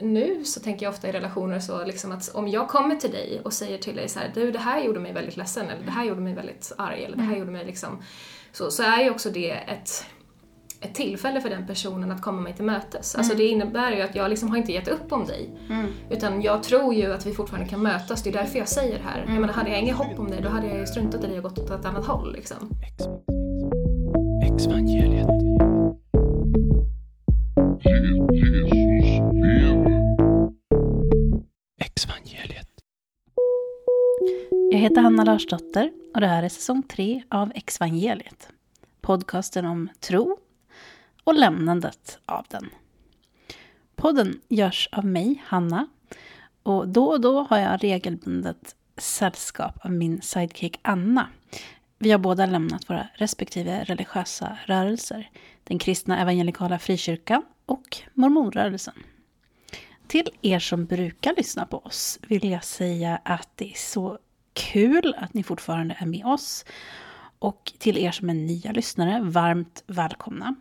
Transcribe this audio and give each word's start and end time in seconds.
nu 0.00 0.44
så 0.44 0.60
tänker 0.60 0.86
jag 0.86 0.92
ofta 0.92 1.08
i 1.08 1.12
relationer 1.12 1.60
så 1.60 1.84
liksom 1.84 2.12
att 2.12 2.34
om 2.34 2.48
jag 2.48 2.68
kommer 2.68 2.96
till 2.96 3.10
dig 3.10 3.40
och 3.44 3.52
säger 3.52 3.78
till 3.78 3.96
dig 3.96 4.08
så 4.08 4.18
här, 4.18 4.30
du 4.34 4.50
det 4.52 4.58
här 4.58 4.84
gjorde 4.84 5.00
mig 5.00 5.12
väldigt 5.12 5.36
ledsen 5.36 5.68
eller 5.68 5.84
det 5.84 5.90
här 5.90 6.04
gjorde 6.04 6.20
mig 6.20 6.34
väldigt 6.34 6.72
arg 6.78 7.04
eller 7.04 7.16
det 7.16 7.22
här 7.22 7.36
gjorde 7.36 7.50
mig 7.50 7.64
liksom 7.64 8.02
så, 8.52 8.70
så 8.70 8.82
är 8.82 9.02
ju 9.02 9.10
också 9.10 9.30
det 9.30 9.50
ett 9.50 10.06
ett 10.80 10.94
tillfälle 10.94 11.40
för 11.40 11.50
den 11.50 11.66
personen 11.66 12.12
att 12.12 12.22
komma 12.22 12.40
mig 12.40 12.54
till 12.54 12.64
mötes. 12.64 13.14
Alltså 13.14 13.36
det 13.36 13.44
innebär 13.44 13.92
ju 13.92 14.02
att 14.02 14.14
jag 14.14 14.30
liksom 14.30 14.48
har 14.50 14.56
inte 14.56 14.72
gett 14.72 14.88
upp 14.88 15.12
om 15.12 15.26
dig. 15.26 15.50
Utan 16.10 16.42
jag 16.42 16.62
tror 16.62 16.94
ju 16.94 17.12
att 17.12 17.26
vi 17.26 17.34
fortfarande 17.34 17.68
kan 17.68 17.82
mötas, 17.82 18.22
det 18.22 18.30
är 18.30 18.32
därför 18.32 18.58
jag 18.58 18.68
säger 18.68 18.98
det 18.98 19.04
här. 19.04 19.24
Jag 19.28 19.40
menar, 19.40 19.54
hade 19.54 19.70
jag 19.70 19.80
inget 19.80 19.96
hopp 19.96 20.18
om 20.18 20.30
dig 20.30 20.40
då 20.42 20.48
hade 20.48 20.66
jag 20.66 20.78
ju 20.78 20.86
struntat 20.86 21.24
i 21.24 21.26
dig 21.26 21.36
och 21.36 21.42
gått 21.42 21.58
åt 21.58 21.70
ett 21.70 21.84
annat 21.84 22.06
håll 22.06 22.32
liksom. 22.32 22.70
Exvangeliet. 24.42 25.65
Jag 35.16 35.20
heter 35.20 35.30
Hanna 35.30 35.32
Larsdotter 35.32 35.92
och 36.14 36.20
det 36.20 36.26
här 36.26 36.42
är 36.42 36.48
säsong 36.48 36.82
3 36.82 37.22
av 37.28 37.52
Exvangeliet. 37.54 38.48
Podcasten 39.00 39.64
om 39.64 39.88
tro 40.00 40.38
och 41.24 41.34
lämnandet 41.34 42.18
av 42.26 42.46
den. 42.48 42.70
Podden 43.94 44.40
görs 44.48 44.88
av 44.92 45.04
mig, 45.04 45.42
Hanna. 45.46 45.88
Och 46.62 46.88
då 46.88 47.06
och 47.06 47.20
då 47.20 47.40
har 47.50 47.58
jag 47.58 47.84
regelbundet 47.84 48.76
sällskap 48.96 49.84
av 49.84 49.92
min 49.92 50.22
sidekick 50.22 50.80
Anna. 50.82 51.28
Vi 51.98 52.10
har 52.10 52.18
båda 52.18 52.46
lämnat 52.46 52.90
våra 52.90 53.08
respektive 53.14 53.84
religiösa 53.84 54.58
rörelser. 54.66 55.30
Den 55.64 55.78
kristna 55.78 56.20
evangelikala 56.20 56.78
frikyrkan 56.78 57.42
och 57.66 57.96
mormonrörelsen. 58.14 58.94
Till 60.06 60.28
er 60.42 60.58
som 60.58 60.86
brukar 60.86 61.34
lyssna 61.36 61.66
på 61.66 61.78
oss 61.78 62.18
vill 62.28 62.50
jag 62.50 62.64
säga 62.64 63.20
att 63.24 63.48
det 63.54 63.70
är 63.70 63.78
så 63.78 64.18
kul 64.56 65.14
att 65.18 65.34
ni 65.34 65.42
fortfarande 65.42 65.96
är 65.98 66.06
med 66.06 66.26
oss. 66.26 66.64
Och 67.38 67.72
till 67.78 67.98
er 67.98 68.10
som 68.10 68.30
är 68.30 68.34
nya 68.34 68.72
lyssnare, 68.72 69.20
varmt 69.22 69.84
välkomna. 69.86 70.54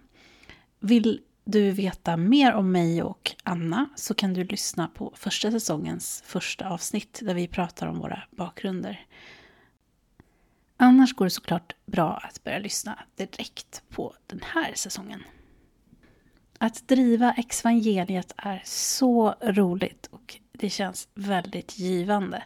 Vill 0.79 1.21
du 1.43 1.71
veta 1.71 2.17
mer 2.17 2.53
om 2.53 2.71
mig 2.71 3.03
och 3.03 3.31
Anna 3.43 3.89
så 3.95 4.13
kan 4.13 4.33
du 4.33 4.43
lyssna 4.43 4.87
på 4.87 5.13
första 5.15 5.51
säsongens 5.51 6.23
första 6.25 6.69
avsnitt 6.69 7.19
där 7.23 7.33
vi 7.33 7.47
pratar 7.47 7.87
om 7.87 7.99
våra 7.99 8.23
bakgrunder. 8.31 9.05
Annars 10.77 11.13
går 11.13 11.25
det 11.25 11.31
såklart 11.31 11.75
bra 11.85 12.17
att 12.17 12.43
börja 12.43 12.59
lyssna 12.59 12.99
direkt 13.15 13.83
på 13.89 14.15
den 14.27 14.41
här 14.53 14.73
säsongen. 14.75 15.23
Att 16.57 16.87
driva 16.87 17.33
Exvangeliet 17.33 18.33
är 18.37 18.61
så 18.65 19.35
roligt 19.41 20.07
och 20.11 20.39
det 20.51 20.69
känns 20.69 21.07
väldigt 21.13 21.79
givande. 21.79 22.43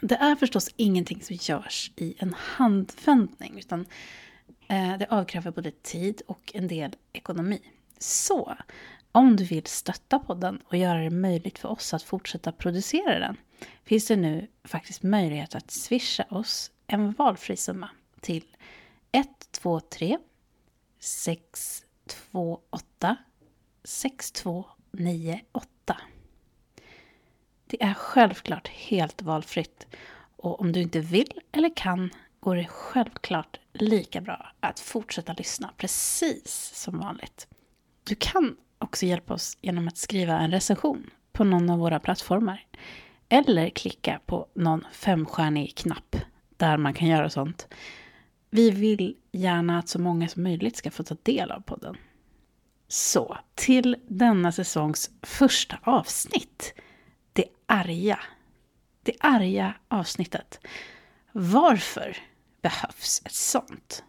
Det 0.00 0.14
är 0.14 0.36
förstås 0.36 0.70
ingenting 0.76 1.22
som 1.22 1.36
görs 1.40 1.92
i 1.96 2.14
en 2.18 2.34
handvändning 2.38 3.58
utan 3.58 3.86
eh, 4.68 4.98
det 4.98 5.06
avkräver 5.10 5.50
både 5.50 5.70
tid 5.70 6.22
och 6.26 6.52
en 6.54 6.68
del 6.68 6.96
ekonomi. 7.12 7.60
Så 7.98 8.56
om 9.12 9.36
du 9.36 9.44
vill 9.44 9.66
stötta 9.66 10.18
podden 10.18 10.62
och 10.64 10.76
göra 10.76 10.98
det 10.98 11.10
möjligt 11.10 11.58
för 11.58 11.68
oss 11.68 11.94
att 11.94 12.02
fortsätta 12.02 12.52
producera 12.52 13.18
den 13.18 13.36
finns 13.84 14.06
det 14.06 14.16
nu 14.16 14.46
faktiskt 14.64 15.02
möjlighet 15.02 15.54
att 15.54 15.70
swisha 15.70 16.24
oss 16.30 16.70
en 16.86 17.12
valfri 17.12 17.56
summa 17.56 17.90
till 18.20 18.44
123 19.12 20.18
628 21.00 23.16
6298. 23.84 25.77
Det 27.70 27.82
är 27.82 27.94
självklart 27.94 28.68
helt 28.68 29.22
valfritt 29.22 29.86
och 30.36 30.60
om 30.60 30.72
du 30.72 30.80
inte 30.82 31.00
vill 31.00 31.40
eller 31.52 31.76
kan 31.76 32.10
går 32.40 32.56
det 32.56 32.66
självklart 32.66 33.60
lika 33.72 34.20
bra 34.20 34.52
att 34.60 34.80
fortsätta 34.80 35.32
lyssna 35.32 35.70
precis 35.76 36.72
som 36.74 36.98
vanligt. 36.98 37.46
Du 38.04 38.14
kan 38.14 38.56
också 38.78 39.06
hjälpa 39.06 39.34
oss 39.34 39.58
genom 39.60 39.88
att 39.88 39.96
skriva 39.96 40.38
en 40.38 40.50
recension 40.50 41.10
på 41.32 41.44
någon 41.44 41.70
av 41.70 41.78
våra 41.78 42.00
plattformar 42.00 42.66
eller 43.28 43.70
klicka 43.70 44.20
på 44.26 44.46
någon 44.54 44.84
femstjärnig 44.92 45.76
knapp 45.76 46.16
där 46.56 46.76
man 46.76 46.94
kan 46.94 47.08
göra 47.08 47.30
sånt. 47.30 47.68
Vi 48.50 48.70
vill 48.70 49.16
gärna 49.32 49.78
att 49.78 49.88
så 49.88 49.98
många 49.98 50.28
som 50.28 50.42
möjligt 50.42 50.76
ska 50.76 50.90
få 50.90 51.02
ta 51.02 51.16
del 51.22 51.50
av 51.50 51.60
podden. 51.60 51.96
Så, 52.88 53.38
till 53.54 53.96
denna 54.08 54.52
säsongs 54.52 55.10
första 55.22 55.78
avsnitt. 55.82 56.74
Arga. 57.70 58.20
Det 59.02 59.12
arga 59.20 59.74
avsnittet. 59.88 60.60
Varför 61.32 62.16
behövs 62.62 63.22
ett 63.24 63.34
sånt? 63.34 64.04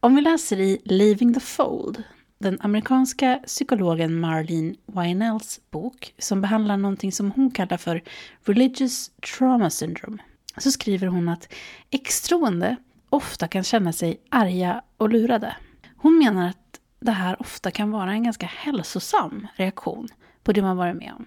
Om 0.00 0.14
vi 0.14 0.22
läser 0.22 0.60
i 0.60 0.82
Leaving 0.84 1.34
the 1.34 1.40
Fold, 1.40 2.02
den 2.38 2.58
amerikanska 2.60 3.40
psykologen 3.46 4.20
Marlene 4.20 4.74
Wynells 4.86 5.60
bok 5.70 6.14
som 6.18 6.40
behandlar 6.40 6.76
någonting 6.76 7.12
som 7.12 7.30
hon 7.30 7.50
kallar 7.50 7.76
för 7.76 8.02
Religious 8.44 9.10
Trauma 9.38 9.70
Syndrome, 9.70 10.22
så 10.56 10.70
skriver 10.72 11.06
hon 11.06 11.28
att 11.28 11.52
extroende 11.90 12.76
ofta 13.10 13.48
kan 13.48 13.64
känna 13.64 13.92
sig 13.92 14.20
arga 14.28 14.82
och 14.96 15.08
lurade. 15.08 15.56
Hon 15.96 16.18
menar 16.18 16.48
att 16.48 16.80
det 17.00 17.12
här 17.12 17.40
ofta 17.40 17.70
kan 17.70 17.90
vara 17.90 18.12
en 18.12 18.24
ganska 18.24 18.46
hälsosam 18.46 19.46
reaktion 19.54 20.08
på 20.42 20.52
det 20.52 20.62
man 20.62 20.76
varit 20.76 20.96
med 20.96 21.12
om. 21.16 21.26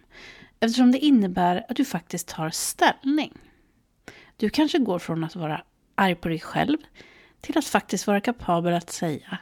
Eftersom 0.60 0.92
det 0.92 0.98
innebär 0.98 1.66
att 1.70 1.76
du 1.76 1.86
faktiskt 1.86 2.28
tar 2.28 2.50
ställning. 2.50 3.38
Du 4.38 4.50
kanske 4.50 4.80
går 4.80 5.00
från 5.00 5.24
att 5.24 5.36
vara 5.36 5.64
arg 5.96 6.16
på 6.16 6.30
dig 6.30 6.40
själv 6.40 6.78
till 7.42 7.58
att 7.58 7.66
faktiskt 7.66 8.08
vara 8.08 8.22
kapabel 8.22 8.74
att 8.74 8.90
säga 8.90 9.38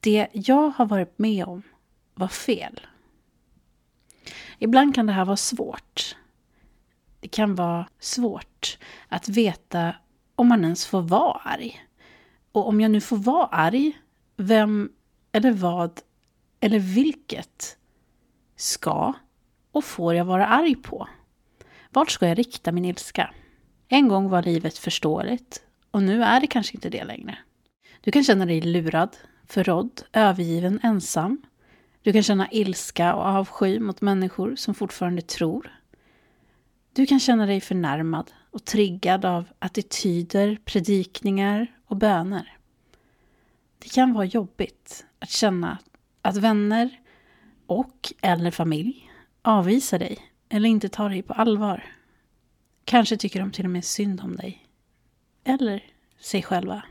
det 0.00 0.28
jag 0.32 0.70
har 0.70 0.86
varit 0.86 1.18
med 1.18 1.44
om 1.44 1.62
var 2.14 2.28
fel. 2.28 2.80
Ibland 4.58 4.94
kan 4.94 5.06
det 5.06 5.12
här 5.12 5.24
vara 5.24 5.36
svårt. 5.36 6.16
Det 7.20 7.28
kan 7.28 7.54
vara 7.54 7.88
svårt 7.98 8.78
att 9.08 9.28
veta 9.28 9.94
om 10.34 10.48
man 10.48 10.64
ens 10.64 10.86
får 10.86 11.02
vara 11.02 11.38
arg. 11.38 11.86
Och 12.52 12.68
om 12.68 12.80
jag 12.80 12.90
nu 12.90 13.00
får 13.00 13.16
vara 13.16 13.46
arg, 13.46 13.98
vem 14.36 14.92
eller 15.32 15.52
vad 15.52 16.00
eller 16.60 16.78
vilket 16.78 17.78
ska 18.56 19.12
och 19.76 19.84
får 19.84 20.14
jag 20.14 20.24
vara 20.24 20.46
arg 20.46 20.74
på? 20.74 21.08
Vart 21.90 22.10
ska 22.10 22.28
jag 22.28 22.38
rikta 22.38 22.72
min 22.72 22.84
ilska? 22.84 23.34
En 23.88 24.08
gång 24.08 24.28
var 24.28 24.42
livet 24.42 24.78
förståeligt 24.78 25.62
och 25.90 26.02
nu 26.02 26.22
är 26.22 26.40
det 26.40 26.46
kanske 26.46 26.74
inte 26.74 26.88
det 26.88 27.04
längre. 27.04 27.38
Du 28.00 28.10
kan 28.10 28.24
känna 28.24 28.46
dig 28.46 28.60
lurad, 28.60 29.16
förrådd, 29.46 30.02
övergiven, 30.12 30.80
ensam. 30.82 31.42
Du 32.02 32.12
kan 32.12 32.22
känna 32.22 32.50
ilska 32.50 33.14
och 33.14 33.26
avsky 33.26 33.80
mot 33.80 34.00
människor 34.00 34.56
som 34.56 34.74
fortfarande 34.74 35.22
tror. 35.22 35.80
Du 36.92 37.06
kan 37.06 37.20
känna 37.20 37.46
dig 37.46 37.60
förnärmad 37.60 38.30
och 38.50 38.64
triggad 38.64 39.24
av 39.24 39.44
attityder, 39.58 40.58
predikningar 40.64 41.66
och 41.86 41.96
böner. 41.96 42.56
Det 43.78 43.88
kan 43.88 44.12
vara 44.12 44.24
jobbigt 44.24 45.06
att 45.18 45.30
känna 45.30 45.78
att 46.22 46.36
vänner 46.36 47.00
och 47.66 48.12
eller 48.22 48.50
familj 48.50 49.05
avvisar 49.46 49.98
dig 49.98 50.18
eller 50.48 50.68
inte 50.68 50.88
tar 50.88 51.10
dig 51.10 51.22
på 51.22 51.32
allvar. 51.32 51.84
Kanske 52.84 53.16
tycker 53.16 53.40
de 53.40 53.52
till 53.52 53.64
och 53.64 53.70
med 53.70 53.84
synd 53.84 54.20
om 54.20 54.36
dig. 54.36 54.66
Eller 55.44 55.84
sig 56.20 56.42
själva. 56.42 56.82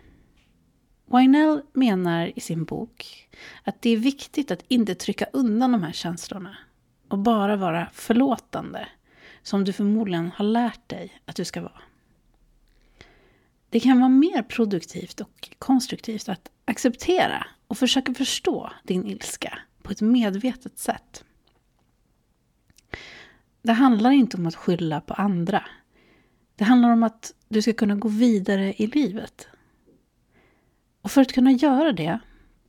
Winell 1.06 1.62
menar 1.74 2.32
i 2.36 2.40
sin 2.40 2.64
bok 2.64 3.30
att 3.64 3.82
det 3.82 3.90
är 3.90 3.98
viktigt 3.98 4.52
att 4.52 4.64
inte 4.68 4.96
trycka 4.96 5.26
undan 5.34 5.72
de 5.72 5.84
här 5.84 5.92
känslorna 5.92 6.58
och 7.10 7.20
bara 7.20 7.56
vara 7.56 7.90
förlåtande, 7.94 8.88
som 9.44 9.64
du 9.64 9.74
förmodligen 9.74 10.32
har 10.36 10.46
lärt 10.46 10.90
dig 10.90 11.22
att 11.26 11.36
du 11.36 11.46
ska 11.46 11.62
vara. 11.62 11.82
Det 13.70 13.80
kan 13.80 14.00
vara 14.00 14.10
mer 14.10 14.44
produktivt 14.44 15.22
och 15.22 15.50
konstruktivt 15.60 16.30
att 16.30 16.52
acceptera 16.66 17.48
och 17.68 17.78
försöka 17.78 18.14
förstå 18.14 18.72
din 18.84 19.06
ilska 19.06 19.60
på 19.84 19.92
ett 19.92 20.02
medvetet 20.02 20.80
sätt. 20.80 21.24
Det 23.66 23.74
handlar 23.74 24.12
inte 24.12 24.38
om 24.38 24.46
att 24.46 24.56
skylla 24.56 25.02
på 25.02 25.14
andra. 25.14 25.64
Det 26.56 26.64
handlar 26.64 26.90
om 26.90 27.04
att 27.04 27.34
du 27.48 27.62
ska 27.62 27.74
kunna 27.74 27.96
gå 27.96 28.08
vidare 28.08 28.74
i 28.74 28.88
livet. 28.88 29.48
Och 31.02 31.12
för 31.12 31.22
att 31.22 31.34
kunna 31.34 31.52
göra 31.52 31.92
det 31.92 32.20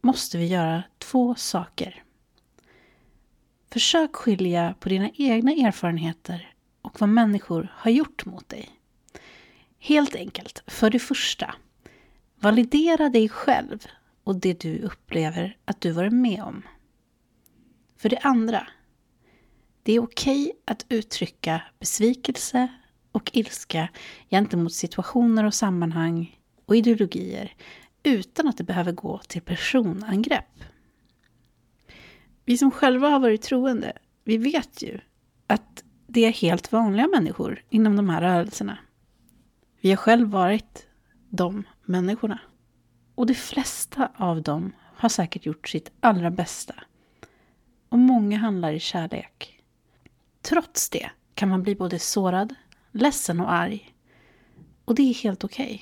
måste 0.01 0.39
vi 0.39 0.47
göra 0.47 0.83
två 0.99 1.35
saker. 1.35 2.03
Försök 3.73 4.17
skilja 4.17 4.75
på 4.81 4.89
dina 4.89 5.11
egna 5.15 5.53
erfarenheter 5.53 6.55
och 6.83 7.01
vad 7.01 7.09
människor 7.09 7.73
har 7.75 7.91
gjort 7.91 8.25
mot 8.25 8.49
dig. 8.49 8.71
Helt 9.79 10.15
enkelt, 10.15 10.63
för 10.67 10.91
det 10.91 10.99
första, 10.99 11.55
validera 12.37 13.09
dig 13.09 13.29
själv 13.29 13.87
och 14.25 14.37
det 14.37 14.61
du 14.61 14.79
upplever 14.79 15.57
att 15.65 15.81
du 15.81 15.91
varit 15.91 16.13
med 16.13 16.43
om. 16.43 16.63
För 17.97 18.09
det 18.09 18.19
andra, 18.19 18.69
det 19.87 19.93
är 19.93 20.00
okej 20.00 20.53
att 20.65 20.87
uttrycka 20.88 21.62
besvikelse 21.79 22.69
och 23.12 23.31
ilska 23.35 23.88
gentemot 24.31 24.73
situationer 24.73 25.44
och 25.44 25.55
sammanhang 25.55 26.41
och 26.65 26.77
ideologier 26.77 27.55
utan 28.03 28.49
att 28.49 28.56
det 28.56 28.65
behöver 28.65 28.93
gå 28.93 29.19
till 29.19 29.43
personangrepp. 29.43 30.65
Vi 32.44 32.59
som 32.59 32.71
själva 32.71 33.09
har 33.09 33.21
varit 33.21 33.43
troende, 33.43 33.93
vi 34.25 34.37
vet 34.37 34.83
ju 34.83 35.00
att 35.47 35.85
det 36.06 36.25
är 36.25 36.33
helt 36.33 36.73
vanliga 36.73 37.06
människor 37.06 37.62
inom 37.71 37.97
de 37.97 38.09
här 38.09 38.21
rörelserna. 38.21 38.79
Vi 39.81 39.91
har 39.91 39.97
själv 39.97 40.29
varit 40.29 40.87
de 41.29 41.65
människorna. 41.85 42.38
Och 43.15 43.27
de 43.27 43.35
flesta 43.35 44.12
av 44.17 44.43
dem 44.43 44.73
har 44.97 45.09
säkert 45.09 45.47
gjort 45.47 45.69
sitt 45.69 45.93
allra 46.00 46.31
bästa. 46.31 46.75
Och 47.88 47.99
många 47.99 48.38
handlar 48.38 48.73
i 48.73 48.81
kärlek. 48.81 49.56
Trots 50.49 50.91
det 50.91 51.11
kan 51.35 51.49
man 51.49 51.63
bli 51.63 51.75
både 51.75 51.99
sårad, 51.99 52.55
ledsen 52.93 53.41
och 53.41 53.53
arg. 53.53 53.95
Och 54.85 54.95
det 54.95 55.03
är 55.03 55.15
helt 55.15 55.45
okej. 55.45 55.75
Okay. 55.75 55.81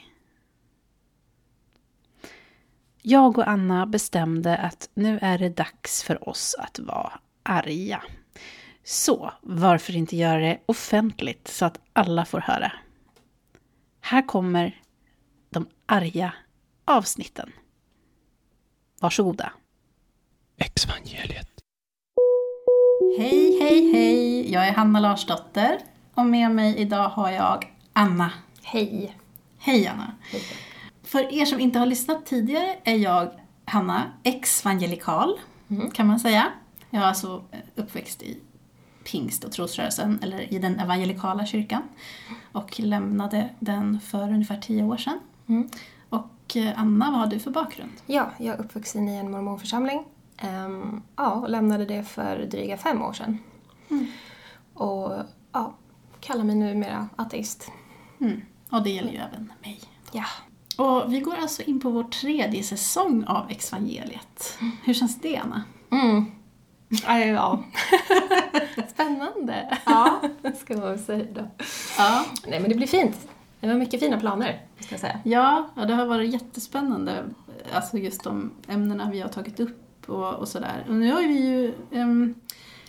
Jag 3.03 3.39
och 3.39 3.49
Anna 3.49 3.87
bestämde 3.87 4.57
att 4.57 4.91
nu 4.95 5.19
är 5.23 5.39
det 5.39 5.49
dags 5.49 6.03
för 6.03 6.29
oss 6.29 6.55
att 6.59 6.79
vara 6.79 7.21
arga. 7.43 8.03
Så 8.85 9.33
varför 9.43 9.97
inte 9.97 10.17
göra 10.17 10.41
det 10.41 10.61
offentligt 10.67 11.49
så 11.49 11.65
att 11.65 11.81
alla 11.93 12.25
får 12.25 12.41
höra? 12.41 12.73
Här 14.01 14.27
kommer 14.27 14.83
de 15.51 15.69
arga 15.87 16.35
avsnitten. 16.85 17.53
Varsågoda. 19.01 19.53
Exvangeliet. 20.57 21.54
Hej, 23.19 23.59
hej, 23.61 23.93
hej! 23.93 24.53
Jag 24.53 24.69
är 24.69 24.73
Hanna 24.73 25.01
Larsdotter 25.01 25.79
och 26.15 26.27
med 26.27 26.51
mig 26.51 26.77
idag 26.79 27.09
har 27.09 27.31
jag 27.31 27.73
Anna. 27.93 28.33
Hej. 28.63 29.17
Hej 29.59 29.87
Anna. 29.87 30.13
Hej. 30.21 30.43
För 31.03 31.33
er 31.33 31.45
som 31.45 31.61
inte 31.61 31.79
har 31.79 31.87
lyssnat 31.87 32.27
tidigare 32.27 32.77
är 32.85 32.97
jag 32.97 33.31
Hanna, 33.65 34.03
ex-evangelikal 34.23 35.39
mm. 35.69 35.91
kan 35.91 36.07
man 36.07 36.21
säga. 36.21 36.47
Jag 36.91 37.03
är 37.03 37.07
alltså 37.07 37.45
uppväxt 37.75 38.23
i 38.23 38.39
pingst 39.05 39.45
och 39.45 39.53
trosrörelsen, 39.53 40.19
eller 40.23 40.53
i 40.55 40.59
den 40.59 40.81
evangelikala 40.81 41.47
kyrkan. 41.47 41.83
Och 42.53 42.81
lämnade 42.81 43.49
den 43.59 44.01
för 44.01 44.23
ungefär 44.23 44.57
tio 44.57 44.83
år 44.83 44.97
sedan. 44.97 45.21
Mm. 45.47 45.69
Och 46.09 46.57
eh, 46.57 46.73
Anna, 46.77 47.11
vad 47.11 47.21
har 47.21 47.27
du 47.27 47.39
för 47.39 47.51
bakgrund? 47.51 47.93
Ja, 48.07 48.31
jag 48.39 48.55
är 48.55 48.61
uppvuxen 48.61 49.09
i 49.09 49.17
en 49.17 49.31
mormonförsamling. 49.31 50.05
Um, 50.43 51.03
ja, 51.17 51.33
och 51.33 51.51
lämnade 51.51 51.85
det 51.85 52.05
för 52.05 52.39
dryga 52.39 52.77
fem 52.77 53.03
år 53.03 53.13
sedan. 53.13 53.39
Mm. 53.91 54.07
Och 54.75 55.13
ja, 55.53 55.75
kallar 56.21 56.45
mig 56.45 56.57
numera 56.57 57.09
ateist. 57.17 57.71
Mm. 58.21 58.41
Och 58.71 58.83
det 58.83 58.91
gäller 58.91 59.13
ju 59.13 59.19
även 59.19 59.53
mig. 59.63 59.81
Ja. 60.13 60.25
Och 60.77 61.13
vi 61.13 61.21
går 61.21 61.35
alltså 61.35 61.63
in 61.63 61.81
på 61.81 61.91
vår 61.91 62.05
tredje 62.05 62.63
säsong 62.63 63.25
av 63.25 63.51
Exvangeliet. 63.51 64.59
Mm. 64.61 64.73
Hur 64.85 64.95
känns 64.95 65.21
det, 65.21 65.37
Anna? 65.37 65.63
Mm. 65.91 66.25
Ja. 67.35 67.65
Spännande, 68.89 69.79
ja. 69.87 70.21
ska 70.61 70.77
man 70.77 70.99
säga 70.99 71.27
då. 71.35 71.49
Ja. 71.99 72.25
Nej 72.47 72.61
men 72.61 72.69
det 72.71 72.77
blir 72.77 72.87
fint. 72.87 73.29
Det 73.61 73.67
var 73.67 73.75
mycket 73.75 74.01
fina 74.01 74.21
planer, 74.21 74.61
ska 74.81 74.93
jag 74.95 75.01
säga. 75.01 75.21
Ja, 75.25 75.69
ja 75.77 75.85
det 75.85 75.95
har 75.95 76.07
varit 76.07 76.33
jättespännande. 76.33 77.25
Alltså 77.75 77.99
just 77.99 78.25
de 78.25 78.51
ämnena 78.69 79.11
vi 79.11 79.21
har 79.21 79.29
tagit 79.29 79.61
upp 79.61 79.84
och, 80.09 80.35
och 80.35 80.49
sådär. 80.49 80.85
Och 80.89 80.95
nu 80.95 81.12
har 81.12 81.21
vi 81.21 81.47
ju 81.49 81.75
um, 81.91 82.35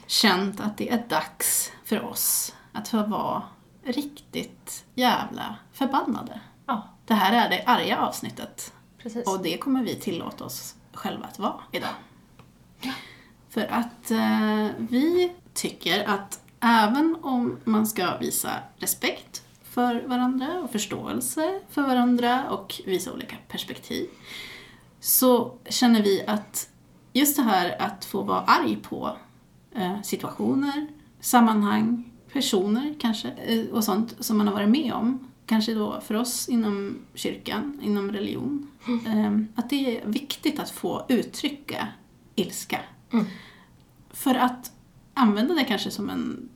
känt 0.07 0.59
att 0.59 0.77
det 0.77 0.89
är 0.89 1.05
dags 1.09 1.71
för 1.83 2.05
oss 2.05 2.55
att 2.71 2.87
få 2.87 3.03
vara 3.03 3.43
riktigt 3.83 4.85
jävla 4.93 5.55
förbannade. 5.73 6.39
Ja. 6.65 6.89
Det 7.05 7.13
här 7.13 7.45
är 7.45 7.49
det 7.49 7.63
arga 7.65 7.97
avsnittet. 7.97 8.73
Precis. 8.97 9.27
Och 9.27 9.43
det 9.43 9.57
kommer 9.57 9.83
vi 9.83 9.95
tillåta 9.95 10.45
oss 10.45 10.75
själva 10.93 11.25
att 11.25 11.39
vara 11.39 11.61
idag. 11.71 11.93
Ja. 12.81 12.91
För 13.49 13.67
att 13.71 14.11
eh, 14.11 14.67
vi 14.77 15.31
tycker 15.53 16.09
att 16.09 16.39
även 16.59 17.17
om 17.21 17.57
man 17.63 17.87
ska 17.87 18.17
visa 18.17 18.51
respekt 18.77 19.43
för 19.63 20.07
varandra 20.07 20.59
och 20.63 20.71
förståelse 20.71 21.59
för 21.69 21.81
varandra 21.81 22.49
och 22.49 22.81
visa 22.85 23.13
olika 23.13 23.35
perspektiv 23.47 24.09
så 24.99 25.57
känner 25.69 26.03
vi 26.03 26.25
att 26.27 26.69
just 27.15 27.37
det 27.37 27.43
här 27.43 27.81
att 27.81 28.05
få 28.05 28.21
vara 28.21 28.41
arg 28.41 28.75
på 28.75 29.17
eh, 29.75 30.01
situationer, 30.01 30.87
sammanhang, 31.19 32.11
personer 32.33 32.95
kanske 32.99 33.29
eh, 33.29 33.65
och 33.65 33.83
sånt 33.83 34.15
som 34.19 34.37
man 34.37 34.47
har 34.47 34.53
varit 34.53 34.69
med 34.69 34.93
om 34.93 35.27
kanske 35.45 35.73
då 35.73 36.01
för 36.01 36.15
oss 36.15 36.49
inom 36.49 36.97
kyrkan, 37.13 37.79
inom 37.83 38.11
religion, 38.11 38.67
mm. 39.05 39.47
att 39.55 39.69
det 39.69 39.97
är 39.97 40.05
viktigt 40.05 40.59
att 40.59 40.69
få 40.69 41.05
uttrycka 41.09 41.87
ilska. 42.35 42.79
Mm. 43.11 43.25
För 44.09 44.35
att 44.35 44.71
använda 45.13 45.53
det 45.53 45.63
kanske 45.63 45.91
som 45.91 46.09
en, 46.09 46.49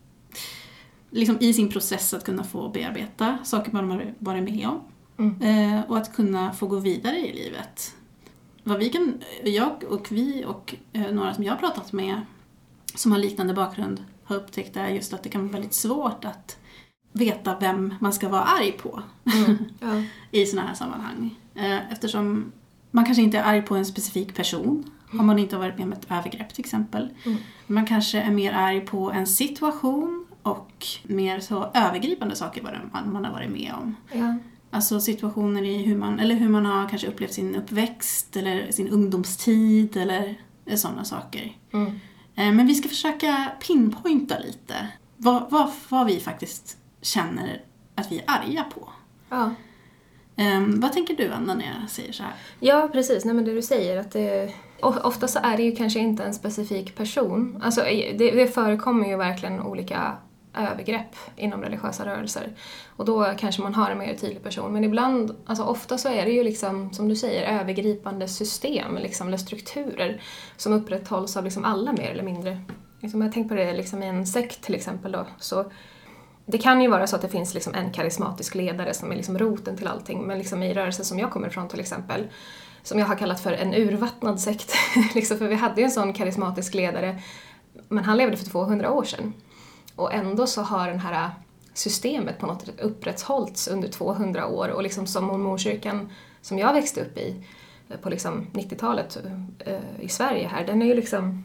liksom 1.09 1.37
i 1.39 1.53
sin 1.53 1.69
process 1.69 2.13
att 2.13 2.25
kunna 2.25 2.43
få 2.43 2.69
bearbeta 2.69 3.37
saker 3.43 3.71
man 3.71 3.91
har 3.91 4.13
varit 4.19 4.43
med 4.43 4.67
om. 4.67 4.81
Mm. 5.17 5.41
Eh, 5.41 5.89
och 5.89 5.97
att 5.97 6.15
kunna 6.15 6.53
få 6.53 6.67
gå 6.67 6.79
vidare 6.79 7.17
i 7.17 7.33
livet. 7.33 7.95
Vad 8.63 8.79
vi 8.79 8.89
kan, 8.89 9.21
jag 9.43 9.83
och 9.89 10.11
vi 10.11 10.45
och 10.45 10.75
eh, 10.93 11.11
några 11.11 11.33
som 11.33 11.43
jag 11.43 11.53
har 11.53 11.59
pratat 11.59 11.93
med 11.93 12.21
som 12.95 13.11
har 13.11 13.19
liknande 13.19 13.53
bakgrund 13.53 14.03
har 14.23 14.35
upptäckt 14.35 14.77
är 14.77 14.87
just 14.87 15.13
att 15.13 15.23
det 15.23 15.29
kan 15.29 15.41
vara 15.41 15.51
väldigt 15.51 15.73
svårt 15.73 16.25
att 16.25 16.57
veta 17.11 17.57
vem 17.59 17.93
man 17.99 18.13
ska 18.13 18.29
vara 18.29 18.43
arg 18.43 18.71
på 18.71 19.03
mm. 19.35 19.57
ja. 19.79 20.03
i 20.31 20.45
sådana 20.45 20.67
här 20.67 20.75
sammanhang. 20.75 21.35
Eh, 21.55 21.91
eftersom 21.91 22.51
man 22.91 23.05
kanske 23.05 23.21
inte 23.21 23.37
är 23.37 23.43
arg 23.43 23.61
på 23.61 23.75
en 23.75 23.85
specifik 23.85 24.35
person 24.35 24.91
om 25.11 25.25
man 25.25 25.39
inte 25.39 25.55
har 25.55 25.63
varit 25.63 25.77
med 25.77 25.85
om 25.85 25.93
ett 25.93 26.11
övergrepp 26.11 26.53
till 26.53 26.65
exempel. 26.65 27.09
Mm. 27.25 27.37
Man 27.67 27.85
kanske 27.85 28.21
är 28.21 28.31
mer 28.31 28.53
arg 28.53 28.81
på 28.81 29.11
en 29.11 29.27
situation 29.27 30.25
och 30.41 30.85
mer 31.03 31.39
så 31.39 31.71
övergripande 31.73 32.35
saker 32.35 32.79
man 33.05 33.25
har 33.25 33.31
varit 33.31 33.51
med 33.51 33.73
om. 33.81 33.95
Ja. 34.11 34.35
Alltså 34.79 34.99
situationer 34.99 35.63
i 35.63 35.77
hur 35.77 35.97
man, 35.97 36.19
eller 36.19 36.35
hur 36.35 36.49
man 36.49 36.65
har 36.65 36.89
kanske 36.89 37.07
upplevt 37.07 37.33
sin 37.33 37.55
uppväxt 37.55 38.35
eller 38.35 38.71
sin 38.71 38.87
ungdomstid 38.87 39.97
eller 39.97 40.35
sådana 40.75 41.03
saker. 41.03 41.57
Mm. 41.73 41.85
Eh, 42.35 42.51
men 42.51 42.67
vi 42.67 42.75
ska 42.75 42.89
försöka 42.89 43.51
pinpointa 43.67 44.39
lite 44.39 44.87
vad, 45.17 45.51
vad, 45.51 45.71
vad 45.89 46.07
vi 46.07 46.19
faktiskt 46.19 46.77
känner 47.01 47.61
att 47.95 48.11
vi 48.11 48.19
är 48.19 48.23
arga 48.27 48.63
på. 48.63 48.89
Ja. 49.29 49.53
Um, 50.37 50.79
vad 50.79 50.93
tänker 50.93 51.15
du 51.15 51.31
Anna 51.31 51.53
när 51.53 51.65
jag 51.65 51.89
säger 51.89 52.11
så 52.11 52.23
här? 52.23 52.33
Ja, 52.59 52.89
precis. 52.91 53.25
Nej, 53.25 53.35
men 53.35 53.45
det 53.45 53.53
du 53.53 53.61
säger 53.61 53.97
att 53.97 54.11
det... 54.11 54.53
Ofta 54.81 55.27
så 55.27 55.39
är 55.43 55.57
det 55.57 55.63
ju 55.63 55.75
kanske 55.75 55.99
inte 55.99 56.23
en 56.23 56.33
specifik 56.33 56.95
person. 56.95 57.61
Alltså, 57.63 57.81
det, 58.17 58.31
det 58.31 58.53
förekommer 58.53 59.07
ju 59.07 59.17
verkligen 59.17 59.61
olika 59.61 60.17
övergrepp 60.53 61.15
inom 61.35 61.61
religiösa 61.61 62.05
rörelser. 62.05 62.53
Och 62.95 63.05
då 63.05 63.33
kanske 63.37 63.61
man 63.61 63.73
har 63.73 63.91
en 63.91 63.97
mer 63.97 64.15
tydlig 64.15 64.43
person. 64.43 64.73
Men 64.73 64.83
ibland, 64.83 65.35
alltså 65.45 65.63
ofta 65.63 65.97
så 65.97 66.09
är 66.09 66.25
det 66.25 66.31
ju 66.31 66.43
liksom, 66.43 66.93
som 66.93 67.07
du 67.07 67.15
säger, 67.15 67.59
övergripande 67.59 68.27
system 68.27 68.97
liksom, 68.97 69.27
eller 69.27 69.37
strukturer 69.37 70.21
som 70.57 70.73
upprätthålls 70.73 71.37
av 71.37 71.43
liksom 71.43 71.65
alla 71.65 71.91
mer 71.91 72.11
eller 72.11 72.23
mindre. 72.23 72.61
Liksom, 72.99 73.21
jag 73.21 73.33
tänker 73.33 73.49
på 73.49 73.55
det 73.55 73.73
liksom, 73.73 74.03
i 74.03 74.07
en 74.07 74.27
sekt 74.27 74.61
till 74.61 74.75
exempel 74.75 75.11
då, 75.11 75.27
så 75.39 75.71
det 76.45 76.57
kan 76.57 76.81
ju 76.81 76.87
vara 76.87 77.07
så 77.07 77.15
att 77.15 77.21
det 77.21 77.29
finns 77.29 77.53
liksom 77.53 77.73
en 77.73 77.91
karismatisk 77.91 78.55
ledare 78.55 78.93
som 78.93 79.11
är 79.11 79.15
liksom 79.15 79.37
roten 79.37 79.77
till 79.77 79.87
allting, 79.87 80.27
men 80.27 80.37
liksom 80.37 80.63
i 80.63 80.73
rörelsen 80.73 81.05
som 81.05 81.19
jag 81.19 81.31
kommer 81.31 81.47
ifrån 81.47 81.67
till 81.67 81.79
exempel, 81.79 82.27
som 82.83 82.99
jag 82.99 83.05
har 83.05 83.15
kallat 83.15 83.39
för 83.39 83.53
en 83.53 83.73
urvattnad 83.73 84.41
sekt, 84.41 84.73
liksom, 85.15 85.37
för 85.37 85.47
vi 85.47 85.55
hade 85.55 85.81
ju 85.81 85.85
en 85.85 85.91
sån 85.91 86.13
karismatisk 86.13 86.73
ledare, 86.73 87.21
men 87.89 88.03
han 88.03 88.17
levde 88.17 88.37
för 88.37 88.45
200 88.45 88.91
år 88.91 89.03
sedan. 89.03 89.33
Och 89.99 90.13
ändå 90.13 90.47
så 90.47 90.61
har 90.61 90.87
det 90.87 90.97
här 90.97 91.29
systemet 91.73 92.39
på 92.39 92.47
något 92.47 92.61
sätt 92.61 92.79
upprätthållits 92.79 93.67
under 93.67 93.87
200 93.87 94.47
år 94.47 94.69
och 94.69 94.83
liksom 94.83 95.07
som 95.07 95.25
mormonkyrkan 95.25 96.09
som 96.41 96.57
jag 96.59 96.73
växte 96.73 97.01
upp 97.01 97.17
i 97.17 97.43
på 98.01 98.09
liksom 98.09 98.47
90-talet 98.53 99.17
eh, 99.59 99.79
i 99.99 100.09
Sverige 100.09 100.47
här, 100.47 100.65
den 100.65 100.81
är 100.81 100.85
ju 100.85 100.93
liksom 100.93 101.43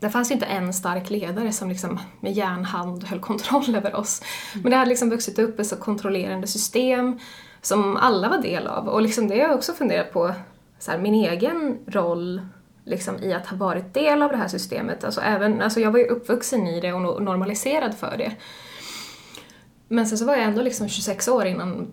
det 0.00 0.10
fanns 0.10 0.30
ju 0.30 0.34
inte 0.34 0.46
en 0.46 0.72
stark 0.72 1.10
ledare 1.10 1.52
som 1.52 1.68
liksom 1.68 2.00
med 2.20 2.32
järnhand 2.32 3.04
höll 3.04 3.20
kontroll 3.20 3.74
över 3.74 3.94
oss. 3.94 4.22
Mm. 4.52 4.62
Men 4.62 4.70
det 4.70 4.76
hade 4.76 4.88
liksom 4.88 5.10
vuxit 5.10 5.38
upp 5.38 5.60
ett 5.60 5.66
så 5.66 5.76
kontrollerande 5.76 6.46
system 6.46 7.18
som 7.62 7.96
alla 7.96 8.28
var 8.28 8.38
del 8.38 8.66
av. 8.66 8.88
Och 8.88 9.02
liksom 9.02 9.28
det 9.28 9.34
har 9.34 9.48
jag 9.48 9.54
också 9.54 9.72
funderat 9.72 10.12
på, 10.12 10.34
så 10.78 10.90
här, 10.90 10.98
min 10.98 11.14
egen 11.14 11.78
roll 11.86 12.40
liksom, 12.84 13.18
i 13.22 13.32
att 13.32 13.46
ha 13.46 13.56
varit 13.56 13.94
del 13.94 14.22
av 14.22 14.30
det 14.30 14.36
här 14.36 14.48
systemet. 14.48 15.04
Alltså, 15.04 15.20
även, 15.20 15.62
alltså 15.62 15.80
jag 15.80 15.90
var 15.90 15.98
ju 15.98 16.06
uppvuxen 16.06 16.66
i 16.66 16.80
det 16.80 16.92
och 16.92 17.22
normaliserad 17.22 17.94
för 17.94 18.16
det. 18.16 18.32
Men 19.88 20.06
sen 20.06 20.18
så 20.18 20.24
var 20.24 20.34
jag 20.34 20.44
ändå 20.44 20.62
liksom 20.62 20.88
26 20.88 21.28
år 21.28 21.46
innan 21.46 21.86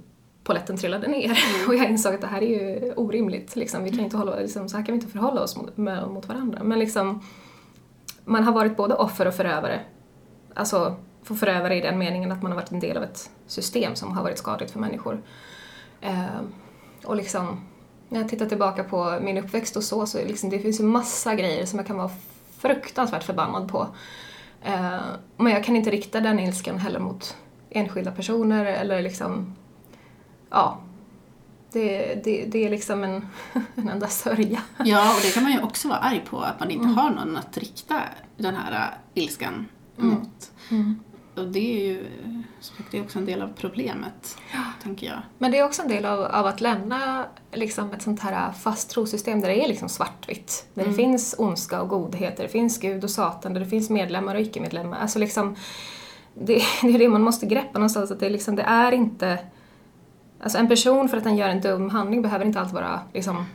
poletten 0.43 0.77
trillade 0.77 1.07
ner 1.07 1.25
mm. 1.25 1.35
och 1.67 1.75
jag 1.75 1.89
insåg 1.89 2.13
att 2.13 2.21
det 2.21 2.27
här 2.27 2.41
är 2.41 2.47
ju 2.47 2.93
orimligt. 2.93 3.55
Liksom. 3.55 3.83
Vi 3.83 3.89
kan 3.89 3.99
inte 3.99 4.17
hålla, 4.17 4.39
liksom, 4.39 4.69
så 4.69 4.77
här 4.77 4.85
kan 4.85 4.93
vi 4.93 5.01
inte 5.01 5.11
förhålla 5.11 5.41
oss 5.41 5.57
mot, 5.57 5.77
med, 5.77 6.07
mot 6.07 6.27
varandra. 6.27 6.63
Men 6.63 6.79
liksom, 6.79 7.23
man 8.25 8.43
har 8.43 8.53
varit 8.53 8.77
både 8.77 8.95
offer 8.95 9.27
och 9.27 9.33
förövare 9.33 9.81
alltså 10.57 10.95
få 11.23 11.35
förövare 11.35 11.75
i 11.75 11.81
den 11.81 11.97
meningen 11.97 12.31
att 12.31 12.41
man 12.41 12.51
har 12.51 12.59
varit 12.59 12.71
en 12.71 12.79
del 12.79 12.97
av 12.97 13.03
ett 13.03 13.29
system 13.47 13.95
som 13.95 14.11
har 14.11 14.23
varit 14.23 14.37
skadligt 14.37 14.71
för 14.71 14.79
människor. 14.79 15.21
Eh, 16.01 16.41
och 17.05 17.15
liksom, 17.15 17.65
när 18.09 18.19
jag 18.19 18.29
tittar 18.29 18.45
tillbaka 18.45 18.83
på 18.83 19.17
min 19.21 19.37
uppväxt 19.37 19.75
och 19.75 19.83
så, 19.83 20.05
så 20.05 20.17
liksom, 20.17 20.49
det 20.49 20.59
finns 20.59 20.79
ju 20.79 20.83
massa 20.83 21.35
grejer 21.35 21.65
som 21.65 21.79
jag 21.79 21.87
kan 21.87 21.97
vara 21.97 22.11
fruktansvärt 22.57 23.23
förbannad 23.23 23.69
på. 23.69 23.87
Eh, 24.63 24.99
men 25.37 25.53
jag 25.53 25.63
kan 25.63 25.75
inte 25.75 25.89
rikta 25.89 26.19
den 26.19 26.39
ilskan 26.39 26.77
heller 26.77 26.99
mot 26.99 27.35
enskilda 27.69 28.11
personer 28.11 28.65
eller 28.65 29.01
liksom, 29.01 29.55
ja. 30.49 30.79
Det, 31.71 32.23
det, 32.23 32.45
det 32.45 32.65
är 32.65 32.69
liksom 32.69 33.03
en, 33.03 33.27
en 33.75 33.89
enda 33.89 34.07
sörja. 34.07 34.61
Ja, 34.85 35.15
och 35.15 35.21
det 35.21 35.33
kan 35.33 35.43
man 35.43 35.51
ju 35.51 35.61
också 35.61 35.87
vara 35.87 35.99
arg 35.99 36.23
på, 36.29 36.39
att 36.39 36.59
man 36.59 36.71
inte 36.71 36.87
har 36.87 37.09
någon 37.09 37.37
att 37.37 37.57
rikta 37.57 38.01
den 38.37 38.55
här 38.55 38.97
ilskan 39.13 39.67
mot. 39.95 40.51
Och 41.37 41.47
det 41.47 41.59
är 41.59 41.85
ju 41.85 42.05
det 42.91 42.97
är 42.97 43.03
också 43.03 43.19
en 43.19 43.25
del 43.25 43.41
av 43.41 43.49
problemet, 43.55 44.37
tänker 44.83 45.07
jag. 45.07 45.17
Men 45.37 45.51
det 45.51 45.57
är 45.57 45.65
också 45.65 45.81
en 45.81 45.87
del 45.87 46.05
av, 46.05 46.19
av 46.19 46.45
att 46.45 46.61
lämna 46.61 47.25
liksom 47.51 47.93
ett 47.93 48.01
sånt 48.01 48.19
här 48.19 48.51
fast 48.51 48.89
trosystem 48.89 49.41
där 49.41 49.49
det 49.49 49.63
är 49.63 49.67
liksom 49.67 49.89
svartvitt. 49.89 50.65
Där 50.73 50.85
det 50.85 50.93
finns 50.93 51.35
ondska 51.37 51.81
och 51.81 51.89
godhet, 51.89 52.37
där 52.37 52.43
det 52.43 52.49
finns 52.49 52.79
Gud 52.79 53.03
och 53.03 53.09
Satan, 53.09 53.53
där 53.53 53.59
det 53.59 53.67
finns 53.67 53.89
medlemmar 53.89 54.35
och 54.35 54.41
icke-medlemmar. 54.41 54.97
Alltså 54.99 55.19
liksom, 55.19 55.55
det, 56.33 56.61
det 56.81 56.93
är 56.93 56.99
det 56.99 57.09
man 57.09 57.21
måste 57.21 57.45
greppa 57.45 57.79
någonstans, 57.79 58.11
att 58.11 58.19
det, 58.19 58.29
liksom, 58.29 58.55
det 58.55 58.63
är 58.63 58.91
inte... 58.91 59.39
Alltså 60.43 60.57
en 60.57 60.67
person 60.67 61.09
för 61.09 61.17
att 61.17 61.23
den 61.23 61.37
gör 61.37 61.49
en 61.49 61.61
dum 61.61 61.89
handling 61.89 62.21
behöver 62.21 62.45
inte 62.45 62.59
alltid 62.59 62.73
vara 62.73 62.99
liksom, 63.13 63.45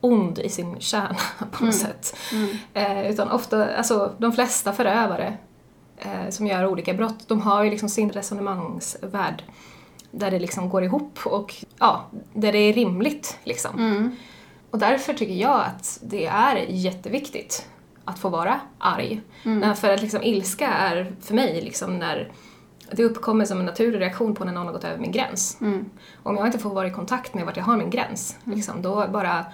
ond 0.00 0.38
i 0.38 0.48
sin 0.48 0.80
kärna 0.80 1.16
på 1.52 1.64
något 1.64 1.74
sätt. 1.74 2.16
Eh, 2.74 3.10
utan 3.10 3.30
ofta, 3.30 3.76
alltså 3.76 4.12
de 4.18 4.32
flesta 4.32 4.72
förövare 4.72 5.36
eh, 5.98 6.30
som 6.30 6.46
gör 6.46 6.66
olika 6.66 6.94
brott, 6.94 7.28
de 7.28 7.40
har 7.40 7.64
ju 7.64 7.70
liksom 7.70 7.88
sin 7.88 8.10
resonemangsvärld 8.10 9.42
där 10.10 10.30
det 10.30 10.38
liksom 10.38 10.68
går 10.68 10.84
ihop 10.84 11.18
och 11.24 11.54
ja, 11.78 12.04
där 12.34 12.52
det 12.52 12.58
är 12.58 12.72
rimligt 12.72 13.38
liksom. 13.44 13.70
Och 14.70 14.78
därför 14.78 15.12
tycker 15.14 15.34
jag 15.34 15.60
att 15.60 15.98
det 16.02 16.26
är 16.26 16.56
jätteviktigt 16.68 17.68
att 18.04 18.18
få 18.18 18.28
vara 18.28 18.60
arg. 18.78 19.20
När- 19.60 19.74
För 19.74 19.90
att 19.94 20.02
liksom 20.02 20.22
ilska 20.22 20.68
är 20.68 21.12
för 21.20 21.34
mig 21.34 21.60
liksom 21.62 21.98
när 21.98 22.32
det 22.90 23.04
uppkommer 23.04 23.44
som 23.44 23.60
en 23.60 23.66
naturlig 23.66 24.00
reaktion 24.00 24.34
på 24.34 24.44
när 24.44 24.52
någon 24.52 24.66
har 24.66 24.72
gått 24.72 24.84
över 24.84 24.98
min 24.98 25.12
gräns. 25.12 25.56
Om 26.22 26.36
jag 26.36 26.46
inte 26.46 26.58
får 26.58 26.70
vara 26.70 26.86
i 26.86 26.90
kontakt 26.90 27.34
med 27.34 27.44
vart 27.46 27.56
jag 27.56 27.64
har 27.64 27.76
min 27.76 27.90
gräns, 27.90 28.36
liksom, 28.44 28.82
då 28.82 29.06
bara 29.12 29.44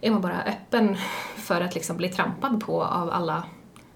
är 0.00 0.10
man 0.10 0.20
bara 0.20 0.42
öppen 0.42 0.96
för 1.36 1.60
att 1.60 1.74
liksom 1.74 1.96
bli 1.96 2.08
trampad 2.08 2.60
på 2.66 2.84
av 2.84 3.10
alla 3.10 3.42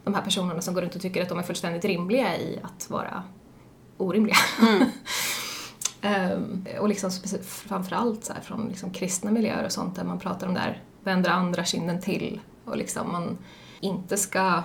de 0.08 0.14
här 0.14 0.22
personerna 0.22 0.60
som 0.60 0.74
går 0.74 0.82
runt 0.82 0.94
och 0.94 1.02
tycker 1.02 1.22
att 1.22 1.28
de 1.28 1.38
är 1.38 1.42
fullständigt 1.42 1.84
rimliga 1.84 2.36
i 2.36 2.60
att 2.62 2.90
vara 2.90 3.22
orimliga. 3.96 4.36
Ehm, 6.02 6.66
och 6.80 6.88
liksom 6.88 7.10
framförallt 7.42 8.24
så 8.24 8.32
här 8.32 8.40
från 8.40 8.68
liksom 8.68 8.90
kristna 8.90 9.30
miljöer 9.30 9.64
och 9.64 9.72
sånt 9.72 9.96
där 9.96 10.04
man 10.04 10.18
pratar 10.18 10.46
om 10.46 10.54
där 10.54 10.82
vända 11.04 11.30
andra 11.30 11.64
kinden 11.64 12.00
till 12.00 12.40
och 12.64 12.76
liksom 12.76 13.12
man 13.12 13.38
inte 13.80 14.16
ska 14.16 14.62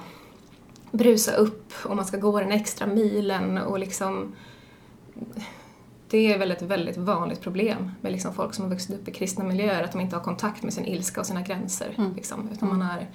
brusa 0.91 1.31
upp 1.35 1.73
och 1.85 1.95
man 1.95 2.05
ska 2.05 2.17
gå 2.17 2.39
den 2.39 2.51
extra 2.51 2.87
milen 2.87 3.57
och 3.57 3.79
liksom 3.79 4.35
det 6.07 6.33
är 6.33 6.39
väl 6.39 6.51
ett 6.51 6.61
väldigt 6.61 6.97
vanligt 6.97 7.41
problem 7.41 7.91
med 8.01 8.11
liksom 8.11 8.33
folk 8.33 8.53
som 8.53 8.63
har 8.63 8.71
vuxit 8.71 8.95
upp 8.95 9.07
i 9.07 9.11
kristna 9.11 9.43
miljöer, 9.43 9.83
att 9.83 9.91
de 9.91 10.01
inte 10.01 10.15
har 10.15 10.23
kontakt 10.23 10.63
med 10.63 10.73
sin 10.73 10.85
ilska 10.85 11.19
och 11.19 11.25
sina 11.25 11.41
gränser. 11.41 12.11
Liksom, 12.15 12.49
utan 12.53 12.69
man 12.69 12.81
är 12.81 12.97
eh, 13.01 13.07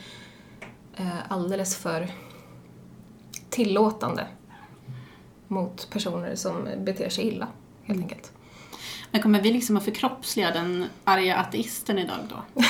alldeles 1.29 1.77
för 1.77 2.09
tillåtande 3.51 4.27
mot 5.47 5.91
personer 5.91 6.35
som 6.35 6.69
beter 6.79 7.09
sig 7.09 7.25
illa, 7.25 7.49
helt 7.85 8.01
enkelt. 8.01 8.33
Men 9.11 9.23
kommer 9.23 9.43
vi 9.43 9.53
liksom 9.53 9.77
att 9.77 9.85
förkroppsliga 9.85 10.51
den 10.51 10.87
arga 11.05 11.37
ateisten 11.37 11.99
idag 11.99 12.19
då? 12.29 12.63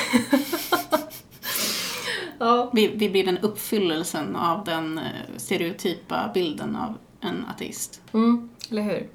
Ja. 2.39 2.71
Vi, 2.73 2.89
vi 2.89 3.11
blir 3.11 3.25
den 3.25 3.39
uppfyllelsen 3.39 4.37
av 4.37 4.65
den 4.65 4.99
eh, 4.99 5.05
stereotypa 5.37 6.31
bilden 6.35 6.77
av 6.77 6.95
en 7.21 7.47
ateist. 7.47 8.03
Mm, 8.13 8.51
eller 8.71 8.83
hur? 8.83 9.09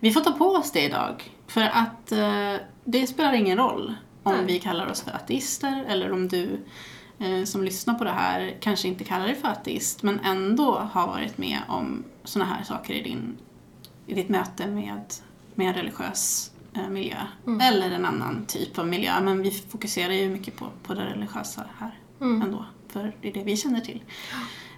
Vi 0.00 0.10
får 0.12 0.20
ta 0.20 0.32
på 0.32 0.44
oss 0.44 0.72
det 0.72 0.84
idag. 0.84 1.30
För 1.46 1.60
att 1.60 2.12
eh, 2.12 2.54
det 2.84 3.06
spelar 3.06 3.32
ingen 3.32 3.58
roll 3.58 3.94
om 4.22 4.32
Nej. 4.32 4.44
vi 4.46 4.58
kallar 4.58 4.90
oss 4.90 5.02
för 5.02 5.10
ateister 5.10 5.84
eller 5.88 6.12
om 6.12 6.28
du 6.28 6.44
eh, 6.44 6.58
som 7.44 7.64
lyssnar 7.64 7.94
på 7.94 8.04
det 8.04 8.10
här 8.10 8.56
kanske 8.60 8.88
inte 8.88 9.04
kallar 9.04 9.26
dig 9.26 9.34
för 9.34 9.48
ateist 9.48 10.02
men 10.02 10.20
ändå 10.20 10.78
har 10.78 11.06
varit 11.06 11.38
med 11.38 11.58
om 11.68 12.04
såna 12.24 12.44
här 12.44 12.64
saker 12.64 12.94
i, 12.94 13.02
din, 13.02 13.38
i 14.06 14.14
ditt 14.14 14.28
möte 14.28 14.66
med, 14.66 15.04
med 15.54 15.68
en 15.68 15.74
religiös 15.74 16.52
eh, 16.74 16.88
miljö. 16.88 17.16
Eller 17.62 17.90
en 17.90 18.04
annan 18.04 18.44
typ 18.46 18.78
av 18.78 18.86
miljö. 18.88 19.20
Men 19.20 19.42
vi 19.42 19.50
fokuserar 19.50 20.12
ju 20.12 20.28
mycket 20.28 20.56
på, 20.56 20.68
på 20.82 20.94
det 20.94 21.04
religiösa 21.04 21.64
här 21.78 21.98
ändå. 22.20 22.64
För 22.88 23.12
det 23.20 23.28
är 23.28 23.32
det 23.32 23.44
vi 23.44 23.56
känner 23.56 23.80
till. 23.80 24.02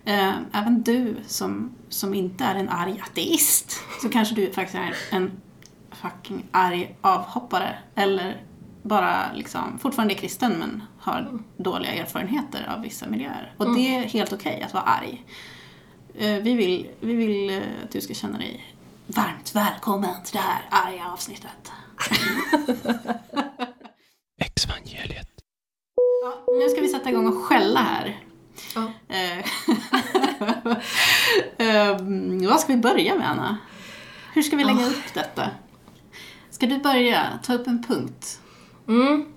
Eh, 0.05 0.35
även 0.53 0.83
du 0.83 1.17
som, 1.27 1.71
som 1.89 2.15
inte 2.15 2.45
är 2.45 2.55
en 2.55 2.69
arg 2.69 3.03
ateist 3.05 3.81
så 4.03 4.09
kanske 4.09 4.35
du 4.35 4.53
faktiskt 4.53 4.79
är 4.79 5.17
en 5.17 5.31
fucking 5.91 6.45
arg 6.51 6.97
avhoppare 7.01 7.79
eller 7.95 8.43
bara 8.83 9.33
liksom 9.33 9.79
fortfarande 9.79 10.15
är 10.15 10.19
kristen 10.19 10.53
men 10.59 10.83
har 11.03 11.39
dåliga 11.57 11.93
erfarenheter 11.93 12.75
av 12.75 12.83
vissa 12.83 13.07
miljöer. 13.07 13.55
Och 13.57 13.75
det 13.75 13.97
är 13.97 14.03
helt 14.03 14.33
okej 14.33 14.63
att 14.63 14.75
vara 14.75 14.85
arg. 14.85 15.25
Eh, 16.15 16.43
vi 16.43 16.55
vill, 16.55 16.89
vi 17.01 17.15
vill 17.15 17.51
eh, 17.51 17.63
att 17.85 17.91
du 17.91 18.01
ska 18.01 18.15
känna 18.15 18.39
dig 18.39 18.75
varmt 19.07 19.55
välkommen 19.55 20.23
till 20.25 20.33
det 20.33 20.41
här 20.41 20.63
arga 20.71 21.13
avsnittet. 21.13 21.73
Exvangeliet. 24.41 25.29
Ja, 26.23 26.45
nu 26.59 26.69
ska 26.69 26.81
vi 26.81 26.89
sätta 26.89 27.11
igång 27.11 27.27
och 27.27 27.45
skälla 27.45 27.81
här. 27.81 28.21
Ja. 28.75 28.93
Eh, 29.09 29.45
vad 32.49 32.61
ska 32.61 32.73
vi 32.73 32.79
börja 32.79 33.15
med, 33.15 33.31
Anna? 33.31 33.59
Hur 34.35 34.43
ska 34.43 34.57
vi 34.57 34.65
lägga 34.65 34.87
upp 34.87 35.15
detta? 35.15 35.51
Ska 36.51 36.67
du 36.67 36.79
börja? 36.79 37.39
Ta 37.43 37.55
upp 37.55 37.67
en 37.67 37.83
punkt. 37.83 38.41
Mm. 38.89 39.33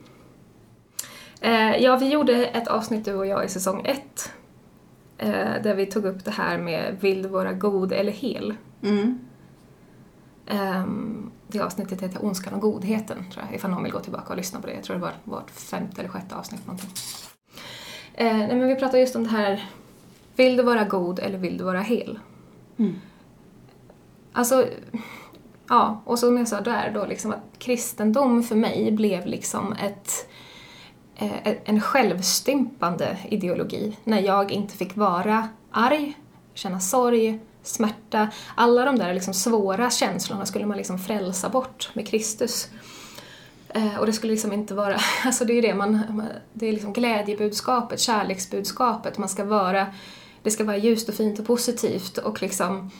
Eh, 1.42 1.78
ja, 1.78 1.96
vi 1.96 2.10
gjorde 2.10 2.46
ett 2.46 2.68
avsnitt 2.68 3.06
du 3.06 3.14
och 3.14 3.26
jag 3.26 3.46
i 3.46 3.50
säsong 3.50 3.82
ett. 3.86 4.32
Eh, 5.18 5.62
där 5.64 5.76
vi 5.76 5.86
tog 5.86 6.06
upp 6.06 6.26
det 6.26 6.32
här 6.32 6.58
med 6.58 6.98
vill 7.02 7.22
du 7.22 7.30
vara 7.30 7.54
god 7.54 7.92
eller 7.92 8.12
hel? 8.12 8.54
Mm. 8.84 9.20
Ehm, 10.48 11.32
det 11.48 11.60
avsnittet 11.60 12.02
heter 12.02 12.26
Ondskan 12.26 12.54
och 12.54 12.62
godheten, 12.62 13.26
tror 13.32 13.46
jag, 13.46 13.56
ifall 13.56 13.72
någon 13.72 13.84
vill 13.84 13.92
gå 13.92 14.00
tillbaka 14.00 14.30
och 14.30 14.38
lyssna 14.38 14.62
på 14.62 14.68
det. 14.68 14.74
Jag 14.74 14.84
tror 14.84 14.96
det 14.96 15.02
var 15.02 15.14
vårt 15.24 15.52
femte 15.52 16.02
eller 16.02 16.10
sjätte 16.10 16.36
avsnitt 16.36 16.68
någonting. 16.68 16.90
Eh, 18.14 18.38
nej, 18.38 18.56
men 18.56 18.68
vi 18.68 18.76
pratade 18.76 19.00
just 19.00 19.16
om 19.16 19.24
det 19.24 19.30
här, 19.30 19.70
vill 20.36 20.58
du 20.58 20.64
vara 20.64 20.84
god 20.84 21.20
eller 21.20 21.38
vill 21.38 21.58
du 21.58 21.64
vara 21.64 21.82
hel? 21.82 22.20
Mm. 22.78 22.96
Alltså, 24.32 24.68
ja, 25.70 26.02
och 26.06 26.20
som 26.20 26.38
jag 26.38 26.48
sa 26.48 26.62
där 26.62 26.92
då, 26.94 27.06
liksom 27.06 27.32
att 27.32 27.44
kristendom 27.58 28.44
för 28.44 28.56
mig 28.56 28.92
blev 28.92 29.26
liksom 29.26 29.74
ett, 29.74 30.30
eh, 30.30 30.35
en 31.66 31.82
självstympande 31.82 33.18
ideologi 33.30 33.98
när 34.04 34.22
jag 34.22 34.52
inte 34.52 34.78
fick 34.78 34.96
vara 34.96 35.50
arg, 35.72 36.18
känna 36.54 36.80
sorg, 36.80 37.40
smärta. 37.64 38.30
Alla 38.56 38.86
de 38.86 38.96
där 38.96 39.14
liksom 39.14 39.34
svåra 39.34 39.90
känslorna 39.90 40.46
skulle 40.46 40.66
man 40.66 40.78
liksom 40.78 41.00
frälsa 41.00 41.50
bort 41.50 41.90
med 41.94 42.08
Kristus. 42.08 42.70
Eh, 43.70 43.98
och 44.00 44.06
det 44.06 44.14
skulle 44.14 44.34
liksom 44.34 44.54
inte 44.54 44.74
vara, 44.74 45.00
alltså 45.26 45.46
det 45.46 45.54
är 45.54 45.56
ju 45.56 45.62
det 45.62 45.76
man, 45.76 46.24
det 46.54 46.68
är 46.68 46.72
liksom 46.72 46.94
glädjebudskapet, 46.94 48.00
kärleksbudskapet, 48.00 49.18
man 49.18 49.30
ska 49.30 49.46
vara, 49.46 49.88
det 50.44 50.52
ska 50.52 50.64
vara 50.64 50.78
ljust 50.78 51.10
och 51.10 51.16
fint 51.16 51.40
och 51.40 51.46
positivt 51.46 52.18
och 52.18 52.42
liksom 52.42 52.92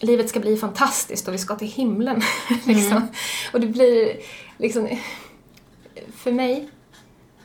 livet 0.00 0.28
ska 0.28 0.40
bli 0.40 0.56
fantastiskt 0.56 1.28
och 1.28 1.34
vi 1.34 1.38
ska 1.38 1.56
till 1.56 1.68
himlen. 1.68 2.22
liksom. 2.66 3.08
Och 3.52 3.60
det 3.60 3.66
blir 3.66 4.16
liksom, 4.58 4.88
för 6.16 6.32
mig 6.32 6.68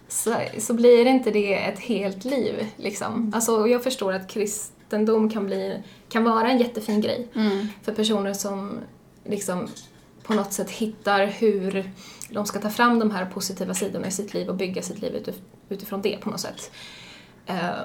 så, 0.10 0.36
så 0.58 0.74
blir 0.74 1.06
inte 1.06 1.32
det 1.32 1.54
ett 1.54 1.80
helt 1.80 2.26
liv. 2.26 2.68
Liksom. 2.78 3.32
Alltså, 3.36 3.56
och 3.56 3.70
jag 3.70 3.84
förstår 3.84 4.14
att 4.14 4.28
kristendom 4.28 5.30
kan, 5.30 5.46
bli, 5.46 5.84
kan 6.10 6.24
vara 6.24 6.50
en 6.50 6.58
jättefin 6.58 7.02
grej 7.02 7.28
för 7.84 7.94
personer 7.94 8.34
som 8.34 8.80
liksom 9.26 9.68
på 10.24 10.34
något 10.34 10.54
sätt 10.54 10.70
hittar 10.70 11.26
hur 11.26 11.92
de 12.30 12.46
ska 12.46 12.60
ta 12.60 12.70
fram 12.70 13.00
de 13.00 13.12
här 13.12 13.26
positiva 13.26 13.74
sidorna 13.74 14.08
i 14.08 14.12
sitt 14.12 14.34
liv 14.34 14.50
och 14.50 14.56
bygga 14.56 14.82
sitt 14.82 15.02
liv 15.02 15.14
utif- 15.14 15.42
utifrån 15.70 16.02
det 16.02 16.18
på 16.22 16.30
något 16.30 16.40
sätt. 16.40 16.72
Eh, 17.46 17.82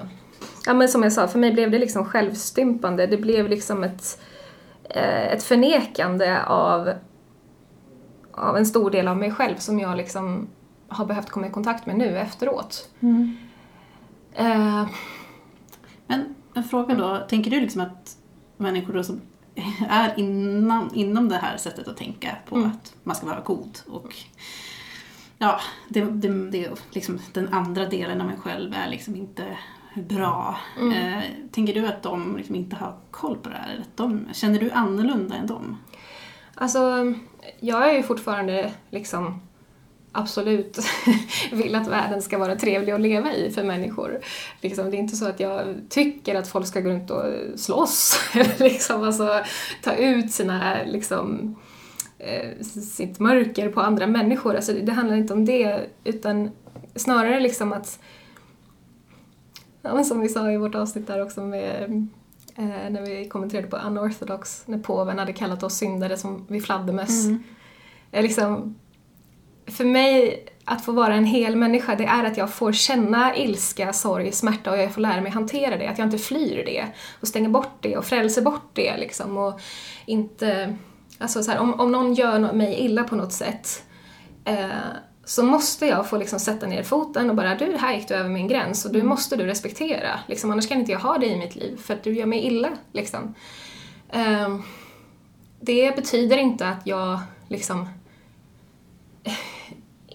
ja 0.65 0.73
men 0.73 0.89
som 0.89 1.03
jag 1.03 1.13
sa, 1.13 1.27
för 1.27 1.39
mig 1.39 1.51
blev 1.51 1.71
det 1.71 1.79
liksom 1.79 2.05
självstympande. 2.05 3.07
Det 3.07 3.17
blev 3.17 3.49
liksom 3.49 3.83
ett, 3.83 4.21
eh, 4.83 5.27
ett 5.27 5.43
förnekande 5.43 6.39
av, 6.47 6.93
av 8.31 8.57
en 8.57 8.65
stor 8.65 8.91
del 8.91 9.07
av 9.07 9.17
mig 9.17 9.31
själv 9.31 9.57
som 9.57 9.79
jag 9.79 9.97
liksom 9.97 10.47
har 10.95 11.05
behövt 11.05 11.29
komma 11.29 11.47
i 11.47 11.51
kontakt 11.51 11.85
med 11.85 11.97
nu 11.97 12.17
efteråt. 12.17 12.89
Eh, 14.33 14.87
Men 16.07 16.35
en 16.53 16.63
fråga 16.63 16.95
då, 16.95 17.17
tänker 17.29 17.51
du 17.51 17.61
liksom 17.61 17.81
att 17.81 18.17
människor 18.57 18.93
då 18.93 19.03
som 19.03 19.21
är 19.89 20.13
innan, 20.19 20.93
inom 20.93 21.29
det 21.29 21.35
här 21.37 21.57
sättet 21.57 21.87
att 21.87 21.97
tänka 21.97 22.35
på 22.49 22.55
Mm. 22.55 22.69
att 22.69 22.93
man 23.03 23.15
ska 23.15 23.25
vara 23.25 23.41
god 23.41 23.79
och 23.87 24.15
ja, 25.37 25.59
det, 25.89 26.01
det, 26.01 26.49
det, 26.51 26.69
liksom, 26.91 27.19
den 27.33 27.53
andra 27.53 27.85
delen 27.85 28.21
av 28.21 28.29
en 28.29 28.41
själv 28.41 28.73
är 28.73 28.89
liksom 28.89 29.15
inte 29.15 29.57
bra. 29.95 30.57
Mm. 30.79 30.93
Eh, 30.93 31.23
tänker 31.51 31.73
du 31.73 31.87
att 31.87 32.03
de 32.03 32.37
liksom 32.37 32.55
inte 32.55 32.75
har 32.75 32.97
koll 33.11 33.37
på 33.37 33.49
det 33.49 33.55
här? 33.55 33.79
Att 33.81 33.97
de, 33.97 34.27
känner 34.33 34.59
du 34.59 34.71
annorlunda 34.71 35.35
än 35.35 35.47
dem? 35.47 35.77
Alltså, 36.55 37.13
jag 37.59 37.89
är 37.89 37.93
ju 37.93 38.03
fortfarande 38.03 38.71
liksom 38.89 39.41
absolut 40.15 40.77
vill 41.51 41.75
att 41.75 41.87
världen 41.87 42.21
ska 42.21 42.37
vara 42.37 42.55
trevlig 42.55 42.91
att 42.91 43.01
leva 43.01 43.33
i 43.33 43.51
för 43.51 43.63
människor. 43.63 44.19
Liksom, 44.61 44.91
det 44.91 44.97
är 44.97 44.99
inte 44.99 45.15
så 45.15 45.27
att 45.27 45.39
jag 45.39 45.75
tycker 45.89 46.35
att 46.35 46.47
folk 46.47 46.67
ska 46.67 46.81
gå 46.81 46.89
runt 46.89 47.11
och 47.11 47.23
slåss, 47.55 48.19
eller 48.33 48.59
liksom, 48.69 49.03
alltså, 49.03 49.43
ta 49.83 49.95
ut 49.95 50.31
sina, 50.31 50.83
liksom, 50.85 51.55
eh, 52.19 52.61
sitt 52.65 53.19
mörker 53.19 53.69
på 53.69 53.81
andra 53.81 54.07
människor. 54.07 54.55
Alltså, 54.55 54.73
det 54.73 54.91
handlar 54.91 55.15
inte 55.15 55.33
om 55.33 55.45
det, 55.45 55.85
utan 56.03 56.51
snarare 56.95 57.39
liksom 57.39 57.73
att 57.73 57.99
Ja, 59.81 60.03
som 60.03 60.19
vi 60.19 60.29
sa 60.29 60.51
i 60.51 60.57
vårt 60.57 60.75
avsnitt 60.75 61.07
där 61.07 61.21
också 61.21 61.41
med 61.41 61.83
eh, 62.55 62.89
när 62.89 63.01
vi 63.01 63.27
kommenterade 63.27 63.67
på 63.67 63.77
Unorthodox, 63.77 64.63
när 64.65 64.79
påven 64.79 65.19
hade 65.19 65.33
kallat 65.33 65.63
oss 65.63 65.77
syndare 65.77 66.17
som 66.17 66.45
vi 66.47 66.61
fladdermöss. 66.61 67.25
Eh, 68.11 68.21
Liksom, 68.21 68.75
för 69.67 69.85
mig, 69.85 70.45
att 70.65 70.85
få 70.85 70.91
vara 70.91 71.13
en 71.13 71.25
hel 71.25 71.55
människa, 71.55 71.95
det 71.95 72.05
är 72.05 72.23
att 72.23 72.37
jag 72.37 72.53
får 72.53 72.71
känna 72.71 73.35
ilska, 73.35 73.93
sorg, 73.93 74.31
smärta 74.31 74.71
och 74.71 74.77
jag 74.77 74.93
får 74.93 75.01
lära 75.01 75.21
mig 75.21 75.31
hantera 75.31 75.77
det. 75.77 75.87
Att 75.87 75.97
jag 75.97 76.07
inte 76.07 76.17
flyr 76.17 76.63
det 76.65 76.85
och 77.21 77.27
stänger 77.27 77.49
bort 77.49 77.77
det 77.81 77.97
och 77.97 78.05
frälser 78.05 78.41
bort 78.41 78.69
det 78.73 78.97
liksom. 78.97 79.37
Och 79.37 79.59
inte, 80.05 80.75
alltså 81.17 81.43
så 81.43 81.51
här, 81.51 81.59
om, 81.59 81.79
om 81.79 81.91
någon 81.91 82.13
gör 82.13 82.53
mig 82.53 82.79
illa 82.79 83.03
på 83.03 83.15
något 83.15 83.33
sätt 83.33 83.83
eh, 84.45 84.67
så 85.25 85.43
måste 85.43 85.85
jag 85.85 86.09
få 86.09 86.17
liksom 86.17 86.39
sätta 86.39 86.67
ner 86.67 86.83
foten 86.83 87.29
och 87.29 87.35
bara 87.35 87.55
du, 87.55 87.77
här 87.77 87.95
gick 87.95 88.07
du 88.07 88.13
över 88.13 88.29
min 88.29 88.47
gräns 88.47 88.85
och 88.85 88.93
du 88.93 89.03
måste 89.03 89.35
du 89.35 89.45
respektera. 89.45 90.19
Liksom, 90.27 90.51
annars 90.51 90.67
kan 90.67 90.79
inte 90.79 90.91
jag 90.91 90.99
ha 90.99 91.17
dig 91.17 91.29
i 91.29 91.37
mitt 91.37 91.55
liv 91.55 91.77
för 91.77 91.93
att 91.93 92.03
du 92.03 92.13
gör 92.13 92.25
mig 92.25 92.45
illa. 92.45 92.69
Liksom. 92.91 93.35
Ehm, 94.11 94.63
det 95.59 95.95
betyder 95.95 96.37
inte 96.37 96.67
att 96.67 96.87
jag 96.87 97.19
liksom 97.47 97.87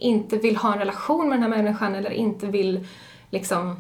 inte 0.01 0.37
vill 0.37 0.57
ha 0.57 0.73
en 0.73 0.79
relation 0.79 1.29
med 1.29 1.41
den 1.41 1.53
här 1.53 1.63
människan 1.63 1.95
eller 1.95 2.11
inte 2.11 2.47
vill 2.47 2.87
liksom 3.31 3.77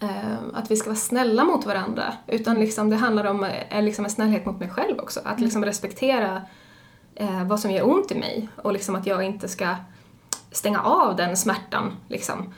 eh, 0.00 0.38
att 0.52 0.70
vi 0.70 0.76
ska 0.76 0.90
vara 0.90 0.96
snälla 0.96 1.44
mot 1.44 1.66
varandra. 1.66 2.12
Utan 2.26 2.60
liksom 2.60 2.90
det 2.90 2.96
handlar 2.96 3.24
om 3.24 3.44
eh, 3.44 3.82
liksom 3.82 4.04
en 4.04 4.10
snällhet 4.10 4.46
mot 4.46 4.60
mig 4.60 4.70
själv 4.70 4.98
också. 4.98 5.20
Att 5.24 5.40
liksom 5.40 5.64
respektera 5.64 6.42
eh, 7.14 7.44
vad 7.44 7.60
som 7.60 7.70
gör 7.70 7.88
ont 7.88 8.12
i 8.12 8.14
mig 8.14 8.48
och 8.56 8.72
liksom 8.72 8.94
att 8.94 9.06
jag 9.06 9.22
inte 9.22 9.48
ska 9.48 9.76
stänga 10.50 10.80
av 10.80 11.16
den 11.16 11.36
smärtan. 11.36 11.96
Liksom. 12.08 12.54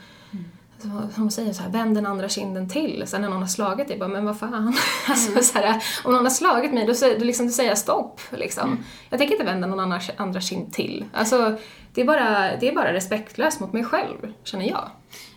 Hon 1.16 1.30
säger 1.30 1.52
så 1.52 1.62
här, 1.62 1.70
vänd 1.70 1.94
den 1.94 2.06
andra 2.06 2.28
kinden 2.28 2.68
till. 2.68 3.04
Sen 3.06 3.22
när 3.22 3.28
någon 3.28 3.40
har 3.40 3.46
slagit 3.48 3.88
dig, 3.88 3.98
bara, 3.98 4.08
men 4.08 4.24
vad 4.24 4.38
fan. 4.38 4.74
Alltså, 5.08 5.42
så 5.42 5.58
här, 5.58 5.82
om 6.04 6.12
någon 6.12 6.24
har 6.24 6.30
slagit 6.30 6.72
mig, 6.72 6.86
då, 6.86 6.94
säger- 6.94 7.18
då, 7.18 7.24
liksom, 7.24 7.46
då 7.46 7.52
säger 7.52 7.68
jag 7.70 7.78
stopp. 7.78 8.20
Liksom. 8.30 8.78
Jag 9.10 9.18
tänker 9.18 9.34
inte 9.34 9.44
vända 9.46 9.66
någon 9.66 9.80
annan, 9.80 10.00
andra 10.16 10.40
kind 10.40 10.72
till. 10.72 11.04
Alltså, 11.12 11.56
det, 11.94 12.00
är 12.00 12.04
bara, 12.04 12.56
det 12.56 12.68
är 12.68 12.74
bara 12.74 12.92
respektlöst 12.92 13.60
mot 13.60 13.72
mig 13.72 13.84
själv, 13.84 14.32
känner 14.44 14.68
jag. 14.68 14.90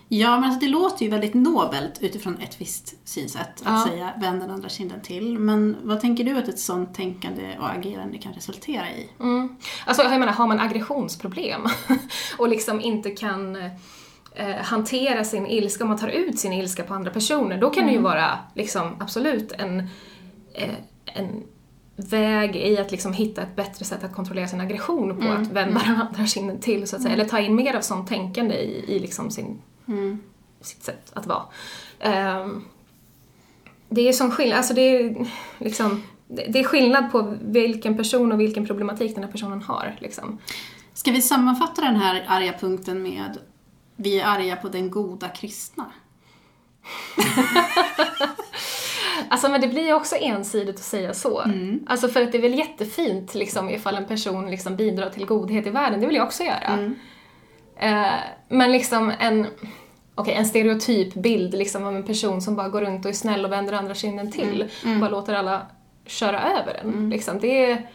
Ja, 0.08 0.30
men 0.40 0.44
alltså 0.44 0.60
det 0.60 0.68
låter 0.68 1.04
ju 1.04 1.10
väldigt 1.10 1.34
nobelt 1.34 1.98
utifrån 2.02 2.36
ett 2.40 2.60
visst 2.60 2.94
synsätt 3.08 3.48
att 3.48 3.62
Ja. 3.64 3.86
säga 3.88 4.12
vänd 4.20 4.40
den 4.40 4.50
andra 4.50 4.68
kinden 4.68 5.00
till. 5.02 5.38
Men 5.38 5.76
vad 5.82 6.00
tänker 6.00 6.24
du 6.24 6.38
att 6.38 6.48
ett 6.48 6.58
sånt 6.58 6.94
tänkande 6.94 7.42
och 7.60 7.70
agerande 7.70 8.18
kan 8.18 8.32
resultera 8.32 8.90
i? 8.90 9.08
Mm. 9.20 9.56
Alltså, 9.86 10.02
jag 10.02 10.10
menar, 10.20 10.32
har 10.32 10.46
man 10.46 10.60
aggressionsproblem 10.60 11.62
och 12.38 12.48
liksom 12.48 12.80
inte 12.80 13.10
kan 13.10 13.56
hantera 14.62 15.24
sin 15.24 15.46
ilska, 15.46 15.84
om 15.84 15.88
man 15.90 15.98
tar 15.98 16.08
ut 16.08 16.38
sin 16.38 16.52
ilska 16.52 16.82
på 16.82 16.94
andra 16.94 17.10
personer, 17.10 17.60
då 17.60 17.70
kan 17.70 17.86
det 17.86 17.92
ju 17.92 17.98
vara 17.98 18.38
liksom, 18.54 18.96
absolut 19.00 19.52
en, 19.52 19.78
eh, 20.54 20.74
en 21.04 21.42
väg 21.96 22.56
i 22.56 22.78
att 22.78 22.90
liksom 22.90 23.12
hitta 23.12 23.42
ett 23.42 23.56
bättre 23.56 23.84
sätt 23.84 24.04
att 24.04 24.14
kontrollera 24.14 24.48
sin 24.48 24.60
aggression 24.60 25.20
på, 25.20 25.28
att 25.28 25.48
vända 25.48 25.80
den 25.80 26.00
andra 26.00 26.26
kinden 26.26 26.60
till, 26.60 26.86
så 26.86 26.96
att 26.96 27.02
säga. 27.02 27.14
Eller 27.14 27.24
ta 27.24 27.40
in 27.40 27.54
mer 27.54 27.74
av 27.74 27.80
sånt 27.80 28.08
tänkande 28.08 28.54
i, 28.54 28.84
i 28.88 28.98
liksom 28.98 29.30
sin, 29.30 29.58
sitt 30.60 30.82
sätt 30.82 31.12
att 31.12 31.26
vara. 31.26 31.42
Ehm, 32.00 32.64
det 33.88 34.08
är 34.08 34.12
som 34.12 34.30
skillnad, 34.30 34.58
alltså 34.58 34.74
det 34.74 34.80
är 34.82 35.26
liksom, 35.58 36.02
det 36.28 36.46
det 36.48 36.60
är 36.60 36.64
skillnad 36.64 37.12
på 37.12 37.36
vilken 37.40 37.96
person 37.96 38.32
och 38.32 38.40
vilken 38.40 38.66
problematik 38.66 39.14
den 39.14 39.24
här 39.24 39.32
personen 39.32 39.62
har. 39.62 39.96
Liksom. 39.98 40.38
Ska 40.94 41.10
vi 41.10 41.22
sammanfatta 41.22 41.82
den 41.82 41.96
här 41.96 42.24
arga 42.28 42.52
punkten 42.60 43.02
med 43.02 43.38
vi 43.96 44.20
är 44.20 44.26
arga 44.26 44.56
på 44.56 44.68
den 44.68 44.90
goda 44.90 45.28
kristna? 45.28 45.92
Alltså 49.28 49.48
men 49.48 49.60
det 49.60 49.68
blir 49.68 49.86
ju 49.86 49.92
också 49.94 50.16
ensidigt 50.16 50.74
att 50.76 50.82
säga 50.82 51.14
så. 51.14 51.40
Mm. 51.42 51.86
Alltså 51.86 52.08
för 52.08 52.22
att 52.22 52.32
det 52.32 52.38
är 52.38 52.42
väl 52.42 52.58
jättefint 52.58 53.34
liksom, 53.34 53.70
ifall 53.70 53.96
en 53.96 54.04
person 54.04 54.50
liksom 54.50 54.76
bidrar 54.76 55.10
till 55.10 55.26
godhet 55.26 55.66
i 55.66 55.70
världen, 55.70 56.00
det 56.00 56.06
vill 56.06 56.16
jag 56.16 56.26
också 56.26 56.42
göra. 56.42 56.58
Mm. 56.66 56.94
Eh, 57.76 58.12
men 58.48 58.72
liksom 58.72 59.12
en, 59.18 59.46
okej, 60.14 60.34
en 60.34 60.46
stereotyp 60.46 61.14
bild 61.14 61.54
liksom, 61.54 61.84
av 61.84 61.96
en 61.96 62.02
person 62.04 62.42
som 62.42 62.56
bara 62.56 62.68
går 62.68 62.80
runt 62.80 63.04
och 63.04 63.10
är 63.10 63.14
snäll 63.14 63.44
och 63.44 63.52
vänder 63.52 63.72
andra 63.72 63.94
kinden 63.94 64.32
till, 64.32 64.68
Mm. 64.84 65.00
bara 65.00 65.10
låter 65.10 65.34
alla 65.34 65.66
köra 66.06 66.42
över 66.42 66.80
den. 66.82 67.10
Liksom, 67.10 67.38
det 67.40 67.70
är, 67.70 67.88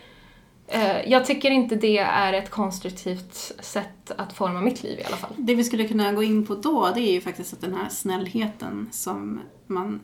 jag 1.05 1.25
tycker 1.25 1.51
inte 1.51 1.75
det 1.75 1.97
är 1.97 2.33
ett 2.33 2.49
konstruktivt 2.49 3.33
sätt 3.59 4.11
att 4.17 4.33
forma 4.33 4.61
mitt 4.61 4.83
liv 4.83 4.99
i 4.99 5.03
alla 5.03 5.17
fall. 5.17 5.33
Det 5.37 5.55
vi 5.55 5.63
skulle 5.63 5.87
kunna 5.87 6.13
gå 6.13 6.23
in 6.23 6.45
på 6.45 6.55
då, 6.55 6.91
det 6.95 7.01
är 7.01 7.11
ju 7.11 7.21
faktiskt 7.21 7.53
att 7.53 7.61
den 7.61 7.73
här 7.73 7.89
snällheten 7.89 8.89
som 8.91 9.39
man 9.67 9.99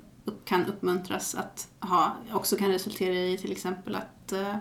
kan 0.45 0.65
uppmuntras 0.65 1.35
att 1.35 1.67
ha 1.79 2.17
också 2.33 2.55
kan 2.55 2.71
resultera 2.71 3.15
i 3.15 3.37
till 3.37 3.51
exempel 3.51 3.95
att 3.95 4.31
eh, 4.31 4.55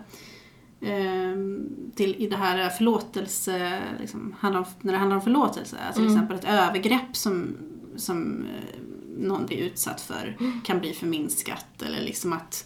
ehm, 0.81 1.69
till, 1.95 2.15
i 2.15 2.27
det 2.27 2.35
här 2.35 2.69
förlåtelse, 2.69 3.81
liksom, 3.99 4.35
handlar 4.39 4.59
om, 4.59 4.65
när 4.81 4.93
det 4.93 4.99
handlar 4.99 5.17
om 5.17 5.23
förlåtelse, 5.23 5.77
alltså 5.87 6.01
till 6.01 6.11
exempel 6.11 6.37
ett 6.37 6.45
övergrepp 6.45 7.15
som, 7.15 7.57
som 7.95 8.45
eh, 8.45 8.79
någon 9.17 9.45
blir 9.45 9.57
utsatt 9.57 10.01
för 10.01 10.37
kan 10.63 10.79
bli 10.79 10.93
förminskat 10.93 11.81
eller 11.81 12.01
liksom 12.01 12.33
att 12.33 12.65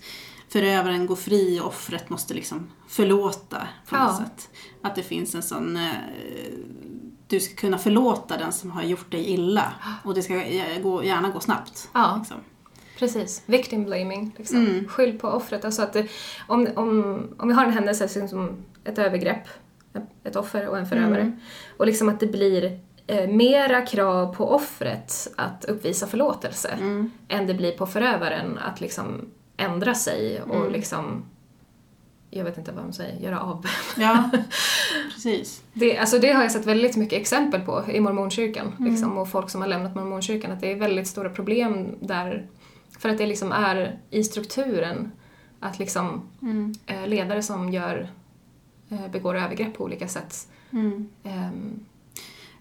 förövaren 0.50 1.06
går 1.08 1.16
fri 1.16 1.60
och 1.60 1.68
offret 1.68 2.10
måste 2.10 2.34
liksom 2.34 2.72
förlåta 2.88 3.68
på 3.90 3.96
något 3.96 4.16
Ja. 4.20 4.26
sätt. 4.26 4.50
Att 4.82 4.96
det 4.96 5.04
finns 5.04 5.36
en 5.36 5.42
sån 5.44 5.76
eh, 5.78 5.92
du 7.28 7.40
ska 7.40 7.56
kunna 7.56 7.78
förlåta 7.78 8.38
den 8.38 8.52
som 8.52 8.72
har 8.72 8.84
gjort 8.84 9.12
dig 9.12 9.30
illa. 9.30 9.74
Och 10.04 10.14
det 10.14 10.22
ska 10.24 10.44
eh, 10.44 10.82
gå, 10.82 11.04
gärna 11.04 11.30
gå 11.30 11.40
snabbt. 11.40 11.90
Ja. 11.94 12.16
Liksom. 12.20 12.38
Precis, 13.00 13.44
victim 13.46 13.84
blaming. 13.86 14.36
Liksom. 14.38 14.58
Mm. 14.58 14.88
Skyll 14.88 15.20
på 15.20 15.28
offret. 15.28 15.66
Alltså 15.66 15.82
att 15.82 15.94
det, 15.94 16.08
om, 16.48 16.68
om, 16.76 17.22
om 17.40 17.48
vi 17.48 17.54
har 17.54 17.66
en 17.66 17.74
händelse 17.74 18.08
som- 18.08 18.28
som 18.28 18.66
ett 18.84 18.98
övergrepp, 18.98 19.48
ett 20.24 20.36
offer 20.36 20.68
och 20.68 20.78
en 20.78 20.86
förövare, 20.86 21.22
Mm. 21.22 21.40
och 21.78 21.86
liksom 21.86 22.10
att 22.10 22.20
det 22.20 22.28
blir 22.28 22.80
eh, 23.08 23.30
mera 23.30 23.82
krav 23.86 24.36
på 24.36 24.52
offret 24.56 25.28
att 25.38 25.66
uppvisa 25.66 26.08
förlåtelse 26.08 26.70
Mm. 26.70 27.12
än 27.28 27.48
det 27.48 27.54
blir 27.54 27.72
på 27.72 27.86
förövaren 27.86 28.58
att 28.58 28.82
liksom 28.82 29.26
ändra 29.58 29.96
sig 29.96 30.42
och 30.42 30.56
Mm. 30.56 30.72
liksom, 30.72 31.26
jag 32.30 32.44
vet 32.44 32.58
inte 32.58 32.72
vad 32.72 32.84
de 32.84 32.94
säger, 32.94 33.20
göra 33.20 33.40
av. 33.42 33.66
Ja, 33.98 34.30
precis. 35.14 35.64
Det, 35.74 35.98
alltså 35.98 36.20
det 36.20 36.32
har 36.32 36.42
jag 36.44 36.52
sett 36.52 36.66
väldigt 36.66 36.96
mycket 36.96 37.22
exempel 37.22 37.62
på 37.62 37.84
i 37.92 38.00
mormonkyrkan 38.00 38.76
Mm. 38.80 38.92
liksom, 38.92 39.18
och 39.18 39.30
folk 39.30 39.50
som 39.50 39.62
har 39.62 39.68
lämnat 39.68 39.96
mormonkyrkan, 39.96 40.52
att 40.52 40.62
det 40.62 40.72
är 40.72 40.76
väldigt 40.76 41.08
stora 41.08 41.30
problem 41.30 41.96
där 42.02 42.48
för 43.00 43.10
att 43.10 43.18
det 43.18 43.26
liksom 43.26 43.52
är 43.52 44.00
i 44.10 44.24
strukturen 44.24 45.12
att 45.60 45.80
liksom 45.80 46.30
Mm. 46.42 46.74
eh, 46.86 47.08
ledare 47.08 47.44
som 47.44 47.70
gör, 47.70 48.10
eh, 48.90 49.08
begår 49.08 49.36
övergrepp 49.36 49.74
på 49.78 49.84
olika 49.84 50.08
sätt 50.08 50.48
ehm, 51.24 51.80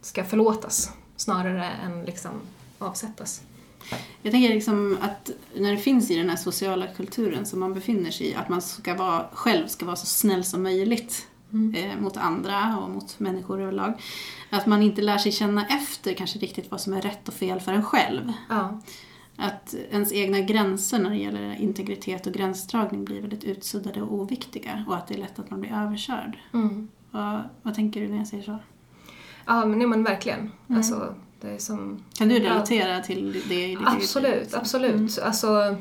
ska 0.01 0.25
förlåtas 0.25 0.93
snarare 1.17 1.71
än 1.85 2.03
liksom 2.05 2.31
avsättas. 2.79 3.43
Jag 4.23 4.33
tänker 4.33 4.49
liksom 4.49 4.99
att 5.01 5.31
när 5.55 5.71
det 5.71 5.79
finns 5.79 6.11
i 6.11 6.17
den 6.17 6.29
här 6.29 6.37
sociala 6.37 6.87
kulturen 6.87 7.47
som 7.47 7.61
man 7.61 7.75
befinner 7.75 8.11
sig 8.11 8.27
i, 8.27 8.35
att 8.35 8.49
man 8.49 8.63
ska 8.63 8.95
vara, 8.95 9.27
själv 9.33 9.67
ska 9.67 9.87
vara 9.87 9.97
så 9.97 10.07
snäll 10.07 10.45
som 10.45 10.63
möjligt 10.63 11.27
eh, 11.77 12.01
mot 12.01 12.17
andra 12.17 12.79
och 12.79 12.91
mot 12.91 13.21
människor 13.21 13.61
överlag. 13.63 13.93
Att 14.51 14.67
man 14.67 14.83
inte 14.83 15.03
lär 15.03 15.19
sig 15.19 15.33
känna 15.33 15.67
efter 15.67 16.15
kanske 16.15 16.39
riktigt 16.39 16.71
vad 16.71 16.81
som 16.81 16.93
är 16.93 17.01
rätt 17.01 17.29
och 17.29 17.35
fel 17.35 17.61
för 17.61 17.73
en 17.73 17.85
själv. 17.85 18.33
Ja, 18.49 18.81
Att 19.37 19.75
ens 19.91 20.13
egna 20.13 20.41
gränser 20.41 20.99
när 20.99 21.11
det 21.11 21.17
gäller 21.17 21.55
integritet 21.61 22.27
och 22.27 22.33
gränsdragning 22.33 23.05
blir 23.05 23.21
väldigt 23.21 23.45
utsuddade 23.45 24.03
och 24.03 24.15
oviktiga 24.15 24.85
och 24.89 24.97
att 24.97 25.07
det 25.07 25.15
är 25.15 25.19
lätt 25.19 25.39
att 25.39 25.51
man 25.51 25.61
blir 25.61 25.73
överkörd. 25.73 26.39
mm. 26.53 26.89
Vad, 27.11 27.43
vad 27.63 27.75
tänker 27.75 28.01
du 28.01 28.09
när 28.09 28.17
jag 28.17 28.27
säger 28.27 28.43
så? 28.43 28.59
ja 29.47 29.67
men, 29.67 29.79
nej, 29.79 29.87
men 29.89 30.05
verkligen. 30.05 30.39
Mm. 30.39 30.79
Alltså, 30.79 31.15
som... 31.59 32.05
Kan 32.15 32.29
du 32.29 32.35
Ja. 32.39 32.51
relatera 32.51 33.01
till 33.01 33.33
det 33.33 33.39
i 33.39 33.43
ditt 33.43 33.51
eget 33.51 33.79
liv? 33.81 33.89
Absolut, 33.89 34.55
absolut. 34.55 35.19
Alltså, 35.19 35.77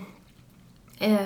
Eh, 0.99 1.21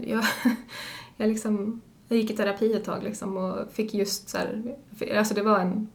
jag, 0.00 0.24
jag, 1.16 1.28
liksom, 1.28 1.80
jag 2.08 2.18
gick 2.18 2.30
i 2.30 2.36
terapi 2.36 2.72
ett 2.72 2.84
tag 2.84 3.02
liksom 3.02 3.36
och 3.36 3.72
fick 3.72 3.94
just 3.94 4.28
så 4.28 4.38
här, 4.38 4.76
alltså 5.18 5.34
det 5.34 5.42
var 5.42 5.58
en, 5.58 5.88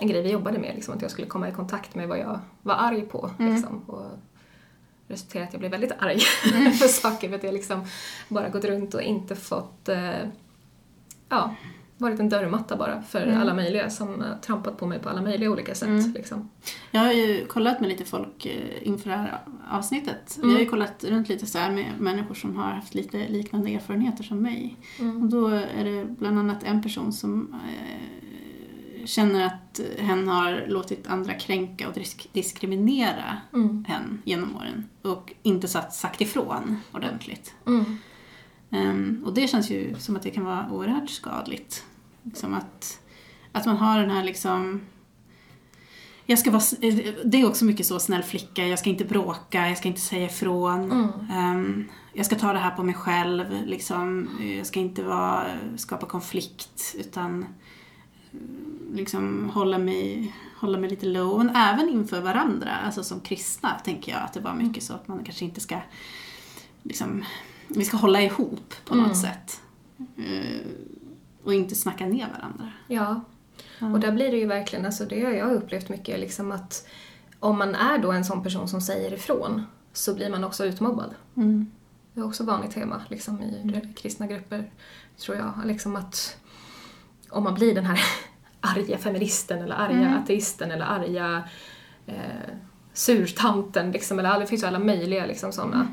en 0.00 0.08
grej 0.08 0.22
vi 0.22 0.30
jobbade 0.30 0.58
med, 0.58 0.74
liksom, 0.74 0.94
att 0.94 1.02
jag 1.02 1.10
skulle 1.10 1.26
komma 1.26 1.48
i 1.48 1.52
kontakt 1.52 1.94
med 1.94 2.08
vad 2.08 2.18
jag 2.18 2.40
var 2.62 2.74
arg 2.74 3.02
på. 3.02 3.30
Liksom, 3.38 3.78
och 3.86 4.06
resulterade 5.08 5.44
i 5.44 5.46
att 5.48 5.52
jag 5.52 5.60
blev 5.60 5.70
väldigt 5.70 5.92
arg 5.98 6.18
för 6.78 6.88
saker 6.88 7.28
för 7.28 7.36
att 7.36 7.42
jag 7.44 7.54
liksom 7.54 7.84
bara 8.28 8.48
gått 8.48 8.64
runt 8.64 8.94
och 8.94 9.02
inte 9.02 9.36
fått, 9.36 9.88
eh, 9.88 10.10
ja, 11.28 11.54
varit 12.00 12.20
en 12.20 12.28
dörrmatta 12.28 12.76
bara 12.76 13.02
för 13.02 13.26
alla 13.26 13.54
möjliga 13.54 13.90
som 13.90 14.08
har 14.08 14.38
trampat 14.42 14.76
på 14.78 14.86
mig 14.86 14.98
på 14.98 15.08
alla 15.08 15.22
möjliga 15.22 15.50
olika 15.50 15.74
sätt. 15.74 16.14
Liksom. 16.14 16.50
Jag 16.90 17.00
har 17.00 17.12
ju 17.12 17.46
kollat 17.46 17.80
med 17.80 17.88
lite 17.88 18.04
folk 18.04 18.46
eh, 18.46 18.88
inför 18.88 19.10
det 19.10 19.16
här 19.16 19.38
avsnittet. 19.70 20.36
Mm. 20.38 20.52
har 20.54 20.60
ju 20.60 20.66
kollat 20.66 21.04
runt 21.04 21.28
lite 21.28 21.46
så 21.46 21.58
med 21.58 21.86
människor 21.98 22.34
som 22.34 22.56
har 22.56 22.70
haft 22.70 22.94
lite 22.94 23.28
liknande 23.28 23.74
erfarenheter 23.74 24.24
som 24.24 24.42
mig. 24.42 24.76
Mm. 24.98 25.22
Och 25.22 25.28
då 25.28 25.46
är 25.48 25.84
det 25.84 26.04
bland 26.04 26.38
annat 26.38 26.62
en 26.64 26.82
person 26.82 27.12
som 27.12 27.54
eh, 27.54 29.06
känner 29.06 29.46
att 29.46 29.80
hen 29.98 30.28
har 30.28 30.64
låtit 30.68 31.06
andra 31.06 31.34
kränka 31.34 31.88
och 31.88 31.94
disk- 31.94 32.28
diskriminera 32.32 33.36
Mm. 33.54 33.84
hen 33.88 34.22
genom 34.24 34.56
åren 34.56 34.84
och 35.02 35.32
inte 35.42 35.68
satt, 35.68 35.94
sagt 35.94 36.20
ifrån 36.20 36.76
ordentligt. 36.92 37.54
Mm. 37.66 37.96
Ehm, 38.70 39.22
och 39.26 39.34
det 39.34 39.48
känns 39.48 39.70
ju 39.70 39.94
som 39.98 40.16
att 40.16 40.22
det 40.22 40.30
kan 40.30 40.44
vara 40.44 40.66
oerhört 40.72 41.10
skadligt. 41.10 41.84
Liksom 42.22 42.54
att, 42.54 42.98
att 43.52 43.66
man 43.66 43.76
har 43.76 44.00
den 44.00 44.10
här 44.10 44.24
liksom... 44.24 44.80
Jag 46.26 46.38
ska 46.38 46.50
vara, 46.50 46.62
det 47.24 47.40
är 47.40 47.48
också 47.48 47.64
mycket 47.64 47.86
så, 47.86 47.98
snäll 48.00 48.22
flicka, 48.22 48.66
jag 48.66 48.78
ska 48.78 48.90
inte 48.90 49.04
bråka, 49.04 49.68
jag 49.68 49.78
ska 49.78 49.88
inte 49.88 50.00
säga 50.00 50.26
ifrån. 50.26 50.92
Mm. 50.92 51.08
Ehm, 51.32 51.84
jag 52.12 52.26
ska 52.26 52.36
ta 52.36 52.52
det 52.52 52.58
här 52.58 52.70
på 52.70 52.82
mig 52.82 52.94
själv, 52.94 53.66
liksom. 53.66 54.28
Jag 54.58 54.66
ska 54.66 54.80
inte 54.80 55.02
vara, 55.02 55.46
skapa 55.76 56.06
konflikt, 56.06 56.94
utan 56.98 57.42
eh, 58.32 58.38
liksom 58.94 59.50
hålla 59.54 59.78
mig, 59.78 60.34
hålla 60.60 60.78
mig 60.78 60.90
lite 60.90 61.06
low. 61.06 61.38
Men 61.44 61.56
även 61.56 61.88
inför 61.88 62.20
varandra, 62.20 62.70
alltså 62.86 63.04
som 63.04 63.20
kristna, 63.20 63.70
tänker 63.84 64.12
jag 64.12 64.22
att 64.22 64.32
det 64.32 64.40
var 64.40 64.54
mycket 64.54 64.82
så 64.82 64.94
att 64.94 65.08
man 65.08 65.24
kanske 65.24 65.44
inte 65.44 65.60
ska 65.60 65.78
liksom, 66.82 67.24
vi 67.68 67.84
ska 67.84 67.96
hålla 67.96 68.22
ihop 68.22 68.74
på 68.84 68.94
något 68.94 69.04
Mm. 69.04 69.16
sätt. 69.16 69.60
Eh, 70.16 70.66
och 71.44 71.54
inte 71.54 71.74
snacka 71.74 72.06
ner 72.06 72.28
varandra. 72.36 72.72
Ja, 72.88 73.20
och 73.80 74.00
där 74.00 74.12
blir 74.12 74.30
det 74.30 74.36
ju 74.36 74.46
verkligen, 74.46 74.86
alltså 74.86 75.04
det 75.04 75.24
har 75.24 75.32
jag 75.32 75.52
upplevt 75.52 75.88
mycket, 75.88 76.20
liksom 76.20 76.52
att 76.52 76.86
om 77.38 77.58
man 77.58 77.74
är 77.74 77.98
då 77.98 78.12
en 78.12 78.24
sån 78.24 78.42
person 78.42 78.68
som 78.68 78.80
säger 78.80 79.12
ifrån 79.12 79.66
så 79.92 80.14
blir 80.14 80.30
man 80.30 80.44
också 80.44 80.64
utmobbad. 80.66 81.14
Mm. 81.36 81.70
Det 82.14 82.20
är 82.20 82.24
också 82.24 82.44
vanligt 82.44 82.70
tema 82.70 83.02
liksom, 83.08 83.42
i 83.42 83.94
kristna 83.96 84.26
grupper, 84.26 84.70
tror 85.18 85.36
jag. 85.36 85.52
Liksom 85.64 85.96
att 85.96 86.36
om 87.30 87.44
man 87.44 87.54
blir 87.54 87.74
den 87.74 87.86
här 87.86 88.00
arga 88.60 88.98
feministen 88.98 89.62
eller 89.62 89.74
arga 89.74 90.06
Mm. 90.06 90.22
ateisten 90.22 90.70
eller 90.70 90.84
arga 90.84 91.42
eh, 92.06 92.54
surtanten, 92.92 93.92
liksom, 93.92 94.18
eller 94.18 94.40
det 94.40 94.46
finns 94.46 94.62
ju 94.62 94.66
alla 94.66 94.78
möjliga 94.78 95.26
liksom, 95.26 95.52
sådana. 95.52 95.88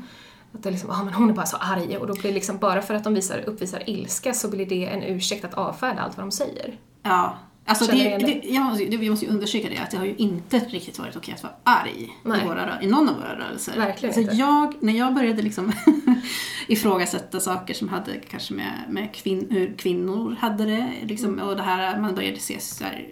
Att 0.52 0.62
det 0.62 0.70
liksom, 0.70 0.90
ah, 0.90 1.04
men 1.04 1.14
hon 1.14 1.30
är 1.30 1.34
bara 1.34 1.46
så 1.46 1.56
arg 1.56 1.96
och 1.96 2.06
då 2.06 2.14
blir 2.14 2.32
liksom, 2.32 2.58
bara 2.58 2.82
för 2.82 2.94
att 2.94 3.04
de 3.04 3.14
visar, 3.14 3.38
uppvisar 3.46 3.90
ilska 3.90 4.34
så 4.34 4.50
blir 4.50 4.66
det 4.66 4.86
en 4.86 5.02
ursäkt 5.02 5.44
att 5.44 5.54
avfärda 5.54 6.00
allt 6.00 6.16
vad 6.16 6.26
de 6.26 6.30
säger. 6.30 6.78
Ja, 7.02 7.38
alltså 7.64 7.92
det, 7.92 8.18
det, 8.18 8.40
jag 8.44 8.62
måste, 8.62 8.84
det, 8.84 8.96
vi 8.96 9.10
måste 9.10 9.26
ju 9.26 9.32
undersöka 9.32 9.68
det, 9.68 9.78
att 9.78 9.90
det 9.90 9.96
har 9.96 10.04
ju 10.04 10.14
inte 10.16 10.58
riktigt 10.58 10.98
varit 10.98 11.16
okej 11.16 11.34
att 11.34 11.42
vara 11.42 11.52
arg 11.62 12.08
Nej. 12.22 12.40
i, 12.44 12.48
våra, 12.48 12.82
i 12.82 12.86
någon 12.86 13.08
av 13.08 13.14
våra 13.14 13.38
rörelser. 13.38 13.76
Verkligen 13.76 14.14
så 14.14 14.20
inte. 14.20 14.34
jag, 14.34 14.74
när 14.80 14.92
jag 14.98 15.14
började 15.14 15.42
liksom 15.42 15.72
ifrågasätta 16.68 17.40
saker 17.40 17.74
som 17.74 17.88
hade 17.88 18.12
kanske 18.30 18.54
med, 18.54 18.72
med 18.88 19.14
kvin, 19.14 19.46
hur 19.50 19.74
kvinnor 19.78 20.36
hade 20.40 20.64
det, 20.64 20.92
liksom, 21.02 21.32
Mm. 21.32 21.48
och 21.48 21.56
det 21.56 21.62
här, 21.62 22.00
man 22.00 22.14
började 22.14 22.38
se 22.38 22.60
så 22.60 22.84
här, 22.84 23.08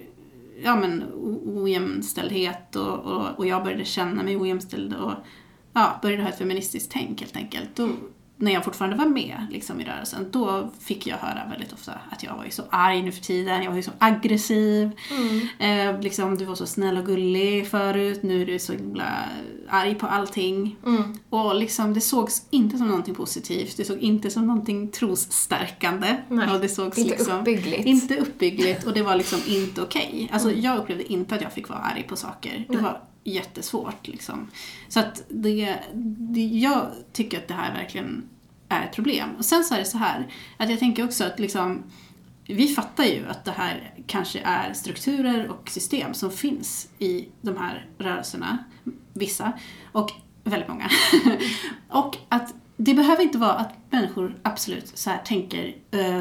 ja 0.62 0.76
men 0.76 1.04
ojämställdhet 1.44 2.76
och, 2.76 2.98
och, 2.98 3.38
och 3.38 3.46
jag 3.46 3.64
började 3.64 3.84
känna 3.84 4.22
mig 4.22 4.36
ojämställd 4.36 4.94
och 4.94 5.12
ja, 5.76 5.98
började 6.02 6.22
ha 6.22 6.30
ett 6.30 6.38
feministiskt 6.38 6.92
tänk 6.92 7.20
helt 7.20 7.36
enkelt. 7.36 7.68
Då, 7.74 7.88
när 8.36 8.52
jag 8.52 8.64
fortfarande 8.64 8.96
var 8.96 9.06
med 9.06 9.46
liksom, 9.50 9.80
i 9.80 9.84
rörelsen, 9.84 10.28
då 10.30 10.70
fick 10.80 11.06
jag 11.06 11.16
höra 11.16 11.48
väldigt 11.50 11.72
ofta 11.72 11.92
att 12.10 12.22
jag 12.22 12.36
var 12.36 12.44
ju 12.44 12.50
så 12.50 12.62
arg 12.70 13.02
nu 13.02 13.12
för 13.12 13.22
tiden, 13.22 13.62
jag 13.62 13.70
var 13.70 13.76
ju 13.76 13.82
så 13.82 13.90
aggressiv. 13.98 14.90
Eh, 15.58 16.00
liksom, 16.00 16.36
du 16.36 16.44
var 16.44 16.54
så 16.54 16.66
snäll 16.66 16.96
och 16.96 17.06
gullig 17.06 17.68
förut, 17.68 18.22
nu 18.22 18.42
är 18.42 18.46
du 18.46 18.58
så 18.58 18.72
himla 18.72 19.24
arg 19.68 19.94
på 19.94 20.06
allting. 20.06 20.76
Mm. 20.86 21.18
Och 21.30 21.54
liksom, 21.54 21.94
det 21.94 22.00
sågs 22.00 22.46
inte 22.50 22.78
som 22.78 22.86
någonting 22.86 23.14
positivt, 23.14 23.76
det 23.76 23.84
såg 23.84 23.98
inte 23.98 24.30
som 24.30 24.46
någonting 24.46 24.90
trosstärkande. 24.90 26.16
Nej, 26.28 26.50
och 26.50 26.60
det 26.60 26.68
sågs 26.68 26.98
inte 26.98 27.10
liksom, 27.10 27.40
uppbyggligt. 27.40 27.86
Inte 27.86 28.16
uppbyggligt 28.16 28.84
och 28.84 28.92
det 28.92 29.02
var 29.02 29.16
liksom 29.16 29.40
inte 29.46 29.82
okej. 29.82 30.30
Alltså 30.32 30.52
jag 30.52 30.78
upplevde 30.78 31.12
inte 31.12 31.34
att 31.34 31.42
jag 31.42 31.52
fick 31.52 31.68
vara 31.68 31.78
arg 31.78 32.02
på 32.02 32.16
saker. 32.16 32.64
Det 32.68 32.78
var 32.78 33.00
jättesvårt 33.26 34.06
liksom. 34.08 34.50
Så 34.88 35.00
att 35.00 35.22
det, 35.28 35.78
det, 35.94 36.40
jag 36.40 36.90
tycker 37.12 37.38
att 37.38 37.48
det 37.48 37.54
här 37.54 37.74
verkligen 37.74 38.28
är 38.68 38.82
ett 38.82 38.94
problem. 38.94 39.28
Och 39.38 39.44
sen 39.44 39.64
så 39.64 39.74
är 39.74 39.78
det 39.78 39.84
så 39.84 39.98
här, 39.98 40.32
att 40.56 40.70
jag 40.70 40.78
tänker 40.78 41.04
också 41.04 41.24
att 41.24 41.38
liksom 41.38 41.82
vi 42.48 42.68
fattar 42.68 43.04
ju 43.04 43.26
att 43.28 43.44
det 43.44 43.50
här 43.50 43.94
kanske 44.06 44.40
är 44.44 44.72
strukturer 44.72 45.48
och 45.48 45.70
system 45.70 46.14
som 46.14 46.30
finns 46.30 46.88
i 46.98 47.28
de 47.40 47.56
här 47.56 47.86
rörelserna, 47.98 48.58
vissa, 49.12 49.52
och 49.92 50.10
väldigt 50.44 50.68
många. 50.68 50.90
och 51.88 52.16
att 52.28 52.54
det 52.76 52.94
behöver 52.94 53.22
inte 53.22 53.38
vara 53.38 53.52
att 53.52 53.74
människor 53.90 54.38
absolut 54.42 54.98
så 54.98 55.10
här 55.10 55.18
tänker 55.18 55.74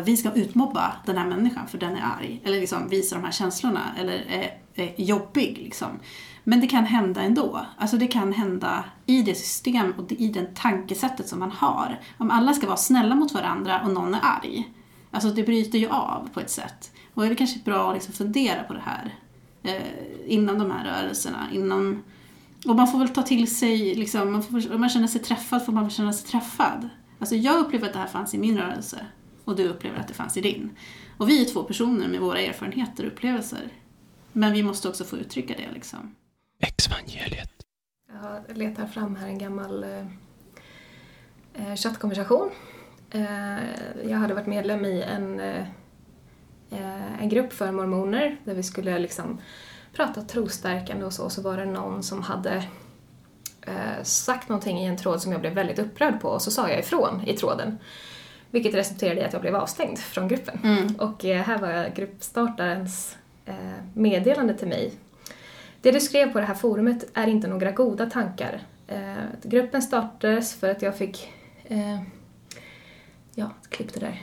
vi 0.04 0.18
ska 0.18 0.32
utmobba 0.32 0.96
den 1.06 1.18
här 1.18 1.28
människan 1.28 1.68
för 1.68 1.78
den 1.78 1.96
är 1.96 2.02
arg. 2.02 2.42
Eller 2.44 2.60
liksom 2.60 2.90
visa 2.90 3.16
de 3.16 3.24
här 3.24 3.32
känslorna 3.32 3.96
eller 4.00 4.26
är, 4.30 4.58
är 4.76 4.94
jobbig. 4.98 5.58
Liksom. 5.58 6.00
Men 6.48 6.62
det 6.62 6.68
kan 6.68 6.86
hända 6.86 7.22
ändå. 7.22 7.66
Alltså 7.78 7.98
det 7.98 8.08
kan 8.08 8.34
hända 8.34 8.86
i 9.06 9.22
det 9.22 9.36
system 9.36 9.94
och 9.98 10.12
i 10.12 10.28
det 10.28 10.56
tankesättet 10.56 11.28
som 11.28 11.40
man 11.40 11.52
har. 11.52 12.00
Om 12.18 12.32
alla 12.32 12.54
ska 12.54 12.68
vara 12.68 12.78
snälla 12.78 13.16
mot 13.16 13.34
varandra 13.34 13.82
och 13.82 13.92
någon 13.92 14.14
är 14.14 14.20
arg. 14.24 14.74
Alltså 15.12 15.30
det 15.30 15.44
bryter 15.44 15.80
ju 15.80 15.88
av 15.88 16.30
på 16.34 16.40
ett 16.40 16.50
sätt. 16.50 16.92
Och 17.14 17.30
det 17.30 17.36
kanske 17.36 17.60
bra 17.60 17.90
att 17.90 17.94
liksom 17.94 18.14
fundera 18.14 18.64
på 18.64 18.74
det 18.74 18.84
här 18.86 19.16
eh, 19.64 19.82
inom 20.26 20.60
de 20.60 20.72
här 20.72 20.86
rörelserna. 20.86 21.48
Inom, 21.54 22.04
och 22.66 22.76
man 22.76 22.88
får 22.88 23.00
väl 23.00 23.10
ta 23.10 23.22
till 23.22 23.56
sig, 23.56 23.96
liksom, 23.96 24.32
man 24.32 24.44
får, 24.44 24.74
om 24.74 24.82
man 24.82 24.90
känner 24.90 25.08
sig 25.08 25.22
träffad 25.22 25.66
får 25.66 25.74
man 25.74 25.84
väl 25.84 25.92
känna 25.92 26.14
sig 26.14 26.28
träffad. 26.28 26.90
Alltså 27.20 27.36
jag 27.36 27.60
upplever 27.60 27.88
att 27.88 27.94
det 27.94 28.00
här 28.00 28.08
fanns 28.08 28.34
i 28.34 28.38
min 28.38 28.58
rörelse 28.58 29.06
och 29.46 29.56
du 29.56 29.68
upplever 29.68 30.00
att 30.00 30.08
det 30.08 30.14
fanns 30.14 30.38
i 30.38 30.42
din. 30.42 30.70
Och 31.18 31.30
vi 31.30 31.42
är 31.42 31.54
två 31.54 31.64
personer 31.64 32.08
med 32.08 32.20
våra 32.20 32.40
erfarenheter 32.40 33.06
och 33.06 33.12
upplevelser. 33.12 33.70
Men 34.32 34.54
vi 34.54 34.64
måste 34.64 34.90
också 34.90 35.04
få 35.04 35.18
uttrycka 35.18 35.54
det 35.58 35.72
liksom. 35.74 36.16
Exvangeliet. 36.60 37.50
Jag 38.48 38.58
letar 38.58 38.86
fram 38.88 39.16
här 39.16 39.28
en 39.28 39.38
gammal 39.38 39.84
eh, 39.84 40.06
eh, 41.54 41.76
chattkonversation. 41.76 42.52
Eh, 43.12 44.10
jag 44.10 44.18
hade 44.18 44.34
varit 44.34 44.48
medlem 44.48 44.86
i 44.86 45.02
en, 45.02 45.40
eh, 45.40 45.68
eh, 46.72 47.22
en 47.22 47.30
grupp 47.30 47.54
för 47.54 47.72
mormoner 47.72 48.38
där 48.44 48.54
vi 48.54 48.64
skulle 48.64 49.00
liksom 49.00 49.42
prata 49.94 50.22
trostärkande 50.22 51.06
och 51.06 51.14
så. 51.14 51.24
Och 51.24 51.32
så 51.32 51.42
var 51.42 51.58
det 51.58 51.66
någon 51.66 52.04
som 52.04 52.22
hade 52.22 52.64
eh, 53.62 54.04
sagt 54.04 54.50
någonting 54.50 54.78
i 54.80 54.86
en 54.86 54.98
tråd 54.98 55.22
som 55.22 55.32
jag 55.32 55.42
blev 55.42 55.54
väldigt 55.54 55.80
upprörd 55.80 56.22
på 56.22 56.30
och 56.30 56.42
så 56.42 56.52
sa 56.52 56.70
jag 56.70 56.80
ifrån 56.80 57.22
i 57.28 57.34
tråden. 57.38 57.78
Vilket 58.52 58.74
resulterade 58.74 59.22
i 59.22 59.24
att 59.24 59.34
jag 59.34 59.42
blev 59.42 59.56
avstängd 59.56 60.00
från 60.00 60.28
gruppen. 60.28 60.60
Och 61.00 61.26
eh, 61.26 61.42
här 61.44 61.58
var 61.58 61.96
gruppstartarens 61.96 63.18
eh, 63.46 63.56
meddelande 63.94 64.54
till 64.54 64.68
mig. 64.68 64.94
Det 65.86 65.92
du 65.92 66.00
skrev 66.00 66.34
på 66.34 66.40
det 66.40 66.46
här 66.46 66.56
forumet 66.56 67.06
är 67.14 67.28
inte 67.28 67.48
några 67.48 67.72
goda 67.72 68.06
tankar. 68.06 68.62
Eh, 68.88 69.24
gruppen 69.44 69.82
startades 69.82 70.54
för 70.54 70.70
att 70.70 70.82
jag 70.82 70.98
fick... 70.98 71.32
Eh, 71.64 72.02
ja, 73.36 73.52
klipp 73.70 73.94
det 73.94 74.00
där. 74.00 74.22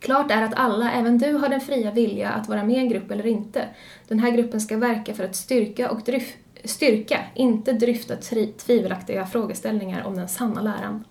Klart 0.00 0.30
är 0.30 0.42
att 0.42 0.54
alla, 0.54 0.92
även 0.92 1.18
du, 1.18 1.32
har 1.32 1.48
den 1.48 1.60
fria 1.60 1.90
vilja 1.90 2.30
att 2.30 2.48
vara 2.48 2.64
med 2.64 2.76
i 2.76 2.78
en 2.78 2.88
grupp 2.88 3.10
eller 3.10 3.26
inte. 3.26 3.68
Den 4.08 4.18
här 4.18 4.30
gruppen 4.30 4.60
ska 4.60 4.76
verka 4.76 5.14
för 5.14 5.24
att 5.24 5.36
styrka 5.36 5.90
och 5.90 6.00
dryf, 6.00 6.36
styrka, 6.64 7.20
inte 7.34 7.72
dryfta 7.72 8.16
tri, 8.16 8.46
tvivelaktiga 8.46 9.26
frågeställningar 9.26 10.02
om 10.02 10.16
den 10.16 10.28
sanna 10.28 10.62
läran. 10.62 11.04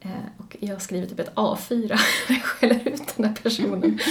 Eh, 0.00 0.10
och 0.38 0.56
jag 0.60 0.82
skriver 0.82 1.06
typ 1.06 1.20
ett 1.20 1.34
A4 1.34 1.88
när 2.28 2.36
jag 2.36 2.42
skäller 2.42 2.88
ut 2.88 3.16
den 3.16 3.26
här 3.26 3.34
personen. 3.42 3.98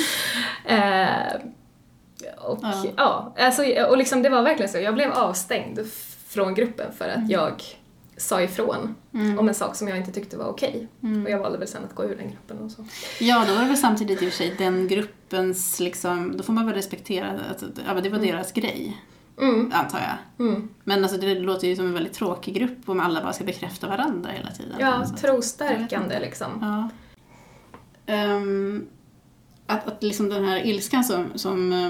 Eh, 0.68 1.42
och 2.38 2.60
Ja. 2.62 2.84
ja, 2.96 3.34
alltså, 3.40 3.64
och 3.90 3.98
liksom 3.98 4.22
det 4.22 4.30
var 4.30 4.42
verkligen 4.42 4.72
så. 4.72 4.78
Jag 4.78 4.94
blev 4.94 5.12
avstängd 5.12 5.80
från 6.28 6.54
gruppen 6.54 6.92
för 6.98 7.10
att 7.10 7.30
jag 7.30 7.64
sa 8.18 8.42
ifrån 8.42 8.96
om 9.40 9.48
en 9.48 9.56
sak 9.56 9.76
som 9.76 9.88
jag 9.88 9.98
inte 9.98 10.12
tyckte 10.12 10.38
var 10.38 10.46
okej. 10.46 10.88
Och 11.26 11.30
jag 11.32 11.40
valde 11.40 11.58
väl 11.58 11.68
sen 11.68 11.84
att 11.84 11.96
gå 11.96 12.04
ur 12.04 12.16
den 12.16 12.30
gruppen 12.30 12.60
och 12.60 12.72
så. 12.72 12.86
Ja, 13.20 13.46
då 13.48 13.54
var 13.54 13.62
det 13.62 13.68
väl 13.68 13.78
samtidigt 13.78 14.22
i 14.22 14.28
och 14.28 14.32
för 14.32 14.38
sig 14.38 14.56
den 14.58 14.88
gruppens, 14.88 15.80
liksom, 15.80 16.38
då 16.38 16.44
får 16.44 16.54
man 16.54 16.66
väl 16.66 16.76
respektera 16.76 17.28
att 17.52 17.64
ja, 17.88 17.94
det 18.02 18.10
var 18.10 18.20
deras 18.20 18.52
grej. 18.52 19.02
Mm. 19.42 19.72
antar 19.76 20.00
jag. 20.00 20.46
Mm. 20.48 20.70
Men 20.84 21.04
alltså, 21.04 21.18
det 21.18 21.36
låter 21.40 21.68
ju 21.68 21.76
som 21.76 21.86
en 21.86 21.94
väldigt 21.94 22.14
tråkig 22.14 22.54
grupp 22.56 22.90
om 22.90 23.00
alla 23.00 23.22
bara 23.22 23.34
ska 23.34 23.44
bekräfta 23.44 23.88
varandra 23.88 24.30
hela 24.32 24.52
tiden. 24.52 24.76
Ja, 24.80 24.88
Alltså. 24.94 25.16
trostärkande 25.16 26.20
liksom. 26.20 26.48
Ja. 26.62 26.90
Ehm, 28.14 28.88
att, 29.68 29.88
att 29.88 30.04
liksom 30.04 30.30
den 30.30 30.46
här 30.46 30.66
ilskan 30.66 31.04
som, 31.04 31.26
som 31.36 31.74
eh, 31.74 31.90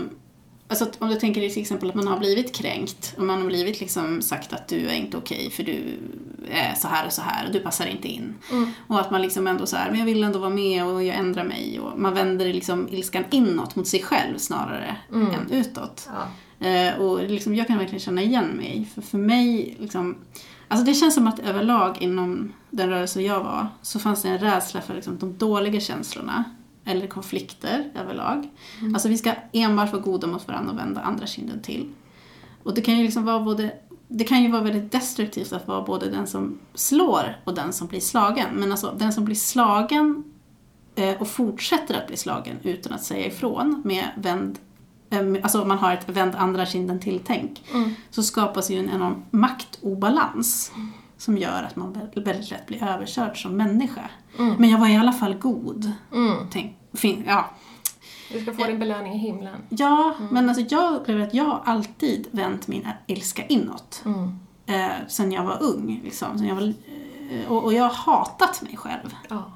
Alltså 0.67 0.87
om 0.99 1.09
du 1.09 1.15
tänker 1.15 1.41
dig 1.41 1.49
till 1.49 1.61
exempel 1.61 1.89
att 1.89 1.95
man 1.95 2.07
har 2.07 2.17
blivit 2.19 2.55
kränkt 2.55 3.13
och 3.17 3.23
man 3.23 3.41
har 3.41 3.47
blivit 3.47 3.79
liksom 3.79 4.21
sagt 4.21 4.53
att 4.53 4.67
du 4.67 4.87
är 4.87 4.93
inte 4.93 5.17
okej 5.17 5.49
för 5.51 5.63
du 5.63 5.97
är 6.51 6.75
så 6.75 6.87
här 6.87 7.05
och 7.05 7.13
så 7.13 7.21
här 7.21 7.45
och 7.47 7.53
du 7.53 7.59
passar 7.59 7.85
inte 7.87 8.07
in. 8.07 8.33
Mm. 8.51 8.69
Och 8.87 8.99
att 8.99 9.11
man 9.11 9.21
liksom 9.21 9.47
ändå 9.47 9.65
så 9.65 9.75
här, 9.75 9.89
men 9.89 9.99
jag 9.99 10.05
vill 10.05 10.23
ändå 10.23 10.39
vara 10.39 10.49
med 10.49 10.85
och 10.85 11.03
jag 11.03 11.15
ändrar 11.15 11.43
mig 11.43 11.79
och 11.79 11.99
man 11.99 12.13
vänder 12.13 12.53
liksom 12.53 12.87
ilskan 12.91 13.23
inåt 13.31 13.75
mot 13.75 13.87
sig 13.87 14.01
själv 14.03 14.37
snarare 14.37 14.95
Mm. 15.13 15.27
än 15.27 15.51
utåt. 15.51 16.09
Ja. 16.13 16.67
Eh, 16.67 16.95
och 16.95 17.23
liksom, 17.23 17.55
jag 17.55 17.67
kan 17.67 17.77
verkligen 17.77 17.99
känna 17.99 18.21
igen 18.21 18.47
mig. 18.47 18.87
För, 18.95 19.01
för 19.01 19.17
mig, 19.17 19.75
liksom, 19.79 20.17
alltså 20.67 20.85
det 20.85 20.93
känns 20.93 21.13
som 21.13 21.27
att 21.27 21.39
överlag 21.39 21.97
inom 21.99 22.53
den 22.69 22.89
rörelse 22.89 23.21
jag 23.21 23.39
var 23.43 23.67
så 23.81 23.99
fanns 23.99 24.21
det 24.21 24.29
en 24.29 24.37
rädsla 24.37 24.81
för 24.81 24.93
liksom, 24.95 25.17
de 25.17 25.37
dåliga 25.37 25.79
känslorna. 25.79 26.43
Eller 26.85 27.07
konflikter 27.07 27.91
överlag. 27.95 28.49
Alltså 28.93 29.09
vi 29.09 29.17
ska 29.17 29.33
enbart 29.53 29.91
vara 29.93 30.01
goda 30.01 30.27
mot 30.27 30.47
varandra 30.47 30.71
och 30.71 30.79
vända 30.79 31.01
andra 31.01 31.27
kinden 31.27 31.61
till. 31.61 31.91
Och 32.63 32.73
det 32.73 32.81
kan 32.81 32.97
ju 32.97 33.03
liksom 33.03 33.25
vara 33.25 33.39
både 33.39 33.73
det 34.07 34.23
kan 34.23 34.43
ju 34.43 34.51
vara 34.51 34.61
väldigt 34.61 34.91
destruktivt 34.91 35.53
att 35.53 35.67
vara 35.67 35.81
både 35.81 36.09
den 36.09 36.27
som 36.27 36.59
slår 36.73 37.37
och 37.43 37.53
den 37.55 37.73
som 37.73 37.87
blir 37.87 37.99
slagen. 37.99 38.47
Men 38.53 38.71
alltså 38.71 38.95
den 38.97 39.13
som 39.13 39.25
blir 39.25 39.35
slagen 39.35 40.23
eh, 40.95 41.21
och 41.21 41.27
fortsätter 41.27 41.95
att 41.97 42.07
bli 42.07 42.17
slagen 42.17 42.55
utan 42.63 42.93
att 42.93 43.03
säga 43.03 43.27
ifrån 43.27 43.81
med 43.85 44.05
vänd, 44.17 44.59
eh, 45.09 45.19
alltså 45.43 45.61
om 45.61 45.67
man 45.67 45.77
har 45.77 45.93
ett 45.93 46.09
vänd 46.09 46.35
andra 46.35 46.65
kinden 46.65 46.99
till-tänk, 46.99 47.63
Mm. 47.73 47.91
så 48.09 48.23
skapas 48.23 48.71
ju 48.71 48.79
en 48.79 48.89
enorm 48.89 49.23
maktobalans 49.31 50.71
som 51.17 51.37
gör 51.37 51.63
att 51.63 51.75
man 51.75 51.93
vä- 51.95 52.23
väldigt 52.25 52.51
lätt 52.51 52.65
blir 52.67 52.83
överkörd 52.83 53.41
som 53.41 53.57
människa. 53.57 54.09
Mm. 54.39 54.55
Men 54.59 54.69
jag 54.69 54.77
var 54.79 54.87
i 54.89 54.95
alla 54.97 55.11
fall 55.13 55.33
god. 55.35 55.91
Mm. 56.13 56.37
Tänk, 56.51 56.77
fin, 56.93 57.23
ja, 57.27 57.45
Du 58.33 58.41
ska 58.41 58.53
få 58.53 58.63
din 58.65 58.79
belöning 58.79 59.13
i 59.13 59.17
himlen. 59.17 59.61
ja 59.69 60.13
Mm. 60.19 60.33
men 60.33 60.49
alltså 60.49 60.65
jag 60.75 60.95
upplever 60.95 61.21
att 61.27 61.33
jag 61.33 61.61
alltid 61.65 62.27
vänt 62.31 62.67
min 62.67 62.87
ilska 63.07 63.45
inåt. 63.45 64.01
Mm. 64.05 64.39
Eh, 64.65 65.07
sen 65.07 65.31
jag 65.31 65.43
var 65.43 65.63
ung. 65.63 66.01
Liksom. 66.03 66.37
Sen 66.37 66.47
jag 66.47 66.55
var, 66.55 66.63
eh, 67.31 67.51
och, 67.51 67.63
och 67.63 67.73
jag 67.73 67.83
har 67.83 67.93
hatat 68.13 68.61
mig 68.61 68.77
själv. 68.77 69.15
Ja. 69.29 69.51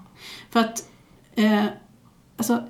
För 0.50 0.60
att, 0.60 0.90
eh, 1.36 1.66
alltså, 2.38 2.64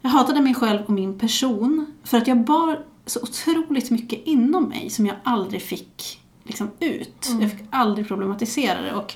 jag 0.00 0.10
hatade 0.10 0.40
mig 0.40 0.54
själv 0.54 0.82
och 0.84 0.90
min 0.90 1.18
person 1.18 1.86
för 2.04 2.18
att 2.18 2.26
jag 2.26 2.44
bar 2.44 2.84
så 3.06 3.20
otroligt 3.22 3.90
mycket 3.90 4.20
inom 4.26 4.64
mig 4.64 4.90
som 4.90 5.06
jag 5.06 5.16
aldrig 5.24 5.62
fick 5.62 6.21
liksom, 6.44 6.70
ut. 6.80 7.28
Mm. 7.28 7.42
Jag 7.42 7.50
fick 7.50 7.60
aldrig 7.70 8.08
problematisera 8.08 8.80
det. 8.80 8.94
Och 8.94 9.14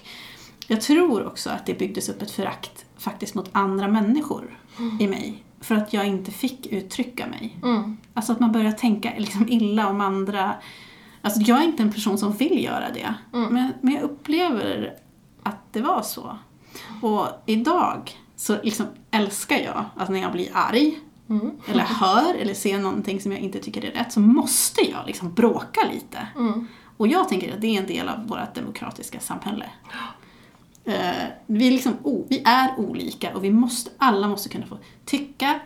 jag 0.67 0.81
tror 0.81 1.27
också 1.27 1.51
att 1.51 1.67
det 1.67 1.79
byggdes 1.79 2.09
upp 2.09 2.23
ett 2.23 2.31
förakt 2.31 2.85
faktiskt 2.99 3.35
mot 3.35 3.49
andra 3.53 3.89
människor 3.89 4.59
i 5.01 5.07
mig. 5.09 5.43
För 5.61 5.75
att 5.75 5.93
jag 5.93 6.07
inte 6.07 6.31
fick 6.31 6.67
uttrycka 6.67 7.27
mig. 7.27 7.59
Mm. 7.62 7.97
Alltså 8.15 8.33
att 8.33 8.41
man 8.41 8.53
börjar 8.53 8.73
tänka 8.73 9.12
liksom 9.19 9.49
illa 9.49 9.89
om 9.89 10.01
andra. 10.01 10.55
Alltså 11.23 11.41
jag 11.41 11.59
är 11.59 11.65
inte 11.65 11.83
en 11.83 11.93
person 11.93 12.19
som 12.19 12.33
vill 12.33 12.65
göra 12.65 12.91
det. 12.95 13.15
Mm. 13.35 13.55
Men, 13.55 13.73
men 13.81 13.95
jag 13.95 14.03
upplever 14.03 14.95
att 15.43 15.73
det 15.73 15.81
var 15.81 16.03
så. 16.03 16.39
Och 17.03 17.27
idag 17.47 18.12
så 18.37 18.62
liksom 18.62 18.87
älskar 19.11 19.57
jag 19.57 19.85
att 19.97 20.09
när 20.09 20.23
jag 20.23 20.33
blir 20.33 20.49
arg 20.53 20.99
Mm. 21.29 21.51
eller 21.69 21.85
hör 21.85 22.35
eller 22.35 22.55
ser 22.55 22.79
någonting 22.79 23.21
som 23.21 23.33
jag 23.33 23.41
inte 23.41 23.59
tycker 23.59 23.85
är 23.85 23.91
rätt 23.91 24.12
så 24.12 24.21
måste 24.21 24.91
jag 24.91 25.07
liksom 25.07 25.35
bråka 25.35 25.81
lite. 25.93 26.29
Mm. 26.37 26.67
Och 26.96 27.09
jag 27.09 27.28
tänker 27.28 27.54
att 27.54 27.61
det 27.61 27.66
är 27.76 27.80
en 27.80 27.87
del 27.87 28.09
av 28.09 28.26
vårt 28.26 28.54
demokratiska 28.54 29.20
samhälle. 29.20 29.66
Eh, 30.85 31.26
vi, 31.46 31.66
är 31.66 31.70
liksom, 31.70 31.92
o- 32.02 32.26
vi 32.28 32.42
är 32.44 32.78
olika 32.78 33.35
och 33.37 33.44
vi 33.44 33.50
måste, 33.50 33.90
alla 33.98 34.28
måste 34.28 34.48
kunna 34.48 34.66
få 34.66 34.78
tycka 35.04 35.61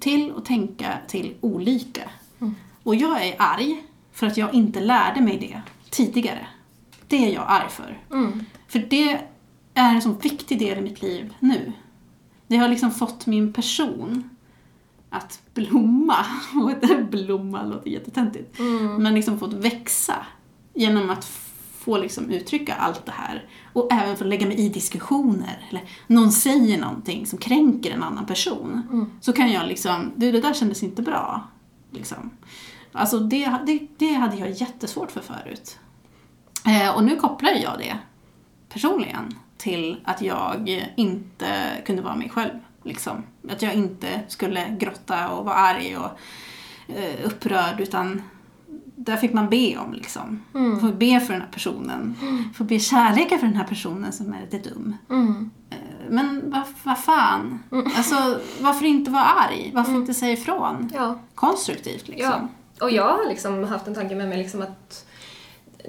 till 0.00 0.30
och 0.32 0.44
tänka 0.44 0.98
till 1.08 1.34
olika. 1.40 2.10
Mm. 2.40 2.54
Och 2.82 2.94
jag 2.94 3.26
är 3.26 3.34
arg 3.38 3.82
för 4.12 4.26
att 4.26 4.36
jag 4.36 4.54
inte 4.54 4.80
lärde 4.80 5.20
mig 5.20 5.38
det 5.38 5.60
tidigare. 5.90 6.46
Det 7.08 7.16
är 7.28 7.34
jag 7.34 7.44
arg 7.48 7.68
för. 7.70 7.98
Mm. 8.10 8.44
För 8.68 8.78
det 8.78 9.10
är 9.74 9.94
en 9.94 10.02
så 10.02 10.12
viktig 10.12 10.58
del 10.58 10.78
i 10.78 10.80
mitt 10.80 11.02
liv 11.02 11.34
nu. 11.40 11.72
Det 12.46 12.56
har 12.56 12.68
liksom 12.68 12.90
fått 12.90 13.26
min 13.26 13.52
person 13.52 14.30
att 15.10 15.40
blomma. 15.54 16.16
Och 16.54 17.06
blomma 17.10 17.62
låter 17.62 17.90
jättetöntigt. 17.90 18.58
Mm. 18.58 19.02
Men 19.02 19.14
liksom 19.14 19.38
fått 19.38 19.52
växa 19.52 20.26
genom 20.76 21.10
att 21.10 21.24
få 21.86 21.98
liksom 21.98 22.30
uttrycka 22.30 22.74
allt 22.74 23.06
det 23.06 23.12
här. 23.12 23.48
Och 23.72 23.92
även 23.92 24.16
få 24.16 24.24
lägga 24.24 24.46
mig 24.46 24.60
i 24.60 24.68
diskussioner. 24.68 25.66
Eller 25.70 25.82
någon 26.06 26.32
säger 26.32 26.78
någonting 26.78 27.26
som 27.26 27.38
kränker 27.38 27.90
en 27.90 28.02
annan 28.02 28.26
person. 28.26 28.82
Mm. 28.92 29.10
Så 29.20 29.32
kan 29.32 29.52
jag 29.52 29.68
liksom, 29.68 30.12
du 30.16 30.32
det 30.32 30.40
där 30.40 30.54
kändes 30.54 30.82
inte 30.82 31.02
bra. 31.02 31.48
Liksom. 31.90 32.30
Alltså 32.92 33.18
det, 33.18 33.54
det, 33.66 33.86
det 33.98 34.12
hade 34.12 34.36
jag 34.36 34.50
jättesvårt 34.50 35.10
för 35.10 35.20
förut. 35.20 35.78
Eh, 36.66 36.96
och 36.96 37.04
nu 37.04 37.16
kopplar 37.16 37.50
jag 37.50 37.78
det 37.78 37.98
personligen 38.68 39.34
till 39.56 40.00
att 40.04 40.22
jag 40.22 40.84
inte 40.96 41.46
kunde 41.86 42.02
vara 42.02 42.16
mig 42.16 42.28
själv. 42.28 42.58
Liksom. 42.82 43.22
Att 43.50 43.62
jag 43.62 43.74
inte 43.74 44.20
skulle 44.28 44.76
grotta 44.78 45.30
och 45.30 45.44
vara 45.44 45.54
arg 45.54 45.96
och 45.96 46.10
eh, 46.96 47.26
upprörd 47.26 47.80
utan 47.80 48.22
där 48.96 49.16
fick 49.16 49.32
man 49.32 49.48
be 49.50 49.76
om 49.78 49.92
liksom. 49.92 50.42
Mm. 50.54 50.80
Få 50.80 50.86
be 50.86 51.20
för 51.20 51.32
den 51.32 51.42
här 51.42 51.50
personen. 51.52 52.14
Få 52.54 52.64
be 52.64 52.78
kärleken 52.78 53.38
för 53.38 53.46
den 53.46 53.56
här 53.56 53.64
personen 53.64 54.12
som 54.12 54.32
är 54.32 54.40
lite 54.40 54.68
dum. 54.68 54.96
Mm. 55.10 55.50
Eh, 55.70 55.76
Men 56.10 56.50
vad 56.50 56.62
vad 56.84 56.98
fan? 56.98 57.62
Alltså, 57.96 58.40
varför 58.60 58.84
inte 58.86 59.10
vara 59.10 59.24
arg? 59.24 59.70
Varför 59.74 59.92
inte 59.92 60.14
säga 60.14 60.32
ifrån? 60.32 60.90
Ja. 60.94 61.18
Konstruktivt 61.34 62.08
liksom. 62.08 62.48
Ja, 62.78 62.84
och 62.84 62.90
jag 62.90 63.16
har 63.16 63.28
liksom 63.28 63.64
haft 63.64 63.86
en 63.86 63.94
tanke 63.94 64.14
med 64.14 64.28
mig 64.28 64.38
liksom 64.38 64.62
att 64.62 65.06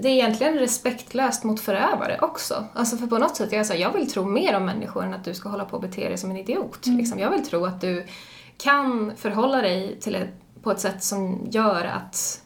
det 0.01 0.07
är 0.07 0.13
egentligen 0.13 0.53
respektlöst 0.53 1.43
mot 1.43 1.59
förövare 1.59 2.17
också. 2.21 2.65
Alltså 2.73 2.97
för 2.97 3.07
på 3.07 3.17
något 3.17 3.35
sätt, 3.35 3.51
jag, 3.51 3.65
så 3.65 3.73
här, 3.73 3.79
jag 3.79 3.93
vill 3.93 4.11
tro 4.11 4.25
mer 4.25 4.55
om 4.57 4.65
människor 4.65 5.03
än 5.03 5.13
att 5.13 5.23
du 5.25 5.33
ska 5.33 5.49
hålla 5.49 5.65
på 5.65 5.75
och 5.75 5.81
bete 5.81 6.07
dig 6.09 6.17
som 6.17 6.31
en 6.31 6.37
idiot. 6.37 6.85
Liksom. 6.85 7.19
Jag 7.19 7.31
vill 7.31 7.45
tro 7.45 7.65
att 7.65 7.81
du 7.81 8.05
kan 8.57 9.11
förhålla 9.17 9.61
dig 9.61 9.99
till 10.01 10.15
ett, 10.15 10.41
på 10.63 10.71
ett 10.71 10.79
sätt 10.79 11.03
som 11.03 11.47
gör 11.51 11.85
att, 11.85 12.41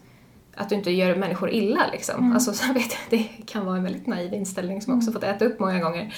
att 0.61 0.69
du 0.69 0.75
inte 0.75 0.91
gör 0.91 1.15
människor 1.15 1.49
illa. 1.49 1.89
Liksom. 1.91 2.33
Alltså, 2.33 2.53
så 2.53 2.67
jag 2.67 2.73
vet, 2.73 2.97
det 3.09 3.23
kan 3.45 3.65
vara 3.65 3.77
en 3.77 3.83
väldigt 3.83 4.07
naiv 4.07 4.33
inställning 4.33 4.81
som 4.81 4.91
jag 4.91 4.97
också 4.97 5.11
fått 5.11 5.23
äta 5.23 5.45
upp 5.45 5.59
många 5.59 5.79
gånger. 5.79 6.13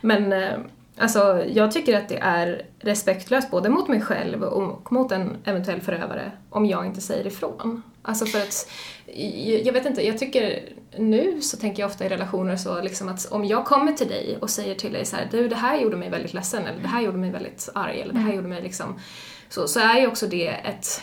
Men 0.00 0.32
eh, 0.32 0.58
alltså, 0.98 1.44
jag 1.48 1.72
tycker 1.72 1.98
att 1.98 2.08
det 2.08 2.18
är 2.18 2.62
respektlöst 2.80 3.50
både 3.50 3.68
mot 3.68 3.88
mig 3.88 4.00
själv 4.00 4.42
och 4.42 4.92
mot 4.92 5.12
en 5.12 5.36
eventuell 5.44 5.80
förövare 5.80 6.32
om 6.50 6.66
jag 6.66 6.86
inte 6.86 7.00
säger 7.00 7.26
ifrån. 7.26 7.82
Alltså 8.02 8.26
för 8.26 8.38
att, 8.38 8.70
jag 9.06 9.62
jag 9.62 9.72
vet 9.72 9.86
inte, 9.86 10.06
jag 10.06 10.18
tycker 10.18 10.62
nu 10.96 11.40
så 11.40 11.56
tänker 11.56 11.82
jag 11.82 11.88
ofta 11.88 12.06
i 12.06 12.08
relationer 12.08 12.56
så 12.56 12.82
liksom 12.82 13.08
att 13.08 13.32
om 13.32 13.44
jag 13.44 13.64
kommer 13.64 13.92
till 13.92 14.08
dig 14.08 14.38
och 14.40 14.50
säger 14.50 14.74
till 14.74 14.92
dig 14.92 15.04
så 15.04 15.16
här, 15.16 15.28
du 15.30 15.48
det 15.48 15.56
här 15.56 15.80
gjorde 15.80 15.96
mig 15.96 16.10
väldigt 16.10 16.34
ledsen 16.34 16.66
eller 16.66 16.82
det 16.82 16.88
här 16.88 17.02
gjorde 17.02 17.18
mig 17.18 17.30
väldigt 17.30 17.68
arg 17.74 18.00
eller 18.00 18.14
det 18.14 18.20
här 18.20 18.32
gjorde 18.32 18.48
mig 18.48 18.62
liksom, 18.62 19.00
så, 19.48 19.68
så 19.68 19.80
är 19.80 20.00
ju 20.00 20.06
också 20.06 20.26
det 20.26 20.48
ett 20.48 21.02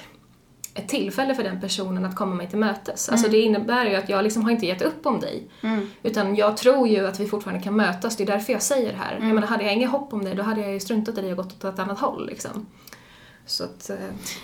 ett 0.76 0.88
tillfälle 0.88 1.36
för 1.36 1.44
den 1.44 1.62
personen 1.62 2.06
att 2.06 2.16
komma 2.16 2.36
mig 2.36 2.50
till 2.50 2.60
mötes. 2.60 3.10
Alltså 3.10 3.30
det 3.30 3.42
innebär 3.42 3.86
ju 3.86 3.96
att 3.96 4.10
jag 4.10 4.24
liksom 4.24 4.44
har 4.44 4.52
inte 4.52 4.66
gett 4.66 4.82
upp 4.82 5.06
om 5.06 5.20
dig. 5.20 5.48
Mm. 5.62 5.90
Utan 6.04 6.36
jag 6.36 6.58
tror 6.58 6.88
ju 6.88 7.08
att 7.08 7.20
vi 7.20 7.28
fortfarande 7.28 7.64
kan 7.64 7.76
mötas, 7.76 8.18
det 8.18 8.24
är 8.24 8.28
därför 8.28 8.54
jag 8.54 8.62
säger 8.62 8.92
det 8.92 8.98
här. 8.98 9.14
Jag 9.14 9.36
menar, 9.36 9.48
hade 9.48 9.64
jag 9.64 9.74
inget 9.74 9.90
hopp 9.90 10.14
om 10.14 10.26
dig, 10.26 10.36
då 10.36 10.44
hade 10.44 10.62
jag 10.62 10.74
ju 10.74 10.80
struntat 10.80 11.18
i 11.18 11.22
dig 11.22 11.32
och 11.32 11.38
gått 11.38 11.54
åt 11.54 11.64
ett 11.64 11.80
annat 11.80 12.00
håll 12.00 12.28
liksom. 12.28 12.66
Så 13.46 13.64
att, 13.64 13.90
eh, 13.90 13.96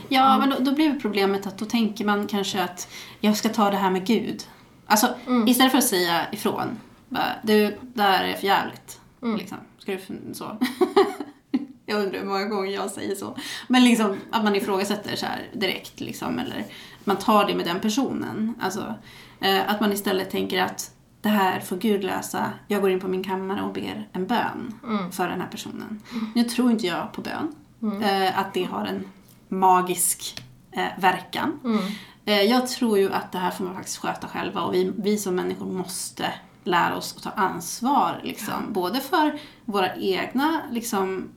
Ja, 0.10 0.38
men 0.38 0.50
då, 0.50 0.56
då 0.60 0.72
blir 0.72 1.00
problemet 1.00 1.48
att 1.48 1.58
då 1.58 1.66
tänker 1.66 2.06
man 2.06 2.28
kanske 2.28 2.64
att 2.64 2.88
jag 3.20 3.38
ska 3.38 3.50
ta 3.50 3.70
det 3.70 3.78
här 3.78 3.92
med 3.92 4.06
Gud. 4.06 4.44
Alltså, 4.86 5.08
istället 5.48 5.72
för 5.72 5.78
att 5.78 5.84
säga 5.84 6.22
ifrån. 6.32 6.80
Bara, 7.10 7.36
du, 7.44 7.78
det 7.82 8.02
här 8.02 8.24
är 8.24 8.34
för 8.34 8.48
jävligt. 8.48 9.00
Liksom. 9.38 9.58
Ska 9.78 9.92
du 9.92 10.00
så? 10.34 10.58
jag 11.92 12.04
undrar 12.04 12.20
hur 12.20 12.28
många 12.28 12.46
gånger 12.46 12.72
jag 12.72 12.92
säger 12.92 13.16
så. 13.16 13.38
Men 13.68 13.84
liksom 13.84 14.18
att 14.32 14.44
man 14.44 14.56
ifrågasätter 14.56 15.16
så 15.16 15.26
här 15.26 15.50
direkt 15.54 16.00
liksom. 16.00 16.40
Eller 16.40 16.66
man 17.04 17.18
tar 17.18 17.48
det 17.48 17.56
med 17.56 17.66
den 17.66 17.80
personen. 17.80 18.56
Alltså, 18.62 18.94
eh, 19.42 19.70
att 19.70 19.82
man 19.82 19.92
istället 19.94 20.30
tänker 20.30 20.62
att 20.62 20.92
det 21.22 21.30
här 21.30 21.60
får 21.60 21.76
Gud 21.78 22.04
lösa. 22.04 22.52
Jag 22.68 22.82
går 22.82 22.92
in 22.92 23.00
på 23.00 23.08
min 23.08 23.24
kammare 23.24 23.62
och 23.62 23.74
ber 23.74 24.08
en 24.14 24.28
bön 24.28 24.74
för 25.12 25.28
den 25.28 25.42
här 25.42 25.48
personen. 25.48 26.02
Nu 26.36 26.44
tror 26.44 26.72
inte 26.72 26.88
jag 26.88 27.12
på 27.14 27.22
bön. 27.22 27.56
Eh, 28.04 28.40
att 28.40 28.54
det 28.54 28.64
har 28.64 28.86
en 28.86 29.08
magisk 29.50 30.44
eh, 30.72 31.00
verkan. 31.02 31.60
Eh, 32.26 32.42
jag 32.42 32.68
tror 32.68 32.98
ju 32.98 33.14
att 33.14 33.32
det 33.32 33.38
här 33.38 33.52
får 33.52 33.64
man 33.64 33.76
faktiskt 33.76 33.98
sköta 33.98 34.28
själva 34.28 34.62
och 34.62 34.74
vi, 34.74 34.92
vi 34.98 35.18
som 35.18 35.36
människor 35.36 35.66
måste 35.66 36.34
lära 36.64 36.96
oss 36.96 37.16
att 37.18 37.24
ta 37.24 37.30
ansvar. 37.30 38.22
Liksom, 38.24 38.74
Både 38.74 39.00
för 39.00 39.40
våra 39.66 39.96
egna 39.96 40.62
liksom, 40.72 41.30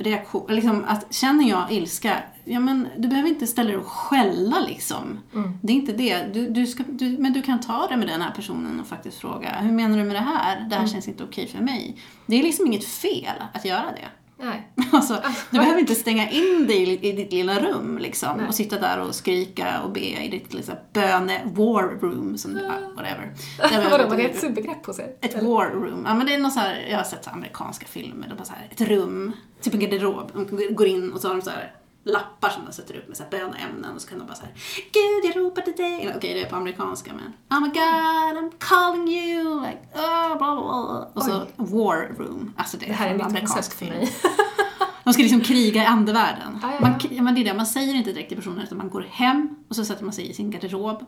reaktion, 0.00 0.46
liksom 0.48 0.84
att 0.88 1.14
känner 1.14 1.48
jag 1.48 1.72
ilska, 1.72 2.22
ja 2.44 2.60
men 2.60 2.88
du 2.96 3.08
behöver 3.08 3.28
inte 3.28 3.46
ställa 3.46 3.68
dig 3.68 3.76
och 3.76 3.86
skälla 3.86 4.60
liksom. 4.60 5.20
Mm. 5.34 5.58
Det 5.62 5.72
är 5.72 5.76
inte 5.76 5.92
det. 5.92 6.34
Du, 6.34 6.48
du 6.48 6.66
ska, 6.66 6.84
du, 6.88 7.18
men 7.18 7.32
du 7.32 7.42
kan 7.42 7.60
ta 7.60 7.86
det 7.86 7.96
med 7.96 8.08
den 8.08 8.22
här 8.22 8.30
personen 8.30 8.80
och 8.80 8.86
faktiskt 8.86 9.18
fråga, 9.18 9.50
hur 9.60 9.72
menar 9.72 9.98
du 9.98 10.04
med 10.04 10.16
det 10.16 10.20
här? 10.20 10.56
Mm. 10.56 10.68
Det 10.68 10.76
här 10.76 10.86
känns 10.86 11.08
inte 11.08 11.24
okej 11.24 11.46
för 11.46 11.62
mig. 11.62 11.96
Det 12.26 12.38
är 12.38 12.42
liksom 12.42 12.66
inget 12.66 12.84
fel 12.84 13.42
att 13.52 13.64
göra 13.64 13.86
det. 13.96 14.08
Nej. 14.40 14.72
Alltså, 14.92 15.22
du 15.50 15.58
behöver 15.58 15.80
inte 15.80 15.94
stänga 15.94 16.30
in 16.30 16.66
dig 16.66 17.06
i, 17.06 17.12
ditt 17.12 17.32
lilla 17.32 17.60
rum 17.60 17.98
liksom, 17.98 18.36
Nej. 18.36 18.48
och 18.48 18.54
sitta 18.54 18.78
där 18.78 19.00
och 19.00 19.14
skrika 19.14 19.82
och 19.82 19.90
be 19.92 20.00
i 20.00 20.28
ditt 20.28 20.54
liksom, 20.54 20.74
böne-war 20.92 22.00
room, 22.00 22.38
som 22.38 22.54
det 22.54 22.60
är, 22.60 22.94
whatever. 22.96 23.32
Där 23.58 23.90
Vadå, 23.90 24.08
var 24.08 24.16
det 24.16 24.22
ett 24.22 24.54
begrepp 24.54 24.86
hos 24.86 24.98
er? 24.98 25.16
ett 25.20 25.42
war 25.42 25.70
room. 25.70 26.02
Ja 26.06 26.14
men 26.14 26.26
det 26.26 26.34
är 26.34 26.38
någon 26.38 26.50
så 26.50 26.60
här, 26.60 26.86
jag 26.90 26.96
har 26.96 27.04
sett 27.04 27.24
så 27.24 27.30
amerikanska 27.30 27.86
filmer, 27.86 28.28
de 28.28 28.38
har 28.38 28.44
så 28.44 28.52
här 28.52 28.68
ett 28.70 28.80
rum, 28.80 29.32
typ 29.60 29.74
en 29.74 29.80
garderob. 29.80 30.30
De 30.34 30.74
går 30.74 30.86
in 30.86 31.12
och 31.12 31.20
så 31.20 31.28
har 31.28 31.34
de 31.34 31.42
så 31.42 31.50
här 31.50 31.72
lappar 32.04 32.48
som 32.50 32.64
de 32.64 32.72
sätter 32.72 32.96
upp 32.96 33.08
med 33.08 33.16
så 33.16 33.22
här 33.22 33.30
böneämnen 33.30 33.94
och 33.94 34.02
så 34.02 34.08
kan 34.08 34.18
de 34.18 34.26
bara 34.26 34.34
så 34.34 34.42
här 34.42 34.54
Gud 34.76 35.30
jag 35.34 35.36
ropar 35.44 35.62
till 35.62 35.76
dig. 35.76 36.12
Okej 36.16 36.34
det 36.34 36.42
är 36.42 36.50
på 36.50 36.56
amerikanska 36.56 37.12
men 37.12 37.32
Oh 37.58 37.60
my 37.66 37.68
god 37.68 38.44
I'm 38.44 38.52
calling 38.58 39.08
you. 39.08 39.60
Like, 39.60 39.78
oh, 39.94 40.38
blah, 40.38 40.54
blah. 40.56 41.06
Och 41.14 41.22
så 41.22 41.46
war 41.56 42.16
room. 42.18 42.52
Alltså 42.56 42.76
det, 42.76 42.86
Det 42.86 42.92
här 42.92 43.14
är 43.14 43.40
koncept 43.40 43.72
för 43.72 43.86
mig. 43.86 44.12
De 45.04 45.12
ska 45.12 45.22
liksom 45.22 45.40
kriga 45.40 45.82
i 45.82 45.86
andevärlden. 45.86 46.58
Ja, 46.62 46.68
ja, 46.68 46.74
ja. 46.80 46.88
Man, 47.10 47.24
men 47.24 47.34
det 47.34 47.40
är 47.40 47.44
det, 47.44 47.54
man 47.54 47.66
säger 47.66 47.94
inte 47.94 48.12
direkt 48.12 48.28
till 48.28 48.38
personen 48.38 48.60
utan 48.60 48.78
man 48.78 48.90
går 48.90 49.06
hem 49.10 49.54
och 49.68 49.76
så 49.76 49.84
sätter 49.84 50.04
man 50.04 50.12
sig 50.12 50.30
i 50.30 50.34
sin 50.34 50.50
garderob. 50.50 51.04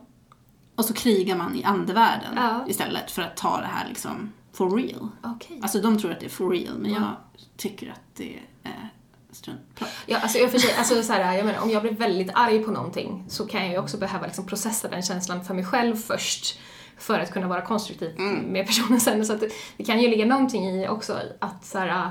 Och 0.75 0.85
så 0.85 0.93
krigar 0.93 1.35
man 1.37 1.55
i 1.55 1.63
andevärlden 1.63 2.33
Ja. 2.35 2.65
istället 2.67 3.11
för 3.11 3.21
att 3.21 3.37
ta 3.37 3.57
det 3.57 3.67
här 3.67 3.87
liksom 3.89 4.31
for 4.53 4.69
real. 4.77 5.07
Okej. 5.23 5.59
Alltså 5.63 5.81
de 5.81 5.97
tror 5.97 6.11
att 6.11 6.19
det 6.19 6.25
är 6.25 6.29
for 6.29 6.49
real 6.49 6.77
men 6.77 6.93
jag 6.93 7.11
tycker 7.57 7.91
att 7.91 8.01
det 8.13 8.39
är 8.63 8.89
Ja, 10.05 10.17
alltså, 10.19 10.37
och 10.45 10.51
för 10.51 10.59
sig, 10.59 10.75
alltså, 10.77 11.03
så 11.03 11.13
här, 11.13 11.33
jag 11.37 11.45
menar, 11.45 11.61
om 11.61 11.69
jag 11.69 11.81
blir 11.81 11.91
väldigt 11.93 12.31
arg 12.33 12.59
på 12.63 12.71
någonting 12.71 13.25
så 13.29 13.47
kan 13.47 13.61
jag 13.61 13.71
ju 13.71 13.77
också 13.77 13.97
behöva 13.97 14.25
liksom, 14.25 14.45
processa 14.45 14.87
den 14.87 15.01
känslan 15.01 15.43
för 15.45 15.53
mig 15.53 15.65
själv 15.65 15.95
först 15.95 16.59
för 16.97 17.19
att 17.19 17.31
kunna 17.31 17.47
vara 17.47 17.61
konstruktiv 17.61 18.19
med 18.47 18.67
personen 18.67 18.99
sen. 19.01 19.25
Så 19.25 19.33
att 19.33 19.39
det, 19.39 19.49
det 19.77 19.83
kan 19.83 19.99
ju 20.01 20.07
ligga 20.07 20.25
någonting 20.25 20.65
i 20.69 20.87
också 20.87 21.19
att 21.39 21.65
så 21.65 21.79
här, 21.79 22.09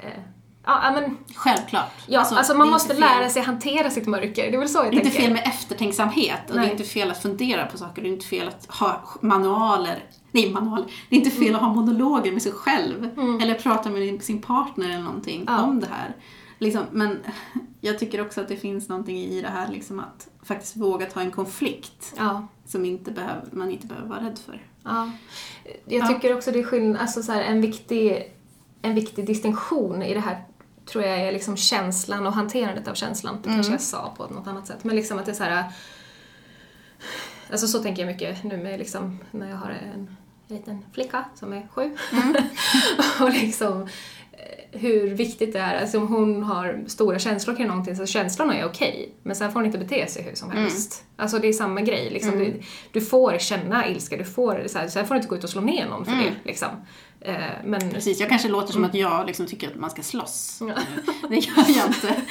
eh, 0.00 0.20
ja, 0.64 0.92
men, 0.94 1.18
Självklart. 1.34 1.92
ja, 2.06 2.20
alltså, 2.20 2.52
det 2.52 2.58
man 2.58 2.70
måste 2.70 2.94
lära 2.94 3.28
sig 3.28 3.42
hantera 3.42 3.90
sitt 3.90 4.06
mörker. 4.06 4.50
Det 4.50 4.56
är 4.56 4.58
väl 4.58 4.68
så 4.68 4.78
jag 4.78 4.84
Det 4.84 4.88
är 4.88 4.92
inte 4.98 5.02
tänker. 5.10 5.20
fel 5.22 5.32
med 5.32 5.42
eftertänksamhet 5.46 6.40
och 6.48 6.54
det 6.54 6.60
Nej. 6.60 6.68
är 6.68 6.72
inte 6.72 6.84
fel 6.84 7.10
att 7.10 7.22
fundera 7.22 7.66
på 7.66 7.78
saker. 7.78 8.02
Det 8.02 8.08
är 8.08 8.12
inte 8.12 8.26
fel 8.26 8.48
att 8.48 8.66
ha 8.78 9.02
manualer. 9.20 10.04
Nej, 10.32 10.52
manual. 10.52 10.84
Det 11.08 11.16
är 11.16 11.18
inte 11.18 11.30
fel 11.30 11.42
Mm. 11.48 11.54
att 11.54 11.62
ha 11.62 11.74
monologer 11.74 12.32
med 12.32 12.42
sig 12.42 12.52
själv. 12.52 13.04
Eller 13.42 13.54
prata 13.54 13.90
med 13.90 14.22
sin 14.22 14.42
partner 14.42 14.84
eller 14.90 15.02
någonting 15.02 15.44
Ja. 15.46 15.62
om 15.62 15.80
det 15.80 15.86
här. 15.90 16.16
Liksom, 16.58 16.82
men 16.92 17.18
jag 17.80 17.98
tycker 17.98 18.20
också 18.20 18.40
att 18.40 18.48
det 18.48 18.56
finns 18.56 18.88
någonting 18.88 19.16
i 19.18 19.40
det 19.42 19.48
här 19.48 19.68
liksom 19.68 20.00
att 20.00 20.28
faktiskt 20.42 20.76
våga 20.76 21.06
ta 21.06 21.20
en 21.20 21.30
konflikt 21.30 22.14
Ja. 22.18 22.46
som 22.66 22.84
inte 22.84 23.10
behöver, 23.10 23.44
man 23.52 23.70
inte 23.70 23.86
behöver 23.86 24.08
vara 24.08 24.20
rädd 24.24 24.38
för. 24.46 24.62
Ja. 24.84 25.10
Jag 25.84 26.02
Ja. 26.02 26.06
tycker 26.08 26.36
också 26.36 26.50
det 26.52 26.58
är 26.58 26.64
skillnad, 26.64 27.00
alltså 27.02 27.22
så 27.22 27.32
här, 27.32 27.42
en, 27.42 27.60
viktig, 27.60 28.32
en 28.82 28.94
viktig 28.94 29.26
distinktion 29.26 30.02
i 30.02 30.14
det 30.14 30.20
här 30.20 30.44
tror 30.86 31.04
jag 31.04 31.20
är 31.20 31.32
liksom 31.32 31.56
känslan 31.56 32.26
och 32.26 32.32
hanterandet 32.32 32.88
av 32.88 32.94
känslan. 32.94 33.38
Det 33.42 33.48
kanske 33.48 33.72
jag 33.72 33.80
sa 33.80 34.14
på 34.16 34.26
något 34.34 34.46
annat 34.46 34.66
sätt. 34.66 34.84
Men 34.84 34.96
liksom 34.96 35.18
att 35.18 35.24
det 35.26 35.32
är 35.32 35.36
så 35.36 35.44
här. 35.44 35.64
Alltså 37.50 37.66
så 37.66 37.78
tänker 37.82 38.02
jag 38.02 38.12
mycket 38.12 38.44
nu 38.44 38.56
med 38.56 38.78
liksom 38.78 39.18
när 39.30 39.50
jag 39.50 39.56
har 39.56 39.70
en 39.70 40.16
liten 40.48 40.84
flicka 40.92 41.24
som 41.34 41.52
är 41.52 41.68
sju. 41.70 41.96
och 43.20 43.30
liksom 43.30 43.88
hur 44.72 45.06
viktigt 45.14 45.52
det 45.52 45.58
är. 45.58 45.80
Alltså 45.80 45.98
om 45.98 46.08
hon 46.08 46.42
har 46.42 46.84
stora 46.86 47.18
känslor 47.18 47.56
kring 47.56 47.66
någonting 47.66 47.96
så 47.96 48.06
känslorna 48.06 48.58
är 48.58 48.64
okej. 48.64 49.14
Men 49.22 49.36
sen 49.36 49.52
får 49.52 49.60
hon 49.60 49.66
inte 49.66 49.78
bete 49.78 50.06
sig 50.06 50.22
hur 50.22 50.34
som 50.34 50.50
helst. 50.50 51.04
Alltså 51.16 51.38
det 51.38 51.48
är 51.48 51.52
samma 51.52 51.80
grej. 51.80 52.10
Liksom. 52.10 52.38
Du, 52.38 52.60
du 52.92 53.00
får 53.00 53.38
känna 53.38 53.88
ilska, 53.88 54.16
du 54.16 54.24
får, 54.24 54.64
så 54.66 54.78
här, 54.78 54.88
sen 54.88 55.06
får 55.06 55.14
du 55.14 55.18
inte 55.18 55.28
gå 55.28 55.36
ut 55.36 55.44
och 55.44 55.50
slå 55.50 55.60
ner 55.60 55.88
någon 55.88 56.04
för 56.04 56.12
det. 56.12 56.32
Liksom. 56.44 56.68
Eh, 57.20 57.34
men 57.64 57.90
Precis, 57.90 58.20
jag 58.20 58.28
kanske 58.28 58.48
låter 58.48 58.72
som 58.72 58.84
att 58.84 58.94
jag 58.94 59.26
liksom 59.26 59.46
tycker 59.46 59.68
att 59.68 59.76
man 59.76 59.90
ska 59.90 60.02
slåss. 60.02 60.58
Det 61.28 61.36
gör 61.36 61.54
jag 61.78 61.86
inte. 61.86 62.22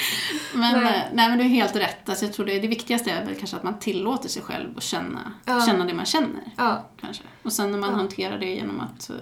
Men, 0.54 0.74
Nej. 0.74 0.84
nej. 0.84 1.10
nej, 1.14 1.30
men 1.30 1.38
du 1.38 1.44
är 1.44 1.50
helt 1.50 1.76
rätt. 1.76 2.10
Alltså, 2.10 2.26
jag 2.26 2.34
tror 2.34 2.46
det, 2.46 2.60
det 2.60 2.68
viktigaste 2.68 3.12
är 3.12 3.26
väl 3.26 3.36
kanske 3.36 3.58
att 3.58 3.64
man 3.64 3.80
tillåter 3.80 4.30
sig 4.30 4.42
själv 4.42 4.78
att 4.78 4.84
känna, 4.84 5.34
Ja. 5.46 5.62
känna 5.66 5.86
det 5.86 5.94
man 5.94 6.06
känner. 6.06 6.42
ja, 6.58 6.90
Kanske. 7.02 7.24
Och 7.44 7.54
sen 7.54 7.72
när 7.72 7.78
man 7.80 7.90
Ja. 7.90 7.96
hanterar 7.96 8.38
det 8.40 8.46
genom 8.46 8.80
att 8.80 9.10
eh, 9.10 9.16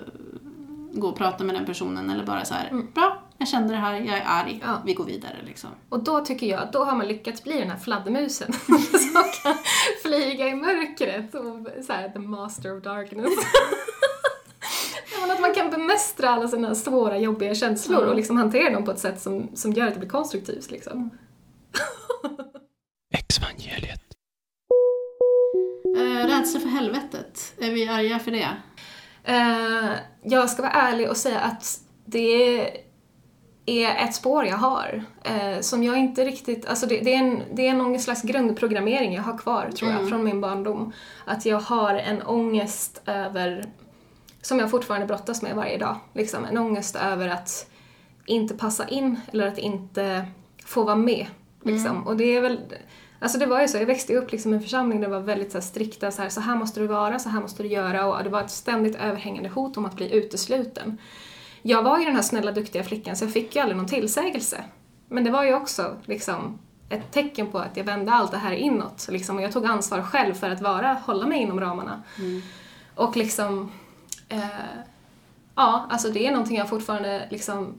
gå 0.94 1.08
och 1.08 1.18
prata 1.18 1.44
med 1.44 1.56
den 1.56 1.66
personen 1.66 2.10
eller 2.10 2.26
bara 2.26 2.46
så 2.46 2.54
här, 2.54 2.84
bra, 2.94 3.24
jag 3.38 3.48
kände 3.48 3.74
det 3.74 3.80
här, 3.80 3.94
jag 3.94 4.18
är 4.18 4.24
arg, 4.26 4.52
Mm. 4.52 4.62
Ja. 4.66 4.82
vi 4.86 4.94
går 4.94 5.06
vidare 5.06 5.36
liksom. 5.46 5.70
Och 5.90 6.04
då 6.04 6.26
tycker 6.26 6.48
jag, 6.48 6.70
då 6.74 6.84
har 6.84 6.96
man 6.96 7.08
lyckats 7.08 7.44
bli 7.44 7.60
den 7.60 7.70
här 7.70 7.78
fladdermusen 7.78 8.54
som 8.92 9.24
kan 9.44 9.56
flyga 10.04 10.48
i 10.48 10.56
mörkret 10.56 11.36
och 11.36 11.84
så 11.86 11.94
här, 11.94 12.10
the 12.10 12.20
master 12.20 12.78
of 12.78 12.84
darkness. 12.84 13.30
Att 15.34 15.42
man 15.42 15.54
kan 15.54 15.70
bemästra 15.70 16.30
alla 16.30 16.48
sina 16.48 16.76
svåra, 16.76 17.18
jobbiga 17.18 17.56
känslor 17.56 18.04
och 18.06 18.16
liksom 18.16 18.38
hantera 18.38 18.74
dem 18.74 18.86
på 18.86 18.92
ett 18.92 19.00
sätt 19.00 19.22
som, 19.22 19.50
som 19.56 19.74
gör 19.74 19.88
att 19.88 19.94
det 19.94 20.00
blir 20.00 20.10
konstruktivt. 20.10 20.72
Liksom. 20.72 21.10
Exvangeliet. 23.14 24.02
Eh, 25.98 26.28
rädsla 26.28 26.60
för 26.60 26.70
helvetet, 26.70 27.54
är 27.58 27.72
vi 27.72 27.88
arga 27.88 28.20
för 28.20 28.32
det? 28.32 28.48
Eh, 29.30 29.92
jag 30.24 30.50
ska 30.50 30.62
vara 30.62 30.72
ärlig 30.72 31.10
och 31.10 31.18
säga 31.18 31.40
att 31.40 31.80
det 32.06 32.60
är 33.66 34.08
ett 34.08 34.16
spår 34.16 34.46
jag 34.46 34.58
har 34.58 35.04
eh, 35.24 35.60
som 35.60 35.84
jag 35.84 35.98
inte 35.98 36.26
riktigt, 36.26 36.66
alltså 36.66 36.86
det, 36.86 37.00
det, 37.00 37.14
är 37.14 37.18
en, 37.18 37.44
det 37.54 37.68
är 37.68 37.74
någon 37.74 38.00
slags 38.00 38.22
grundprogrammering 38.22 39.14
jag 39.14 39.24
har 39.24 39.38
kvar 39.38 39.70
tror 39.72 39.92
jag 39.92 40.10
från 40.10 40.24
min 40.24 40.42
barndom. 40.42 40.94
Att 41.26 41.46
jag 41.46 41.60
har 41.60 41.96
en 41.96 42.22
ångest 42.22 43.02
över, 43.06 43.66
som 44.42 44.60
jag 44.60 44.72
fortfarande 44.72 45.08
brottas 45.08 45.42
med 45.42 45.56
varje 45.56 45.78
dag, 45.78 45.96
liksom 46.14 46.46
en 46.46 46.58
ångest 46.58 46.96
över 46.96 47.28
att 47.28 47.70
inte 48.26 48.54
passa 48.54 48.88
in 48.88 49.20
eller 49.32 49.48
att 49.48 49.58
inte 49.58 50.26
få 50.66 50.84
vara 50.84 50.96
med. 50.96 51.26
Liksom. 51.64 52.08
Och 52.08 52.18
det 52.18 52.36
är 52.36 52.42
väl, 52.42 52.60
alltså 53.20 53.38
det 53.38 53.46
var 53.46 53.62
ju 53.62 53.68
så, 53.68 53.78
jag 53.78 53.86
växte 53.86 54.16
upp 54.16 54.32
liksom 54.32 54.54
i 54.54 54.56
en 54.56 54.62
församling 54.62 55.02
där 55.02 55.08
det 55.08 55.14
var 55.14 55.22
väldigt 55.22 55.52
så 55.52 55.58
här, 55.58 55.66
strikta, 55.66 56.12
så 56.12 56.22
här, 56.22 56.30
så 56.30 56.42
här 56.42 56.56
måste 56.56 56.80
du 56.80 56.88
vara, 56.88 57.20
så 57.20 57.30
här 57.30 57.42
måste 57.42 57.64
du 57.64 57.70
göra 57.70 58.06
och 58.06 58.24
det 58.24 58.30
var 58.30 58.42
ett 58.42 58.52
ständigt 58.52 58.96
överhängande 58.96 59.50
hot 59.50 59.78
om 59.78 59.86
att 59.86 59.96
bli 59.96 60.16
utesluten. 60.16 60.98
Jag 61.62 61.84
var 61.84 62.00
ju 62.00 62.06
den 62.06 62.16
här 62.16 62.22
snälla, 62.22 62.52
duktiga 62.52 62.84
flickan 62.84 63.16
så 63.16 63.26
jag 63.26 63.34
fick 63.34 63.56
ju 63.56 63.62
aldrig 63.62 63.78
någon 63.78 63.88
tillsägelse. 63.88 64.64
Men 65.08 65.24
det 65.24 65.32
var 65.32 65.44
ju 65.44 65.54
också 65.54 65.96
liksom 66.06 66.60
ett 66.90 67.12
tecken 67.12 67.48
på 67.48 67.60
att 67.60 67.78
jag 67.78 67.84
vände 67.84 68.12
allt 68.12 68.32
det 68.32 68.38
här 68.38 68.52
inåt 68.52 69.08
liksom, 69.10 69.36
och 69.38 69.42
jag 69.42 69.52
tog 69.52 69.66
ansvar 69.66 70.02
själv 70.02 70.34
för 70.34 70.50
att 70.50 70.62
vara, 70.62 70.94
hålla 70.94 71.28
mig 71.28 71.42
inom 71.42 71.60
ramarna. 71.60 72.04
Och 72.96 73.18
liksom, 73.18 73.72
eh, 74.30 74.40
ja, 75.56 75.88
alltså 75.90 76.10
det 76.10 76.28
är 76.28 76.32
någonting 76.32 76.58
jag 76.58 76.70
fortfarande 76.70 77.28
liksom 77.30 77.74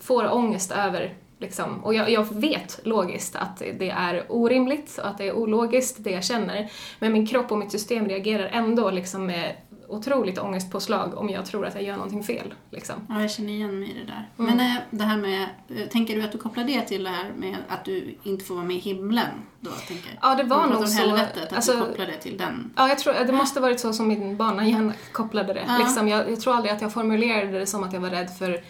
får 0.00 0.34
ångest 0.34 0.70
över. 0.72 1.14
Liksom. 1.38 1.84
Och 1.84 1.94
jag, 1.94 2.10
jag 2.10 2.34
vet 2.34 2.80
logiskt 2.84 3.36
att 3.36 3.58
det 3.58 3.90
är 3.90 4.26
orimligt 4.28 4.98
och 4.98 5.08
att 5.08 5.18
det 5.18 5.28
är 5.28 5.32
ologiskt 5.32 5.96
det 5.98 6.10
jag 6.10 6.24
känner. 6.24 6.70
Men 6.98 7.12
min 7.12 7.26
kropp 7.26 7.52
och 7.52 7.58
mitt 7.58 7.72
system 7.72 8.08
reagerar 8.08 8.46
ändå 8.46 8.90
liksom 8.90 9.26
med 9.26 9.56
otroligt 9.88 10.38
ångestpåslag 10.38 11.18
om 11.18 11.28
jag 11.30 11.46
tror 11.46 11.66
att 11.66 11.74
jag 11.74 11.84
gör 11.84 11.96
någonting 11.96 12.22
fel. 12.24 12.54
Liksom. 12.70 12.94
Ja, 13.08 13.20
jag 13.20 13.30
känner 13.30 13.52
igen 13.52 13.80
mig 13.80 13.90
i 13.90 13.94
det 13.94 14.04
där. 14.06 14.28
Mm. 14.38 14.56
Men 14.56 14.76
eh, 14.76 14.82
det 14.90 15.04
här 15.04 15.16
med, 15.16 15.42
eh, 15.42 15.88
tänker 15.88 16.16
du 16.16 16.22
att 16.22 16.32
du 16.32 16.38
kopplar 16.38 16.64
det 16.64 16.80
till 16.80 17.04
det 17.04 17.10
här 17.10 17.32
med 17.36 17.56
att 17.68 17.84
du 17.84 18.16
inte 18.22 18.44
får 18.44 18.54
vara 18.54 18.64
med 18.64 18.76
i 18.76 18.80
himlen 18.80 19.28
då, 19.60 19.70
tänker 19.70 20.18
Ja, 20.22 20.34
det 20.34 20.42
var 20.42 20.66
nog 20.66 20.88
så. 20.88 20.98
helvetet, 21.02 21.42
att 21.42 21.52
alltså- 21.52 21.72
du 21.72 21.80
kopplar 21.80 22.06
det 22.06 22.16
till 22.16 22.38
den. 22.38 22.72
Ja, 22.76 22.88
jag 22.88 22.98
tror 22.98 23.14
det 23.26 23.32
måste 23.32 23.60
varit 23.60 23.80
så 23.80 23.92
som 23.92 24.08
min 24.08 24.36
barnahjärna 24.36 24.92
kopplade 25.12 25.52
det. 25.52 25.64
Ja. 25.66 25.78
Liksom, 25.78 26.08
jag, 26.08 26.30
jag 26.30 26.40
tror 26.40 26.54
aldrig 26.54 26.74
att 26.74 26.80
jag 26.80 26.92
formulerade 26.92 27.58
det 27.58 27.66
som 27.66 27.84
att 27.84 27.92
jag 27.92 28.00
var 28.00 28.10
rädd 28.10 28.30
för, 28.38 28.60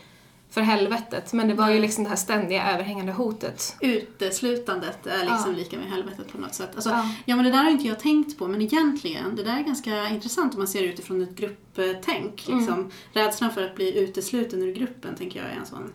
för 0.51 0.61
helvetet, 0.61 1.33
men 1.33 1.49
det 1.49 1.55
var 1.55 1.67
ju 1.69 1.73
Nej. 1.73 1.81
liksom 1.83 2.05
det 2.05 2.11
här 2.11 2.17
ständiga 2.17 2.71
överhängande 2.73 3.13
hotet. 3.13 3.77
Uteslutandet 3.81 5.07
är 5.07 5.19
liksom 5.19 5.51
Ja. 5.53 5.57
lika 5.59 5.77
med 5.77 5.87
helvetet 5.91 6.33
på 6.33 6.39
något 6.39 6.55
sätt. 6.55 6.71
Alltså, 6.75 6.91
Ja. 6.91 7.09
ja. 7.25 7.37
men 7.37 7.45
det 7.45 7.51
där 7.51 7.63
har 7.65 7.71
inte 7.71 7.89
jag 7.89 8.01
tänkt 8.01 8.39
på, 8.39 8.49
men 8.49 8.63
egentligen, 8.63 9.37
det 9.37 9.43
där 9.43 9.59
är 9.59 9.63
ganska 9.63 10.09
intressant 10.09 10.55
om 10.55 10.59
man 10.61 10.69
ser 10.69 10.83
det 10.83 10.89
utifrån 10.89 11.23
ett 11.23 11.35
grupptänk. 11.37 12.49
Mm. 12.49 12.59
Liksom. 12.59 12.91
Rädslan 13.13 13.51
för 13.53 13.63
att 13.65 13.75
bli 13.75 13.99
utesluten 13.99 14.63
ur 14.63 14.75
gruppen 14.75 15.15
tänker 15.15 15.41
jag 15.41 15.49
är 15.51 15.57
en 15.57 15.67
sån 15.67 15.93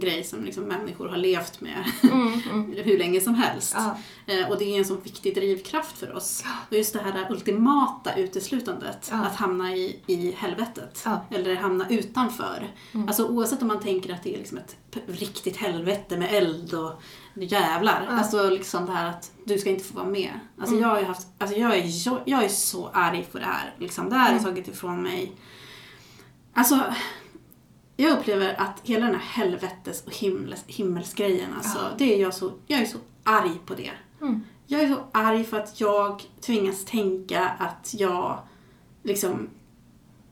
grej 0.00 0.24
som 0.24 0.44
liksom 0.44 0.64
människor 0.64 1.08
har 1.08 1.16
levt 1.16 1.60
med 1.60 1.84
Mm, 2.02 2.40
mm. 2.52 2.72
hur 2.84 2.98
länge 2.98 3.20
som 3.20 3.34
helst. 3.34 3.74
Ja. 3.76 3.98
Eh, 4.26 4.50
Och 4.50 4.58
det 4.58 4.64
är 4.64 4.78
en 4.78 4.84
så 4.84 4.94
viktig 4.96 5.34
drivkraft 5.34 5.98
för 5.98 6.16
oss. 6.16 6.44
Och 6.70 6.76
just 6.76 6.92
det 6.92 6.98
här 7.00 7.26
ultimata 7.30 8.14
uteslutandet, 8.16 9.08
Ja. 9.12 9.16
att 9.24 9.36
hamna 9.36 9.76
i, 9.76 10.00
i 10.06 10.32
helvetet. 10.32 11.02
Ja. 11.04 11.24
Eller 11.30 11.56
hamna 11.56 11.88
utanför. 11.88 12.70
Mm. 12.92 13.08
Alltså 13.08 13.26
oavsett 13.28 13.62
om 13.62 13.68
man 13.68 13.80
tänker 13.80 14.14
att 14.14 14.22
det 14.22 14.34
är 14.34 14.38
liksom 14.38 14.58
ett 14.58 14.76
riktigt 15.06 15.56
helvete 15.56 16.16
med 16.16 16.34
eld 16.34 16.74
och 16.74 17.02
jävlar. 17.34 18.06
Ja. 18.08 18.16
Alltså 18.18 18.50
liksom 18.50 18.86
det 18.86 18.92
här 18.92 19.08
att 19.10 19.32
du 19.44 19.58
ska 19.58 19.70
inte 19.70 19.84
få 19.84 19.94
vara 19.94 20.06
med. 20.08 20.30
Alltså 20.58 20.74
Mm. 20.76 20.82
jag 20.82 20.88
har 20.94 20.98
ju 21.00 21.04
haft, 21.06 21.26
alltså 21.38 21.56
jag 21.58 21.76
är, 21.76 22.06
jag, 22.06 22.20
jag 22.24 22.44
är 22.44 22.48
så 22.48 22.88
arg 22.92 23.26
på 23.32 23.38
det 23.38 23.44
här. 23.44 23.74
Liksom. 23.78 24.08
Det 24.10 24.16
här 24.16 24.24
har 24.32 24.38
Mm. 24.38 24.44
tagit 24.44 24.68
ifrån 24.68 25.02
mig. 25.02 25.32
Alltså 26.54 26.80
jag 27.96 28.18
upplever 28.18 28.60
att 28.60 28.80
hela 28.82 29.06
den 29.06 29.14
här 29.14 29.42
helvetes 29.42 30.04
och 30.04 30.14
himmels, 30.14 30.64
himmelsgrejen, 30.66 31.54
alltså, 31.56 31.78
det 31.98 32.14
är 32.14 32.20
jag 32.20 32.34
så, 32.34 32.52
jag 32.66 32.80
är 32.80 32.86
så 32.86 32.98
arg 33.24 33.60
på 33.66 33.74
det. 33.74 33.90
Mm. 34.20 34.40
Jag 34.66 34.82
är 34.82 34.88
så 34.88 35.00
arg 35.12 35.44
för 35.44 35.56
att 35.56 35.80
jag 35.80 36.22
tvingas 36.40 36.84
tänka 36.84 37.48
att 37.48 37.94
jag 37.98 38.38
liksom 39.02 39.48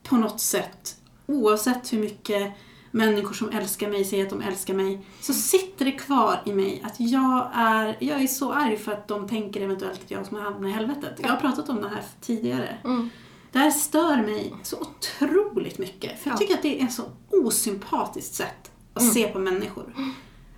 på 0.03 0.17
något 0.17 0.41
sätt, 0.41 0.97
oavsett 1.27 1.93
hur 1.93 1.99
mycket 1.99 2.53
människor 2.91 3.35
som 3.35 3.51
älskar 3.51 3.89
mig 3.89 4.05
säger 4.05 4.25
att 4.25 4.31
de 4.31 4.41
älskar 4.41 4.75
mig, 4.75 5.07
så 5.21 5.33
sitter 5.33 5.85
det 5.85 5.93
kvar 5.93 6.43
i 6.45 6.53
mig 6.53 6.83
att 6.85 6.95
jag 6.99 7.51
är, 7.55 7.97
jag 8.01 8.23
är 8.23 8.27
så 8.27 8.53
arg 8.53 8.77
för 8.77 8.93
att 8.93 9.09
de 9.09 9.29
tänker 9.29 9.61
eventuellt 9.61 10.01
att 10.05 10.11
jag 10.11 10.29
kommer 10.29 10.43
hamna 10.43 10.69
i 10.69 10.73
helvetet. 10.73 11.21
Jag 11.23 11.29
har 11.29 11.37
pratat 11.37 11.69
om 11.69 11.83
det 11.83 11.89
här 11.89 12.03
tidigare. 12.21 12.77
Mm. 12.85 13.11
Det 13.53 13.59
här 13.59 13.71
stör 13.71 14.17
mig 14.17 14.55
så 14.63 14.77
otroligt 14.81 15.79
mycket. 15.79 16.21
För 16.23 16.31
jag 16.31 16.35
Ja. 16.35 16.39
tycker 16.39 16.55
att 16.55 16.63
det 16.63 16.81
är 16.81 16.85
ett 16.87 16.93
så 16.93 17.03
osympatiskt 17.31 18.35
sätt 18.35 18.71
att 18.95 19.03
Mm. 19.03 19.15
se 19.15 19.29
på 19.29 19.39
människor. 19.39 19.95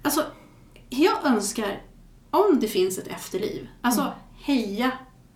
Alltså, 0.02 0.24
jag 0.90 1.24
önskar, 1.26 1.82
om 2.30 2.60
det 2.60 2.68
finns 2.68 2.98
ett 2.98 3.06
efterliv, 3.08 3.68
alltså 3.80 4.00
Mm. 4.00 4.14
heja 4.34 4.92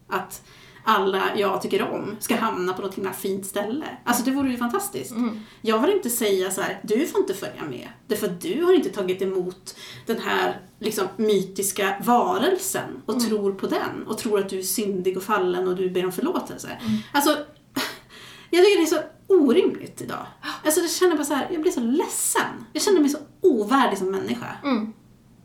att 0.08 0.42
alla 0.88 1.36
jag 1.36 1.62
tycker 1.62 1.82
om 1.92 2.16
ska 2.20 2.36
hamna 2.36 2.72
på 2.72 2.82
något 2.82 2.94
himla 2.94 3.12
fint 3.12 3.46
ställe. 3.46 3.86
Alltså 4.04 4.24
det 4.24 4.30
vore 4.30 4.50
ju 4.50 4.56
fantastiskt. 4.56 5.10
Mm. 5.10 5.40
Jag 5.60 5.78
vill 5.78 5.90
inte 5.90 6.10
säga 6.10 6.50
så 6.50 6.60
här, 6.60 6.80
du 6.82 7.06
får 7.06 7.20
inte 7.20 7.34
följa 7.34 7.64
med. 7.70 7.88
Därför 8.06 8.26
att 8.26 8.40
du 8.40 8.64
har 8.64 8.72
inte 8.72 8.88
tagit 8.88 9.22
emot 9.22 9.76
den 10.06 10.18
här 10.18 10.60
liksom, 10.78 11.06
mytiska 11.16 11.96
varelsen 12.04 13.02
och 13.06 13.20
tror 13.20 13.52
på 13.52 13.66
den. 13.66 14.06
Och 14.06 14.18
tror 14.18 14.38
att 14.38 14.48
du 14.48 14.58
är 14.58 14.62
syndig 14.62 15.16
och 15.16 15.22
fallen 15.22 15.68
och 15.68 15.76
du 15.76 15.90
ber 15.90 16.04
om 16.04 16.12
förlåtelse. 16.12 16.78
Alltså, 17.12 17.30
jag 18.50 18.64
tycker 18.64 18.76
det 18.76 18.82
är 18.82 18.86
så 18.86 19.02
orimligt 19.26 20.00
idag. 20.00 20.26
Alltså 20.64 20.80
jag 20.80 20.90
känner 20.90 21.16
bara 21.16 21.24
så 21.24 21.34
här, 21.34 21.48
jag 21.50 21.62
blir 21.62 21.72
så 21.72 21.80
ledsen. 21.80 22.66
Jag 22.72 22.82
känner 22.82 23.00
mig 23.00 23.10
så 23.10 23.18
ovärdig 23.40 23.98
som 23.98 24.10
människa. 24.10 24.56
Mm. 24.64 24.92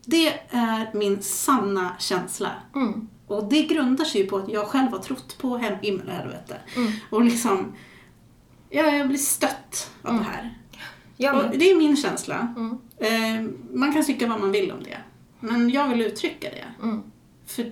Det 0.05 0.27
är 0.49 0.97
min 0.97 1.21
sanna 1.21 1.95
känsla. 1.99 2.51
Mm. 2.75 3.07
Och 3.27 3.49
det 3.49 3.61
grundar 3.61 4.05
sig 4.05 4.21
ju 4.21 4.27
på 4.27 4.37
att 4.37 4.49
jag 4.49 4.67
själv 4.67 4.91
har 4.91 4.99
trott 4.99 5.37
på 5.37 5.57
himmel 5.57 6.07
och 6.07 6.13
helvete. 6.13 6.57
Mm. 6.75 6.91
Och 7.09 7.23
liksom, 7.23 7.75
ja, 8.69 8.83
jag 8.83 9.07
blir 9.07 9.17
stött 9.17 9.91
av 10.01 10.13
det 10.17 10.23
här. 10.23 10.57
Ja, 11.17 11.33
men, 11.33 11.59
det 11.59 11.71
är 11.71 11.75
min 11.75 11.97
känsla. 11.97 12.53
mm. 12.55 12.79
Eh, 12.97 13.51
man 13.73 13.93
kan 13.93 14.05
tycka 14.05 14.27
vad 14.27 14.39
man 14.39 14.51
vill 14.51 14.71
om 14.71 14.83
det. 14.83 14.97
Men 15.39 15.69
jag 15.69 15.89
vill 15.89 16.01
uttrycka 16.01 16.49
det. 16.49 16.83
Mm. 16.83 17.03
För, 17.45 17.71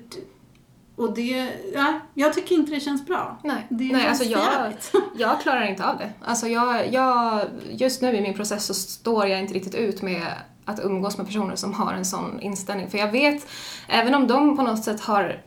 och 0.95 1.13
det, 1.13 1.49
ja, 1.73 1.99
jag 2.13 2.33
tycker 2.33 2.55
inte 2.55 2.71
det 2.71 2.79
känns 2.79 3.05
bra. 3.05 3.39
Nej, 3.43 3.67
Det 3.69 3.91
Nej 3.91 4.07
alltså 4.07 4.23
jag, 4.23 4.73
jag 5.17 5.41
klarar 5.41 5.67
inte 5.67 5.85
av 5.85 5.97
det. 5.97 6.11
Alltså 6.21 6.47
jag, 6.47 6.93
jag, 6.93 7.45
just 7.69 8.01
nu 8.01 8.15
i 8.15 8.21
min 8.21 8.33
process 8.33 8.65
så 8.65 8.73
står 8.73 9.27
jag 9.27 9.39
inte 9.39 9.53
riktigt 9.53 9.75
ut 9.75 10.01
med 10.01 10.33
att 10.65 10.79
umgås 10.79 11.17
med 11.17 11.25
personer 11.27 11.55
som 11.55 11.73
har 11.73 11.93
en 11.93 12.05
sån 12.05 12.39
inställning. 12.41 12.89
För 12.89 12.97
jag 12.97 13.11
vet, 13.11 13.47
även 13.87 14.15
om 14.15 14.27
de 14.27 14.57
på 14.57 14.63
något 14.63 14.83
sätt 14.83 15.01
har 15.01 15.41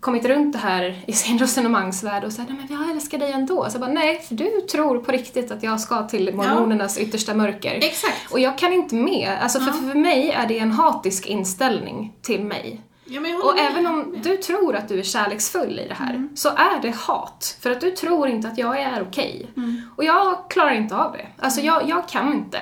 kommit 0.00 0.24
runt 0.24 0.52
det 0.52 0.58
här 0.58 1.04
i 1.06 1.12
sin 1.12 1.38
resonemangsvärld 1.66 2.24
och 2.24 2.32
säger 2.32 2.48
nej 2.52 2.66
men 2.68 2.78
jag 2.80 2.90
älskar 2.90 3.18
dig 3.18 3.32
ändå. 3.32 3.64
Så 3.70 3.74
jag 3.74 3.80
bara, 3.80 3.92
nej, 3.92 4.20
för 4.28 4.34
du 4.34 4.50
tror 4.72 4.98
på 4.98 5.12
riktigt 5.12 5.50
att 5.50 5.62
jag 5.62 5.80
ska 5.80 6.02
till 6.08 6.34
mormonernas 6.34 6.98
yttersta 6.98 7.34
mörker. 7.34 7.74
Exakt. 7.74 8.32
Och 8.32 8.40
jag 8.40 8.58
kan 8.58 8.72
inte 8.72 8.94
med, 8.94 9.38
alltså 9.42 9.60
för, 9.60 9.72
för 9.72 9.98
mig 9.98 10.30
är 10.30 10.46
det 10.46 10.58
en 10.58 10.72
hatisk 10.72 11.26
inställning 11.26 12.12
till 12.22 12.44
mig. 12.44 12.80
Ja, 13.04 13.20
Och 13.20 13.54
med. 13.56 13.66
även 13.70 13.86
om 13.86 14.14
du 14.22 14.36
tror 14.36 14.76
att 14.76 14.88
du 14.88 14.98
är 14.98 15.02
kärleksfull 15.02 15.78
i 15.78 15.88
det 15.88 15.94
här, 15.94 16.10
Mm. 16.14 16.36
så 16.36 16.48
är 16.48 16.82
det 16.82 16.94
hat. 16.96 17.56
För 17.60 17.70
att 17.70 17.80
du 17.80 17.90
tror 17.90 18.28
inte 18.28 18.48
att 18.48 18.58
jag 18.58 18.80
är 18.80 19.02
okej. 19.02 19.50
Mm. 19.56 19.82
Och 19.96 20.04
jag 20.04 20.50
klarar 20.50 20.70
inte 20.74 20.96
av 20.96 21.12
det. 21.12 21.26
Alltså 21.38 21.60
jag, 21.60 21.88
jag 21.88 22.08
kan 22.08 22.32
inte. 22.32 22.60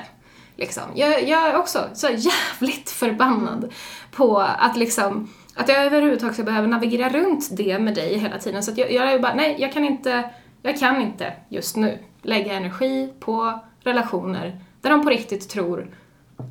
Liksom. 0.61 0.83
Jag, 0.95 1.29
jag 1.29 1.49
är 1.49 1.57
också 1.57 1.89
så 1.95 2.07
jävligt 2.07 2.91
förbannad 2.91 3.73
på 4.11 4.39
att 4.39 4.77
liksom 4.77 5.29
att 5.55 5.69
jag 5.69 5.85
överhuvudtaget 5.87 6.35
ska 6.35 6.45
behöva 6.45 6.67
navigera 6.67 7.09
runt 7.09 7.49
det 7.57 7.79
med 7.79 7.95
dig 7.95 8.19
hela 8.19 8.39
tiden. 8.39 8.63
Så 8.63 8.71
att 8.71 8.79
jag, 8.79 8.93
jag 8.93 9.13
är 9.13 9.19
bara, 9.19 9.35
nej, 9.35 9.57
jag 9.59 9.73
kan 9.73 9.85
inte, 9.85 10.31
jag 10.63 10.79
kan 10.79 11.03
inte 11.03 11.33
just 11.49 11.77
nu 11.77 11.99
lägga 12.23 12.53
energi 12.53 13.13
på 13.21 13.61
relationer 13.81 14.61
där 14.81 14.91
de 14.91 15.05
på 15.05 15.11
riktigt 15.11 15.49
tror 15.49 15.95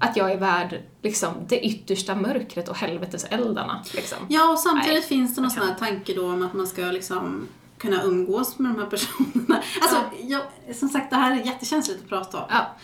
att 0.02 0.18
jag 0.18 0.32
är 0.32 0.38
värd 0.38 0.80
liksom, 1.02 1.34
det 1.48 1.66
yttersta 1.66 2.16
mörkret 2.16 2.70
och 2.70 2.78
helveteseldarna. 2.78 3.84
Liksom. 3.94 4.18
Ja, 4.28 4.52
och 4.52 4.60
samtidigt 4.60 4.94
Nej, 4.94 5.02
finns 5.02 5.36
det 5.36 5.42
någon 5.42 5.52
sån 5.52 5.68
här 5.68 5.76
tanke 5.76 6.14
då 6.14 6.26
om 6.26 6.46
att 6.46 6.54
man 6.54 6.68
ska 6.68 6.82
liksom 6.82 7.48
kunna 7.78 8.04
umgås 8.04 8.60
med 8.60 8.72
de 8.72 8.80
här 8.80 8.90
personerna. 8.90 9.64
Alltså, 9.82 9.98
jag, 10.22 10.42
som 10.76 10.90
sagt, 10.90 11.10
det 11.10 11.16
här 11.16 11.40
är 11.40 11.46
jättekänsligt 11.46 12.04
att 12.04 12.10
prata 12.10 12.38
om. 12.38 12.44
Ja. 12.50 12.76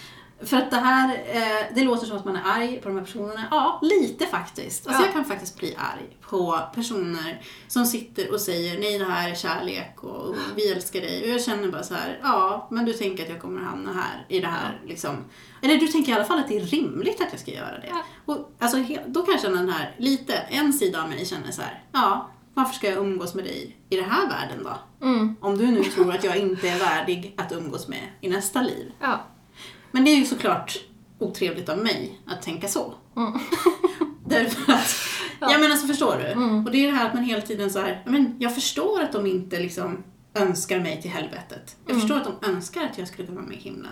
För 0.46 0.58
att 0.58 0.72
det 0.72 0.78
här, 0.78 1.10
eh, 1.34 1.76
det 1.76 1.84
låter 1.84 2.08
som 2.08 2.18
att 2.18 2.26
man 2.26 2.36
är 2.36 2.42
arg 2.46 2.82
på 2.82 2.90
de 2.90 2.98
här 2.98 3.06
personerna. 3.06 3.44
Ja, 3.52 3.80
lite 3.82 4.26
faktiskt. 4.26 4.88
Alltså 4.88 5.02
Ja. 5.02 5.06
jag 5.06 5.14
kan 5.14 5.26
faktiskt 5.26 5.58
bli 5.60 5.76
arg 5.76 6.18
på 6.30 6.60
personer 6.76 7.42
som 7.68 7.86
sitter 7.86 8.34
och 8.34 8.42
säger 8.42 8.80
nej 8.80 9.00
det 9.00 9.06
här 9.06 9.30
är 9.30 9.36
kärlek 9.36 10.04
och 10.04 10.36
vi 10.56 10.72
älskar 10.72 11.02
dig. 11.02 11.24
Och 11.24 11.30
jag 11.30 11.42
känner 11.44 11.68
bara 11.68 11.84
så 11.84 11.94
här, 11.94 12.20
ja 12.24 12.68
men 12.72 12.86
du 12.86 12.94
tänker 12.94 13.24
att 13.24 13.30
jag 13.30 13.42
kommer 13.42 13.62
hamna 13.62 13.94
här 13.94 14.26
i 14.30 14.40
det 14.40 14.48
här 14.48 14.82
liksom. 14.88 15.16
Eller 15.62 15.78
du 15.78 15.88
tänker 15.88 16.12
i 16.12 16.16
alla 16.16 16.26
fall 16.26 16.40
att 16.40 16.48
det 16.48 16.58
är 16.58 16.66
rimligt 16.66 17.22
att 17.22 17.28
jag 17.32 17.40
ska 17.40 17.52
göra 17.52 17.80
det. 17.80 17.88
Ja. 17.90 18.04
Och 18.26 18.52
alltså 18.60 18.78
då 19.08 19.22
kan 19.22 19.32
jag 19.32 19.42
känna 19.42 19.58
den 19.58 19.70
här, 19.70 19.96
lite, 19.98 20.34
en 20.34 20.74
sida 20.74 21.04
av 21.04 21.10
mig 21.10 21.26
känner 21.26 21.52
så 21.52 21.62
här, 21.62 21.84
ja 21.92 22.30
varför 22.56 22.74
ska 22.76 22.88
jag 22.90 22.98
umgås 22.98 23.34
med 23.36 23.46
dig 23.46 23.78
i 23.90 23.96
den 23.96 24.10
här 24.10 24.30
världen 24.30 24.64
då? 24.64 25.06
Mm. 25.06 25.36
Om 25.42 25.58
du 25.58 25.68
nu 25.68 25.84
tror 25.84 26.12
att 26.16 26.24
jag 26.24 26.38
inte 26.38 26.70
är 26.70 26.80
värdig 26.80 27.34
att 27.38 27.52
umgås 27.52 27.88
med 27.88 28.10
i 28.22 28.30
nästa 28.30 28.62
liv. 28.62 28.92
Ja. 29.02 29.26
Men 29.96 30.04
det 30.06 30.12
är 30.12 30.16
ju 30.16 30.26
såklart 30.26 30.78
otrevligt 31.20 31.70
av 31.70 31.78
mig 31.78 32.20
att 32.28 32.42
tänka 32.42 32.68
så. 32.68 32.94
Mm. 33.18 33.32
Därför 34.28 34.74
att, 34.74 34.96
ja. 35.40 35.58
men 35.60 35.72
alltså 35.72 35.88
förstår 35.88 36.16
du? 36.18 36.42
Och 36.66 36.72
det 36.72 36.78
är 36.86 36.92
det 36.92 36.98
här 36.98 37.08
att 37.08 37.14
man 37.14 37.24
hela 37.24 37.42
tiden 37.42 37.70
så 37.72 37.80
här, 37.80 38.04
men 38.06 38.36
jag 38.40 38.56
förstår 38.56 39.02
att 39.02 39.12
de 39.12 39.26
inte 39.26 39.60
liksom 39.60 40.04
önskar 40.34 40.80
mig 40.80 41.02
till 41.02 41.12
helvetet. 41.12 41.76
Jag 41.88 42.00
förstår 42.02 42.16
att 42.18 42.24
de 42.42 42.50
önskar 42.52 42.84
att 42.84 42.98
jag 42.98 43.08
skulle 43.08 43.28
kunna 43.28 43.40
vara 43.42 43.48
med 43.50 43.58
i 43.58 43.62
himlen. 43.62 43.92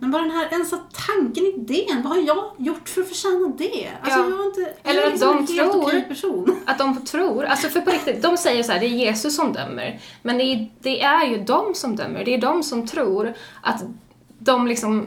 Men 0.00 0.10
bara 0.10 0.22
den 0.22 0.30
här 0.30 0.48
ens 0.52 0.70
tanken, 0.70 1.44
idén, 1.44 2.02
vad 2.02 2.12
har 2.12 2.22
jag 2.22 2.44
gjort 2.58 2.88
för 2.88 3.00
att 3.00 3.08
förtjäna 3.08 3.48
det? 3.58 3.90
Alltså 4.02 4.18
Ja. 4.20 4.26
jag 4.30 4.36
har 4.36 4.44
inte, 4.46 4.60
jag 4.60 4.90
Eller 4.90 5.02
är 5.02 5.06
att 5.06 5.12
liksom 5.12 5.46
de 5.46 5.58
en 5.60 5.70
tror- 5.70 6.00
person. 6.08 6.56
Att 6.66 6.78
de 6.78 7.04
tror, 7.04 7.44
alltså 7.44 7.68
för 7.68 7.80
på 7.80 7.90
riktigt, 7.90 8.22
de 8.22 8.36
säger 8.36 8.62
så 8.62 8.72
här, 8.72 8.80
det 8.80 8.86
är 8.86 8.88
Jesus 8.88 9.36
som 9.36 9.52
dömer. 9.52 10.00
Men 10.22 10.38
det 10.38 10.44
är, 10.44 10.70
det 10.80 11.02
är 11.02 11.26
ju 11.26 11.44
de 11.44 11.74
som 11.74 11.96
dömer, 11.96 12.24
det 12.24 12.34
är 12.34 12.40
de 12.40 12.62
som 12.62 12.86
tror 12.86 13.34
att 13.62 13.84
de 14.38 14.66
liksom, 14.66 15.06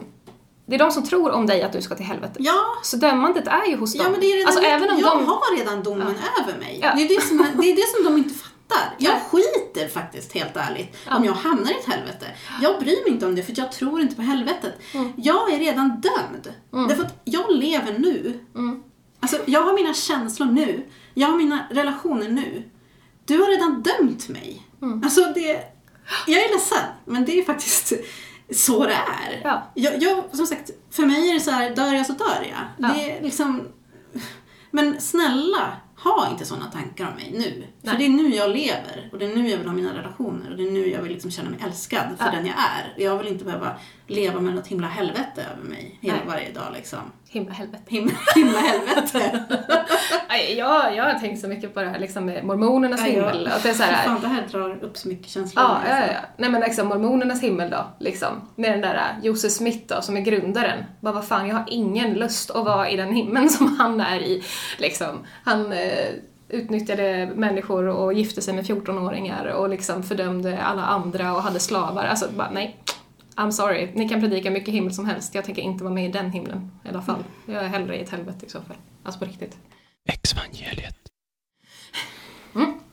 det 0.68 0.74
är 0.74 0.78
de 0.78 0.90
som 0.90 1.02
tror 1.04 1.30
om 1.30 1.46
dig 1.46 1.62
att 1.62 1.72
du 1.72 1.82
ska 1.82 1.94
till 1.94 2.06
helvetet. 2.06 2.36
Ja, 2.40 2.64
Så 2.82 2.96
dömandet 2.96 3.46
är 3.46 3.66
ju 3.66 3.76
hos 3.76 3.94
dem. 3.94 4.02
Ja 4.04 4.10
men 4.10 4.20
det 4.20 4.26
är 4.26 4.36
redan, 4.36 4.46
alltså 4.46 4.62
även 4.62 4.90
om 4.90 4.98
jag 4.98 5.18
de... 5.18 5.26
har 5.26 5.56
redan 5.56 5.82
domen 5.82 6.14
över 6.42 6.58
mig. 6.58 6.78
Ja. 6.82 6.92
Det, 6.96 7.02
är 7.02 7.08
det, 7.08 7.22
som, 7.22 7.36
det 7.36 7.70
är 7.70 7.76
det 7.76 7.96
som 7.96 8.04
de 8.04 8.18
inte 8.18 8.34
fattar. 8.34 8.94
Jag 8.98 9.14
Ja. 9.14 9.20
skiter 9.30 9.88
faktiskt 9.88 10.32
helt 10.32 10.56
ärligt 10.56 10.96
om 11.10 11.24
jag 11.24 11.32
hamnar 11.32 11.70
i 11.70 11.74
ett 11.74 11.86
helvete. 11.86 12.26
Jag 12.62 12.80
bryr 12.80 13.02
mig 13.04 13.12
inte 13.12 13.26
om 13.26 13.34
det 13.34 13.42
för 13.42 13.52
jag 13.56 13.72
tror 13.72 14.00
inte 14.00 14.16
på 14.16 14.22
helvetet. 14.22 14.74
Mm. 14.94 15.12
Jag 15.16 15.52
är 15.52 15.58
redan 15.58 15.88
dömd. 16.00 16.54
Därför 16.88 17.02
att 17.04 17.20
jag 17.24 17.52
lever 17.52 17.98
nu. 17.98 18.40
Mm. 18.54 18.82
Alltså 19.20 19.38
jag 19.46 19.62
har 19.62 19.74
mina 19.74 19.94
känslor 19.94 20.46
nu. 20.46 20.86
Jag 21.14 21.28
har 21.28 21.36
mina 21.36 21.64
relationer 21.70 22.28
nu. 22.28 22.70
Du 23.24 23.38
har 23.38 23.46
redan 23.46 23.82
dömt 23.82 24.28
mig. 24.28 24.66
Mm. 24.82 25.02
Alltså 25.04 25.20
det... 25.34 25.62
Jag 26.26 26.44
är 26.44 26.54
ledsen, 26.54 26.84
men 27.04 27.24
det 27.24 27.38
är 27.38 27.44
faktiskt 27.44 27.92
så 28.52 28.86
det 28.86 28.92
är. 28.92 29.40
Ja. 29.44 29.70
Jag, 29.74 30.02
jag, 30.02 30.24
som 30.32 30.46
sagt, 30.46 30.70
för 30.90 31.06
mig 31.06 31.30
är 31.30 31.34
det 31.34 31.40
så 31.40 31.50
här, 31.50 31.76
dör 31.76 31.92
jag 31.92 32.06
så 32.06 32.12
dör 32.12 32.42
jag. 32.42 32.88
Ja. 32.88 32.94
Det 32.94 33.12
är 33.12 33.22
liksom... 33.22 33.68
Men 34.70 35.00
snälla, 35.00 35.76
ha 35.96 36.30
inte 36.30 36.44
sådana 36.44 36.66
tankar 36.70 37.08
om 37.08 37.14
mig 37.14 37.32
nu. 37.32 37.66
Nej. 37.82 37.92
För 37.94 37.98
det 37.98 38.06
är 38.06 38.10
nu 38.10 38.28
jag 38.36 38.50
lever 38.50 39.08
och 39.12 39.18
det 39.18 39.24
är 39.24 39.36
nu 39.36 39.48
jag 39.50 39.58
vill 39.58 39.66
ha 39.66 39.74
mina 39.74 39.98
relationer 39.98 40.50
och 40.50 40.56
det 40.56 40.68
är 40.68 40.70
nu 40.70 40.88
jag 40.88 41.02
vill 41.02 41.12
liksom 41.12 41.30
känna 41.30 41.50
mig 41.50 41.58
älskad 41.66 42.04
för 42.18 42.24
Ja. 42.24 42.30
den 42.30 42.46
jag 42.46 42.54
är. 42.56 43.02
Jag 43.04 43.18
vill 43.18 43.28
inte 43.28 43.44
behöva 43.44 43.72
leva 44.06 44.40
med 44.40 44.54
något 44.54 44.66
himla 44.66 44.86
helvete 44.86 45.46
över 45.54 45.68
mig 45.68 45.98
hela 46.02 46.16
Nej. 46.16 46.26
varje 46.26 46.52
dag 46.52 46.64
liksom. 46.74 46.98
Himla 47.28 47.52
helvete. 47.52 47.82
Himla, 47.86 48.12
himla 48.34 48.58
helvete. 48.58 49.44
Jag, 50.56 50.96
jag 50.96 51.04
har 51.04 51.14
tänkt 51.20 51.40
så 51.40 51.48
mycket 51.48 51.74
på 51.74 51.80
det 51.80 51.88
här 51.88 51.98
liksom 51.98 52.24
med 52.24 52.44
mormonernas 52.44 53.00
jag- 53.00 53.06
himmel. 53.06 53.46
Att 53.46 53.62
det 53.62 53.68
är 53.70 53.74
så 53.74 53.82
här, 53.82 54.04
Fan, 54.06 54.20
det 54.20 54.28
här 54.28 54.42
drar 54.50 54.84
upp 54.84 54.96
så 54.96 55.08
mycket 55.08 55.26
känslor. 55.28 55.64
Ja, 55.64 55.80
ja, 55.88 55.94
alltså. 55.96 56.12
ja. 56.12 56.18
Nej 56.36 56.50
men 56.50 56.60
liksom 56.60 56.88
mormonernas 56.88 57.42
himmel 57.42 57.70
då, 57.70 57.86
liksom. 57.98 58.48
Med 58.56 58.72
den 58.72 58.80
där 58.80 58.94
äh, 58.94 59.24
Josef 59.26 59.52
Smith 59.52 59.78
då, 59.96 60.02
som 60.02 60.16
är 60.16 60.20
grundaren. 60.20 60.84
Bara 61.00 61.14
vad 61.14 61.28
fan, 61.28 61.48
jag 61.48 61.54
har 61.56 61.64
ingen 61.68 62.14
lust 62.14 62.50
att 62.50 62.64
vara 62.64 62.90
i 62.90 62.96
den 62.96 63.12
himlen 63.12 63.48
som 63.50 63.76
han 63.78 64.00
är 64.00 64.20
i. 64.20 64.42
Liksom. 64.78 65.26
Han 65.44 65.72
eh, 65.72 66.08
utnyttjade 66.48 67.32
människor 67.34 67.86
och 67.88 68.12
gifte 68.12 68.42
sig 68.42 68.54
med 68.54 68.64
14-åringar 68.64 69.44
och 69.46 69.68
liksom 69.68 70.02
fördömde 70.02 70.62
alla 70.62 70.84
andra 70.84 71.34
och 71.34 71.42
hade 71.42 71.60
slavar. 71.60 72.04
Alltså 72.04 72.28
bara 72.36 72.50
nej. 72.50 72.76
I'm 73.36 73.50
sorry, 73.50 73.90
ni 73.94 74.08
kan 74.08 74.20
predika 74.20 74.50
mycket 74.50 74.74
himmel 74.74 74.94
som 74.94 75.06
helst, 75.06 75.34
jag 75.34 75.44
tänker 75.44 75.62
inte 75.62 75.84
vara 75.84 75.94
med 75.94 76.04
i 76.04 76.12
den 76.12 76.30
himlen 76.30 76.70
i 76.84 76.88
alla 76.88 77.02
fall. 77.02 77.24
Jag 77.46 77.64
är 77.64 77.68
hellre 77.68 77.96
i 77.96 78.02
ett 78.02 78.10
helvete 78.10 78.46
i 78.46 78.48
så 78.48 78.60
fall. 78.60 78.76
Alltså 79.02 79.20
på 79.20 79.26
riktigt. 79.26 79.56
Exvangeliet. 80.08 80.98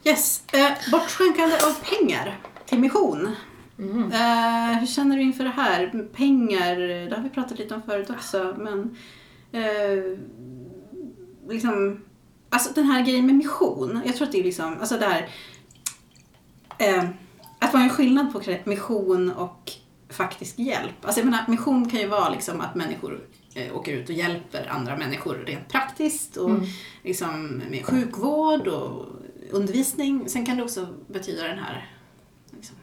Yes. 0.08 0.44
Eh, 0.54 0.92
bortskänkande 0.92 1.56
av 1.56 1.84
pengar 1.84 2.40
till 2.66 2.80
mission. 2.80 3.36
Mm. 3.80 4.12
Eh, 4.12 4.80
hur 4.80 4.88
känner 4.88 5.18
du 5.18 5.22
inför 5.22 5.44
det 5.44 5.50
här? 5.50 6.08
Pengar, 6.14 6.76
det 7.10 7.16
har 7.16 7.24
vi 7.24 7.30
pratat 7.30 7.60
lite 7.60 7.76
om 7.76 7.82
förut 7.82 8.10
också, 8.10 8.56
men 8.58 8.98
eh, 9.52 10.18
liksom, 11.50 12.02
alltså 12.50 12.74
den 12.74 12.86
här 12.86 13.06
grejen 13.06 13.26
med 13.26 13.36
mission, 13.36 14.02
jag 14.06 14.16
tror 14.16 14.28
att 14.28 14.32
det 14.32 14.40
är 14.40 14.44
liksom, 14.44 14.78
alltså 14.80 14.98
det 14.98 15.06
här, 15.06 15.30
eh, 16.78 17.04
att 17.60 17.74
vara 17.74 17.84
en 17.84 17.90
skillnad 17.90 18.34
på 18.34 18.42
mission 18.64 19.32
och 19.32 19.72
faktisk 20.10 20.60
hjälp. 20.60 20.96
Alltså 21.06 21.20
jag 21.20 21.26
menar, 21.26 21.46
mission 21.48 21.90
kan 21.90 22.00
ju 22.00 22.08
vara 22.08 22.30
liksom 22.30 22.62
att 22.62 22.76
människor 22.76 23.28
eh, 23.54 23.76
åker 23.76 23.92
ut 23.92 24.10
och 24.10 24.16
hjälper 24.16 24.68
andra 24.68 24.98
människor 24.98 25.36
rent 25.36 25.70
praktiskt 25.70 26.38
och 26.38 26.50
Mm. 26.50 26.66
liksom 27.04 27.58
med 27.70 27.86
sjukvård 27.86 28.68
och 28.68 29.06
undervisning. 29.52 30.30
Sen 30.30 30.46
kan 30.46 30.58
det 30.58 30.64
också 30.64 30.88
betyda 31.08 31.48
den 31.48 31.60
här 31.60 31.92
liksom, 32.52 32.76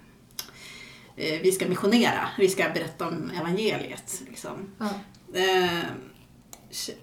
eh, 1.16 1.40
vi 1.42 1.52
ska 1.52 1.68
missionera, 1.68 2.28
vi 2.38 2.48
ska 2.48 2.62
berätta 2.74 3.08
om 3.08 3.30
evangeliet. 3.40 4.22
Liksom. 4.28 4.70
Ja. 4.78 4.88
Eh, 5.40 5.84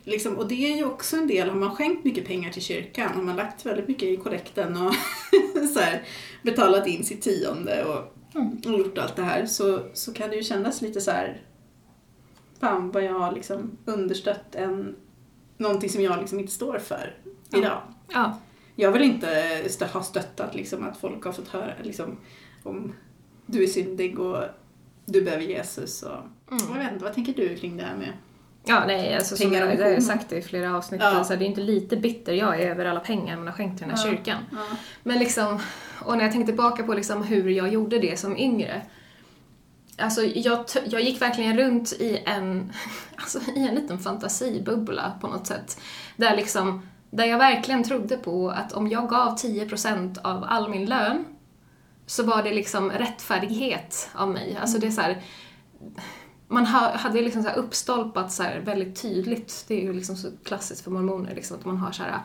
liksom, 0.03 0.38
och 0.38 0.47
det 0.47 0.72
är 0.72 0.78
ju 0.78 0.86
också 0.86 1.15
en 1.17 1.28
del, 1.28 1.49
har 1.49 1.55
man 1.59 1.76
skänkt 1.76 2.05
mycket 2.05 2.26
pengar 2.28 2.51
till 2.51 2.61
kyrkan, 2.61 3.11
har 3.15 3.22
man 3.24 3.36
lagt 3.36 3.65
väldigt 3.65 3.88
mycket 3.88 4.03
i 4.09 4.17
kollekten 4.17 4.78
och 4.78 4.93
så 5.74 5.80
här, 5.80 6.03
betalat 6.43 6.88
in 6.88 7.03
sitt 7.03 7.22
tionde 7.22 7.86
och, 7.86 8.15
och 8.72 8.80
gjort 8.80 8.97
allt 8.97 9.15
det 9.15 9.22
här 9.24 9.45
så, 9.45 9.82
så 9.93 10.13
kan 10.13 10.30
det 10.30 10.36
ju 10.36 10.43
kännas 10.43 10.82
lite 10.82 11.01
så 11.01 11.11
här, 11.11 11.41
fan 12.59 12.91
vad 12.91 13.03
jag 13.03 13.13
har 13.20 13.32
liksom 13.32 13.78
understött 13.86 14.55
en, 14.55 14.95
någonting 15.57 15.89
som 15.89 16.01
jag 16.01 16.20
liksom 16.20 16.39
inte 16.39 16.51
står 16.53 16.80
för 16.80 17.17
Ja. 17.49 17.57
idag. 17.59 17.82
Ja. 18.13 18.38
Jag 18.76 18.91
vill 18.91 19.01
inte 19.01 19.28
stö- 19.67 19.88
ha 19.93 20.03
stöttat 20.03 20.55
liksom, 20.55 20.84
att 20.88 20.97
folk 20.97 21.24
har 21.24 21.32
fått 21.32 21.47
höra 21.47 21.74
liksom, 21.84 22.17
om 22.63 22.93
du 23.45 23.63
är 23.63 23.67
syndig 23.67 24.20
och 24.20 24.43
du 25.05 25.22
behöver 25.22 25.43
Jesus. 25.43 26.03
Och, 26.03 26.17
Mm. 26.51 26.63
Jag 26.70 26.84
vet 26.84 26.91
inte, 26.93 27.03
vad 27.05 27.13
tänker 27.13 27.34
du 27.34 27.55
kring 27.55 27.78
det 27.78 27.84
här 27.84 27.97
med 27.97 28.13
Ja, 28.66 28.84
nej, 28.88 29.16
alltså 29.16 29.36
som 29.38 29.53
jag, 29.53 29.78
det 29.78 29.84
har 29.84 29.91
jag 29.91 30.03
sagt 30.03 30.32
i 30.32 30.41
flera 30.41 30.78
avsnitt, 30.78 31.01
Ja. 31.01 31.07
alltså, 31.07 31.36
det 31.36 31.45
är 31.45 31.47
inte 31.47 31.62
lite 31.62 31.97
bitter 31.97 32.34
jag 32.34 32.62
är 32.62 32.70
över 32.72 32.86
alla 32.86 32.99
pengar 32.99 33.38
man 33.38 33.47
har 33.47 33.53
skänkt 33.53 33.78
till 33.78 33.88
den 33.88 33.97
här 33.97 34.05
Ja. 34.05 34.12
kyrkan. 34.12 34.43
Ja. 34.51 34.57
Men 35.03 35.20
liksom, 35.20 35.60
och 36.05 36.18
när 36.18 36.24
jag 36.24 36.32
tänkte 36.32 36.51
tillbaka 36.51 36.84
på 36.84 36.93
liksom 36.93 37.24
hur 37.24 37.49
jag 37.49 37.70
gjorde 37.74 37.99
det 37.99 38.20
som 38.20 38.38
yngre. 38.38 38.82
Alltså 39.97 40.22
jag, 40.24 40.66
jag 40.86 41.01
gick 41.01 41.22
verkligen 41.22 41.57
runt 41.57 41.91
i 41.91 42.24
en, 42.26 42.72
alltså 43.16 43.39
i 43.55 43.68
en 43.68 43.76
liten 43.76 43.99
fantasibubbla 43.99 45.12
på 45.22 45.28
något 45.28 45.47
sätt. 45.47 45.82
Där 46.18 46.36
liksom, 46.36 46.88
där 47.10 47.26
jag 47.26 47.38
verkligen 47.38 47.84
trodde 47.84 48.18
på 48.18 48.49
att 48.49 48.74
om 48.74 48.88
jag 48.88 49.10
gav 49.10 49.36
10% 49.38 50.18
av 50.24 50.45
all 50.49 50.70
min 50.70 50.86
lön 50.86 51.26
så 52.05 52.24
var 52.24 52.43
det 52.43 52.53
liksom 52.53 52.91
rättfärdighet 52.91 54.10
av 54.14 54.30
mig. 54.30 54.57
Alltså 54.62 54.80
det 54.80 54.88
är 54.88 54.91
så 54.91 55.01
här, 55.01 55.22
man 56.50 56.66
ha, 56.66 56.97
hade 56.97 57.22
liksom 57.22 57.43
så 57.43 57.50
uppstolpat 57.50 58.32
så 58.32 58.43
här 58.43 58.60
väldigt 58.60 59.02
tydligt, 59.02 59.66
det 59.68 59.74
är 59.74 59.82
ju 59.82 59.93
liksom 59.93 60.16
så 60.16 60.28
klassiskt 60.43 60.84
för 60.84 60.91
mormoner, 60.91 61.36
liksom, 61.36 61.58
att 61.58 61.66
man 61.66 61.78
har 61.78 61.91
så 61.91 62.04
här 62.04 62.20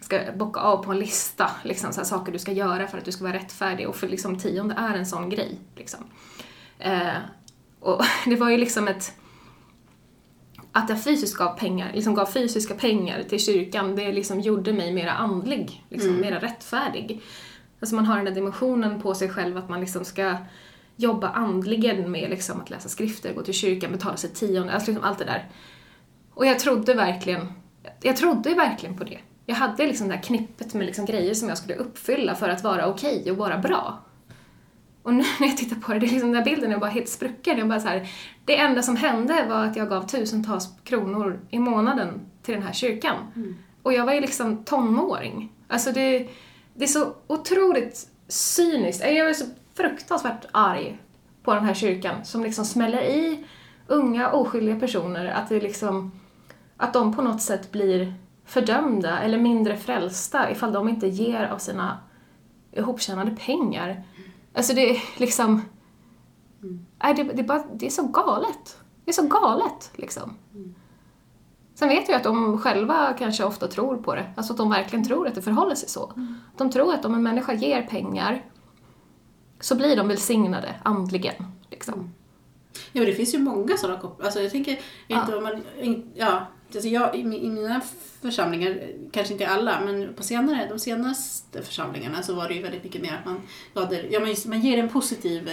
ska 0.00 0.20
bocka 0.36 0.60
av 0.60 0.84
på 0.84 0.92
en 0.92 0.98
lista, 0.98 1.50
liksom, 1.62 1.92
så 1.92 2.00
här, 2.00 2.04
saker 2.04 2.32
du 2.32 2.38
ska 2.38 2.52
göra 2.52 2.86
för 2.86 2.98
att 2.98 3.04
du 3.04 3.12
ska 3.12 3.24
vara 3.24 3.34
rättfärdig 3.34 3.88
och 3.88 3.96
för 3.96 4.08
liksom, 4.08 4.38
tionde 4.38 4.74
är 4.74 4.94
en 4.94 5.06
sån 5.06 5.30
grej. 5.30 5.60
Liksom. 5.76 6.00
Eh, 6.78 7.16
och 7.80 8.02
det 8.26 8.36
var 8.36 8.50
ju 8.50 8.56
liksom 8.56 8.88
ett 8.88 9.12
att 10.72 10.88
jag 10.88 11.04
fysiskt 11.04 11.36
gav 11.36 11.58
pengar, 11.58 11.92
liksom 11.94 12.14
gav 12.14 12.26
fysiska 12.26 12.74
pengar 12.74 13.22
till 13.22 13.40
kyrkan, 13.44 13.96
det 13.96 14.12
liksom 14.12 14.40
gjorde 14.40 14.72
mig 14.72 14.92
mera 14.92 15.12
andlig, 15.12 15.84
liksom, 15.88 16.10
Mm. 16.10 16.20
mera 16.20 16.38
rättfärdig. 16.38 17.22
Alltså 17.80 17.96
man 17.96 18.06
har 18.06 18.16
den 18.16 18.24
där 18.24 18.32
dimensionen 18.32 19.00
på 19.00 19.14
sig 19.14 19.28
själv 19.28 19.56
att 19.56 19.68
man 19.68 19.80
liksom 19.80 20.04
ska 20.04 20.36
jobba 20.96 21.28
andligen 21.28 22.10
med 22.10 22.30
liksom 22.30 22.60
att 22.60 22.70
läsa 22.70 22.88
skrifter, 22.88 23.34
gå 23.34 23.42
till 23.42 23.54
kyrkan, 23.54 23.92
betala 23.92 24.16
sig 24.16 24.30
tionde, 24.30 24.72
alltså 24.72 24.90
liksom 24.90 25.08
allt 25.08 25.18
det 25.18 25.24
där. 25.24 25.48
Och 26.34 26.46
jag 26.46 26.58
trodde 26.58 26.94
verkligen, 26.94 27.52
jag 28.02 28.16
trodde 28.16 28.54
verkligen 28.54 28.96
på 28.96 29.04
det. 29.04 29.18
Jag 29.46 29.54
hade 29.54 29.86
liksom 29.86 30.08
det 30.08 30.14
här 30.14 30.22
knippet 30.22 30.74
med 30.74 30.86
liksom 30.86 31.04
grejer 31.04 31.34
som 31.34 31.48
jag 31.48 31.58
skulle 31.58 31.74
uppfylla 31.74 32.34
för 32.34 32.48
att 32.48 32.64
vara 32.64 32.86
okej 32.86 33.30
och 33.30 33.36
vara 33.36 33.58
bra. 33.58 34.04
Och 35.02 35.14
nu 35.14 35.24
när 35.40 35.46
jag 35.46 35.56
tittar 35.56 35.76
på 35.76 35.92
det, 35.92 35.98
det 35.98 36.06
är 36.06 36.10
liksom 36.10 36.32
den 36.32 36.44
där 36.44 36.50
bilden 36.50 36.72
är 36.72 36.78
bara 36.78 36.90
helt 36.90 37.08
sprucken. 37.08 37.58
Jag 37.58 37.68
bara 37.68 37.80
så 37.80 37.88
här, 37.88 38.08
det 38.44 38.58
enda 38.58 38.82
som 38.82 38.96
hände 38.96 39.46
var 39.48 39.64
att 39.64 39.76
jag 39.76 39.88
gav 39.88 40.08
tusentals 40.08 40.68
kronor 40.84 41.40
i 41.50 41.58
månaden 41.58 42.20
till 42.42 42.54
den 42.54 42.62
här 42.62 42.72
kyrkan. 42.72 43.16
Och 43.82 43.92
jag 43.92 44.06
var 44.06 44.12
ju 44.12 44.20
liksom 44.20 44.64
tonåring. 44.64 45.52
Alltså 45.68 45.92
det, 45.92 46.28
det 46.74 46.84
är 46.84 46.88
så 46.88 47.14
otroligt 47.26 48.08
cyniskt. 48.28 49.02
Jag 49.02 49.30
är 49.30 49.34
så 49.34 49.44
fruktansvärt 49.74 50.46
arg 50.52 50.98
på 51.42 51.54
den 51.54 51.64
här 51.64 51.74
kyrkan 51.74 52.24
som 52.24 52.42
liksom 52.42 52.64
smäller 52.64 53.02
i 53.02 53.44
unga 53.86 54.30
oskyldiga 54.30 54.80
personer 54.80 55.26
att 55.26 55.48
det 55.48 55.60
liksom 55.60 56.12
att 56.76 56.92
de 56.92 57.16
på 57.16 57.22
något 57.22 57.42
sätt 57.42 57.72
blir 57.72 58.14
fördömda 58.44 59.18
eller 59.18 59.38
mindre 59.38 59.76
frälsta 59.76 60.50
ifall 60.50 60.72
de 60.72 60.88
inte 60.88 61.08
ger 61.08 61.44
av 61.44 61.58
sina 61.58 61.98
ihoptjänade 62.72 63.36
pengar. 63.36 64.04
Alltså 64.54 64.74
det 64.74 64.90
är 64.90 65.02
liksom... 65.16 65.62
Nej, 67.02 67.14
det, 67.14 67.22
det, 67.22 67.40
är 67.40 67.46
bara, 67.46 67.64
det 67.72 67.86
är 67.86 67.90
så 67.90 68.06
galet. 68.06 68.78
Det 69.04 69.10
är 69.10 69.12
så 69.12 69.26
galet, 69.26 69.90
liksom. 69.94 70.36
Sen 71.74 71.88
vet 71.88 72.08
jag 72.08 72.16
att 72.16 72.24
de 72.24 72.58
själva 72.58 73.12
kanske 73.18 73.44
ofta 73.44 73.68
tror 73.68 73.96
på 73.96 74.14
det. 74.14 74.32
Alltså 74.36 74.52
att 74.52 74.56
de 74.56 74.70
verkligen 74.70 75.04
tror 75.04 75.28
att 75.28 75.34
det 75.34 75.42
förhåller 75.42 75.74
sig 75.74 75.88
så. 75.88 76.12
De 76.56 76.70
tror 76.70 76.94
att 76.94 77.04
om 77.04 77.14
en 77.14 77.22
människa 77.22 77.52
ger 77.52 77.82
pengar 77.82 78.44
så 79.64 79.74
blir 79.74 79.96
de 79.96 80.08
välsignade 80.08 80.74
andligen. 80.82 81.34
Liksom. 81.70 82.14
Ja, 82.72 83.00
men 83.00 83.04
det 83.06 83.14
finns 83.14 83.34
ju 83.34 83.38
många 83.38 83.76
sådana 83.76 84.00
kopplingar. 84.00 84.24
Alltså 84.26 84.40
jag 84.42 84.50
tänker 84.52 84.78
inte 85.08 85.36
om 85.36 85.42
man... 85.42 85.62
in- 85.80 86.10
Ja, 86.14 86.46
alltså 86.74 86.88
jag, 86.88 87.16
i, 87.16 87.20
I 87.20 87.24
mina 87.50 87.80
församlingar, 88.22 88.78
kanske 89.12 89.32
inte 89.32 89.48
alla, 89.48 89.80
men 89.80 90.14
på 90.14 90.22
senare, 90.22 90.66
de 90.68 90.78
senaste 90.78 91.62
församlingarna 91.62 92.22
så 92.22 92.34
var 92.34 92.48
det 92.48 92.54
ju 92.54 92.62
väldigt 92.62 92.84
mycket 92.84 93.02
mer 93.02 93.12
att 93.14 93.24
man, 93.26 93.40
hade, 93.74 94.02
ja, 94.10 94.20
man, 94.20 94.34
man 94.46 94.60
ger 94.60 94.78
en 94.78 94.88
positiv... 94.88 95.50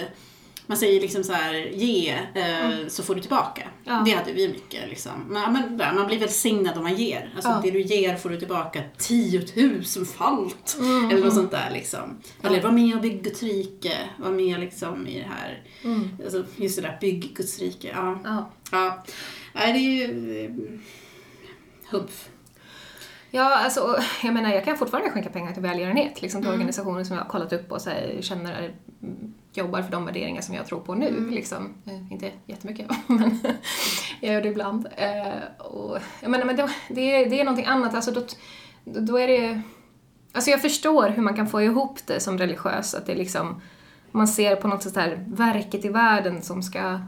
Man 0.66 0.76
säger 0.76 1.00
liksom 1.00 1.24
så 1.24 1.32
här, 1.32 1.54
ge 1.54 2.10
eh, 2.34 2.86
så 2.88 3.02
får 3.02 3.14
du 3.14 3.20
tillbaka. 3.20 3.62
Ja. 3.84 4.02
Det 4.06 4.10
hade 4.10 4.32
vi 4.32 4.48
mycket. 4.48 4.88
Liksom. 4.88 5.12
Men, 5.28 5.42
ja, 5.42 5.50
men, 5.50 5.96
man 5.96 6.06
blir 6.06 6.18
välsignad 6.18 6.76
om 6.76 6.82
man 6.82 6.94
ger. 6.94 7.32
Alltså 7.34 7.50
Ja. 7.50 7.60
det 7.64 7.70
du 7.70 7.80
ger 7.82 8.16
får 8.16 8.30
du 8.30 8.38
tillbaka 8.38 8.82
tiotusenfalt. 8.98 10.76
Mm, 10.80 11.10
Eller 11.10 11.24
något 11.24 11.34
sånt 11.34 11.50
där 11.50 11.70
liksom. 11.72 12.18
Eller 12.42 12.62
var 12.62 12.70
med 12.70 12.94
och 12.96 13.00
bygg 13.02 13.22
Guds 13.24 13.42
rike. 13.42 13.96
Var 14.18 14.30
med 14.30 14.60
liksom 14.60 15.06
i 15.06 15.18
det 15.18 15.28
här. 15.30 15.62
Mm. 15.84 16.08
Alltså, 16.24 16.44
just 16.56 16.76
det 16.76 16.82
där, 16.82 16.98
bygg 17.00 17.34
Guds 17.36 17.58
rike. 17.58 17.88
Ja. 17.88 18.20
Ja. 18.24 18.50
ja. 18.72 19.04
Nej, 19.54 19.72
det 19.72 19.78
är 19.78 20.08
ju... 20.08 20.44
eh, 20.44 20.50
Humpf. 21.90 22.28
Ja, 23.30 23.56
alltså, 23.58 23.96
jag 24.22 24.34
menar, 24.34 24.52
jag 24.54 24.64
kan 24.64 24.76
fortfarande 24.78 25.10
skänka 25.10 25.30
pengar 25.30 25.52
till 25.52 25.62
välgörenhet, 25.62 26.22
liksom 26.22 26.42
till 26.42 26.50
organisationer 26.50 27.04
som 27.04 27.16
jag 27.16 27.24
har 27.24 27.30
kollat 27.30 27.52
upp 27.52 27.72
och 27.72 27.80
så 27.82 27.90
här, 27.90 28.18
känner 28.20 28.52
är, 28.52 28.74
mm, 29.02 29.34
jobbar 29.52 29.82
för 29.82 29.92
de 29.92 30.06
värderingar 30.06 30.42
som 30.42 30.54
jag 30.54 30.66
tror 30.66 30.80
på 30.80 30.94
nu. 30.94 31.30
Liksom. 31.30 31.74
Eh, 31.86 32.12
inte 32.12 32.30
jättemycket, 32.46 32.90
men 33.06 33.38
jag 34.20 34.34
gör 34.34 34.42
det 34.42 34.48
ibland. 34.48 34.88
Eh, 34.96 35.66
och, 35.66 35.98
jag 36.20 36.30
menar, 36.30 36.44
men 36.44 36.56
det, 36.56 36.70
det, 36.88 37.00
är, 37.00 37.30
det 37.30 37.40
är 37.40 37.44
någonting 37.44 37.66
annat, 37.66 37.94
alltså, 37.94 38.10
då, 38.10 38.22
då 38.84 39.18
är 39.18 39.28
det... 39.28 39.62
Alltså 40.32 40.50
jag 40.50 40.62
förstår 40.62 41.08
hur 41.08 41.22
man 41.22 41.36
kan 41.36 41.48
få 41.48 41.62
ihop 41.62 41.98
det 42.06 42.20
som 42.20 42.38
religiös, 42.38 42.94
att 42.94 43.06
det 43.06 43.14
liksom, 43.14 43.60
man 44.10 44.28
ser 44.28 44.56
på 44.56 44.68
något 44.68 44.82
sätt 44.82 44.96
här 44.96 45.24
verket 45.28 45.84
i 45.84 45.88
världen 45.88 46.42
som 46.42 46.62
ska 46.62 47.00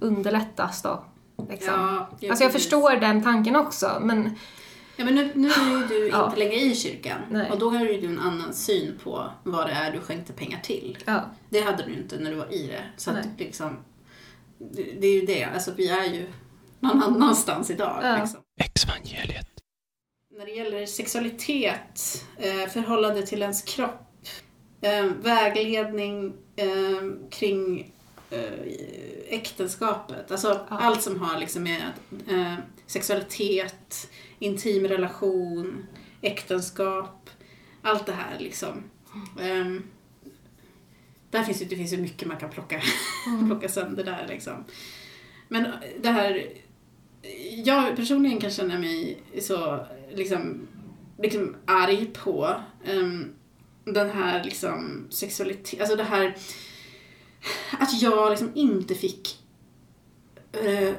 underlättas 0.00 0.82
då. 0.82 1.04
Liksom. 1.50 1.74
Ja, 1.74 2.08
ja, 2.20 2.30
alltså 2.30 2.44
jag 2.44 2.52
precis. 2.52 2.52
förstår 2.52 3.00
den 3.00 3.22
tanken 3.22 3.56
också, 3.56 3.98
men 4.00 4.36
Ja, 4.96 5.04
men 5.04 5.14
nu, 5.14 5.30
nu 5.34 5.48
är 5.48 5.80
ju 5.80 5.86
du 5.86 6.08
Ja. 6.08 6.26
inte 6.26 6.38
längre 6.38 6.54
i 6.54 6.74
kyrkan. 6.76 7.18
Nej. 7.30 7.50
Och 7.50 7.58
då 7.58 7.70
har 7.70 7.84
ju 7.84 8.00
du 8.00 8.06
en 8.06 8.18
annan 8.18 8.54
syn 8.54 8.98
på 9.04 9.30
vad 9.44 9.66
det 9.66 9.72
är 9.72 9.92
du 9.92 10.00
skänkte 10.00 10.32
pengar 10.32 10.60
till. 10.62 10.98
ja. 11.06 11.30
Det 11.50 11.60
hade 11.60 11.84
du 11.84 11.92
inte 11.94 12.18
när 12.18 12.30
du 12.30 12.36
var 12.36 12.54
i 12.54 12.66
det. 12.66 12.84
Så 12.96 13.10
att 13.10 13.26
liksom, 13.38 13.76
det, 14.58 14.82
det 14.82 15.06
är 15.06 15.20
ju 15.20 15.26
det. 15.26 15.44
Alltså 15.44 15.72
vi 15.76 15.88
är 15.88 16.04
ju 16.04 16.26
någon 16.80 17.02
annanstans 17.02 17.70
idag. 17.70 18.00
Ja. 18.02 18.18
Liksom. 18.20 18.40
Exvangeliet. 18.60 19.46
När 20.38 20.44
det 20.46 20.52
gäller 20.52 20.86
sexualitet, 20.86 22.24
eh, 22.38 22.66
förhållande 22.68 23.26
till 23.26 23.42
ens 23.42 23.62
kropp, 23.62 24.08
eh, 24.80 25.04
vägledning 25.04 26.34
eh, 26.56 27.28
kring 27.30 27.92
äktenskapet. 29.28 30.30
Alltså 30.30 30.48
Ja. 30.70 30.76
allt 30.78 31.02
som 31.02 31.20
har 31.20 31.38
liksom 31.40 31.62
med 31.62 31.82
sexualitet, 32.86 34.10
intim 34.42 34.86
relation, 34.86 35.86
äktenskap, 36.20 37.30
allt 37.82 38.06
det 38.06 38.12
här 38.12 38.38
liksom. 38.38 38.84
Ehm, 39.40 39.82
där 41.30 41.42
finns 41.42 41.62
ju, 41.62 41.66
det 41.66 41.76
finns 41.76 41.92
ju 41.92 41.96
mycket 41.96 42.28
man 42.28 42.36
kan 42.36 42.50
plocka, 42.50 42.82
plocka 43.46 43.68
sönder 43.68 44.04
där 44.04 44.26
liksom. 44.28 44.64
Men 45.48 45.66
det 46.02 46.10
här, 46.10 46.52
jag 47.64 47.96
personligen 47.96 48.40
kan 48.40 48.50
känna 48.50 48.78
mig 48.78 49.22
så 49.40 49.86
liksom, 50.14 50.68
liksom 51.18 51.56
arg 51.66 52.06
på 52.06 52.54
ehm, 52.84 53.34
den 53.84 54.10
här 54.10 54.44
liksom 54.44 55.06
sexualitet, 55.10 55.80
alltså 55.80 55.96
det 55.96 56.02
här 56.02 56.36
att 57.78 58.02
jag 58.02 58.30
liksom 58.30 58.52
inte 58.54 58.94
fick 58.94 59.41
Eh, 60.52 60.94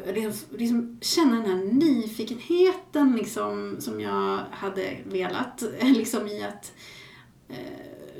liksom- 0.52 0.98
känna 1.02 1.36
den 1.36 1.46
här 1.46 1.74
nyfikenheten 1.74 3.16
liksom, 3.16 3.82
som 3.82 4.02
jag 4.02 4.40
hade 4.52 4.98
velat. 5.06 5.64
Liksom 5.82 6.28
i 6.28 6.44
att 6.44 6.74
eh, 7.50 7.58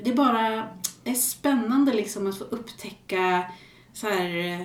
det 0.04 0.12
bara 0.12 0.68
är 1.04 1.14
spännande 1.14 1.92
liksom 1.92 2.26
att 2.26 2.38
få 2.38 2.44
upptäcka 2.44 3.52
så 3.92 4.08
här, 4.08 4.60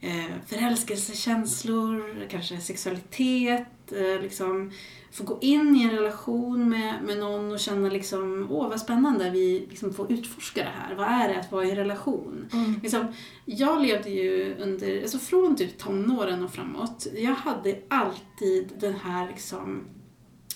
eh, 0.00 0.30
förälskelsekänslor, 0.46 2.26
kanske 2.30 2.60
sexualitet, 2.60 3.92
eh, 3.92 4.22
liksom 4.22 4.72
få 5.12 5.24
gå 5.24 5.38
in 5.40 5.76
i 5.76 5.82
en 5.82 5.90
relation 5.90 6.68
med, 6.68 7.02
med 7.02 7.18
någon 7.18 7.52
och 7.52 7.60
känna 7.60 7.88
liksom, 7.88 8.46
åh 8.50 8.68
vad 8.68 8.80
spännande, 8.80 9.30
vi 9.30 9.66
liksom 9.70 9.94
får 9.94 10.12
utforska 10.12 10.60
det 10.60 10.70
här. 10.74 10.94
Vad 10.94 11.06
är 11.06 11.28
det 11.28 11.40
att 11.40 11.52
vara 11.52 11.64
i 11.64 11.70
en 11.70 11.76
relation? 11.76 12.48
Mm. 12.52 12.74
Liksom, 12.82 13.06
jag 13.44 13.82
levde 13.82 14.10
ju 14.10 14.54
under, 14.58 15.02
alltså 15.02 15.18
från 15.18 15.56
typ 15.56 15.78
tonåren 15.78 16.44
och 16.44 16.52
framåt, 16.52 17.06
jag 17.16 17.34
hade 17.34 17.78
alltid 17.88 18.72
den 18.80 18.94
här 18.94 19.28
liksom 19.28 19.84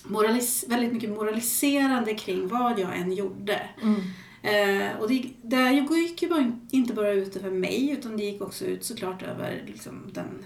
moralis- 0.03 0.69
väldigt 0.69 0.93
mycket 0.93 1.09
moraliserande 1.09 2.13
kring 2.13 2.47
vad 2.47 2.79
jag 2.79 2.97
än 2.97 3.11
gjorde. 3.13 3.69
Mm. 3.81 4.01
Eh, 4.41 4.99
och 4.99 5.07
det, 5.07 5.29
det 5.41 5.71
gick 5.97 6.21
ju 6.21 6.29
bara, 6.29 6.51
inte 6.71 6.93
bara 6.93 7.11
ut 7.11 7.35
över 7.35 7.51
mig 7.51 7.91
utan 7.91 8.17
det 8.17 8.23
gick 8.23 8.41
också 8.41 8.65
ut 8.65 8.83
såklart 8.83 9.23
över 9.23 9.63
liksom, 9.67 10.01
den 10.13 10.45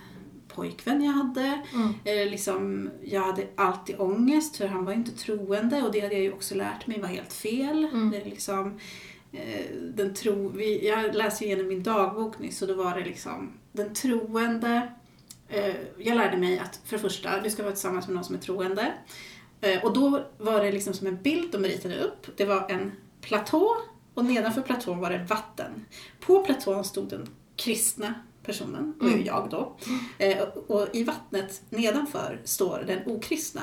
pojkvän 0.59 1.03
jag 1.03 1.11
hade. 1.11 1.61
Mm. 1.73 1.93
Eh, 2.03 2.31
liksom, 2.31 2.89
jag 3.03 3.21
hade 3.21 3.47
alltid 3.55 3.95
ångest 3.99 4.57
för 4.57 4.67
han 4.67 4.85
var 4.85 4.93
inte 4.93 5.11
troende 5.11 5.81
och 5.81 5.91
det 5.91 5.99
hade 5.99 6.13
jag 6.13 6.23
ju 6.23 6.33
också 6.33 6.55
lärt 6.55 6.87
mig 6.87 6.99
var 6.99 7.07
helt 7.07 7.33
fel. 7.33 7.85
Mm. 7.85 8.11
Det 8.11 8.25
liksom, 8.25 8.79
eh, 9.31 9.65
den 9.95 10.13
tro, 10.13 10.49
vi, 10.49 10.87
jag 10.87 11.15
läste 11.15 11.43
ju 11.43 11.51
igenom 11.51 11.67
min 11.67 11.83
dagbok 11.83 12.39
nyss 12.39 12.61
och 12.61 12.67
då 12.67 12.73
var 12.73 12.95
det 12.95 13.05
liksom 13.05 13.53
den 13.71 13.93
troende. 13.93 14.93
Eh, 15.47 15.75
jag 15.97 16.17
lärde 16.17 16.37
mig 16.37 16.59
att 16.59 16.79
för 16.85 16.97
det 16.97 17.01
första, 17.01 17.41
du 17.41 17.49
ska 17.49 17.63
vara 17.63 17.73
tillsammans 17.73 18.07
med 18.07 18.15
någon 18.15 18.23
som 18.23 18.35
är 18.35 18.39
troende. 18.39 18.93
Eh, 19.61 19.83
och 19.83 19.93
då 19.93 20.25
var 20.37 20.63
det 20.63 20.71
liksom 20.71 20.93
som 20.93 21.07
en 21.07 21.21
bild 21.21 21.51
de 21.51 21.63
ritade 21.63 22.03
upp. 22.03 22.37
Det 22.37 22.45
var 22.45 22.69
en 22.69 22.91
platå 23.21 23.77
och 24.13 24.25
nedanför 24.25 24.61
platån 24.61 24.99
var 24.99 25.09
det 25.09 25.25
vatten. 25.29 25.85
På 26.19 26.43
platån 26.43 26.83
stod 26.83 27.09
den 27.09 27.27
kristna 27.55 28.13
personen, 28.43 28.93
ju 29.01 29.07
Mm. 29.07 29.25
jag 29.25 29.47
då. 29.49 29.77
Eh, 30.17 30.41
och, 30.41 30.71
och 30.71 30.87
i 30.95 31.03
vattnet 31.03 31.61
nedanför 31.69 32.41
står 32.43 32.83
den 32.87 32.99
okristna. 33.15 33.61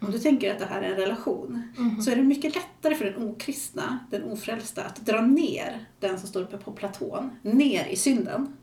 Om 0.00 0.10
du 0.10 0.18
tänker 0.18 0.52
att 0.52 0.58
det 0.58 0.66
här 0.66 0.82
är 0.82 0.90
en 0.90 0.96
relation 0.96 1.62
Mm. 1.78 2.02
så 2.02 2.10
är 2.10 2.16
det 2.16 2.22
mycket 2.22 2.54
lättare 2.54 2.94
för 2.94 3.04
den 3.04 3.22
okristna, 3.28 3.98
den 4.10 4.22
ofrälsta, 4.24 4.84
att 4.84 4.96
dra 5.06 5.20
ner 5.20 5.86
den 6.00 6.18
som 6.20 6.28
står 6.28 6.42
uppe 6.42 6.56
på 6.58 6.72
platån, 6.72 7.30
ner 7.42 7.86
i 7.86 7.96
synden. 7.96 8.56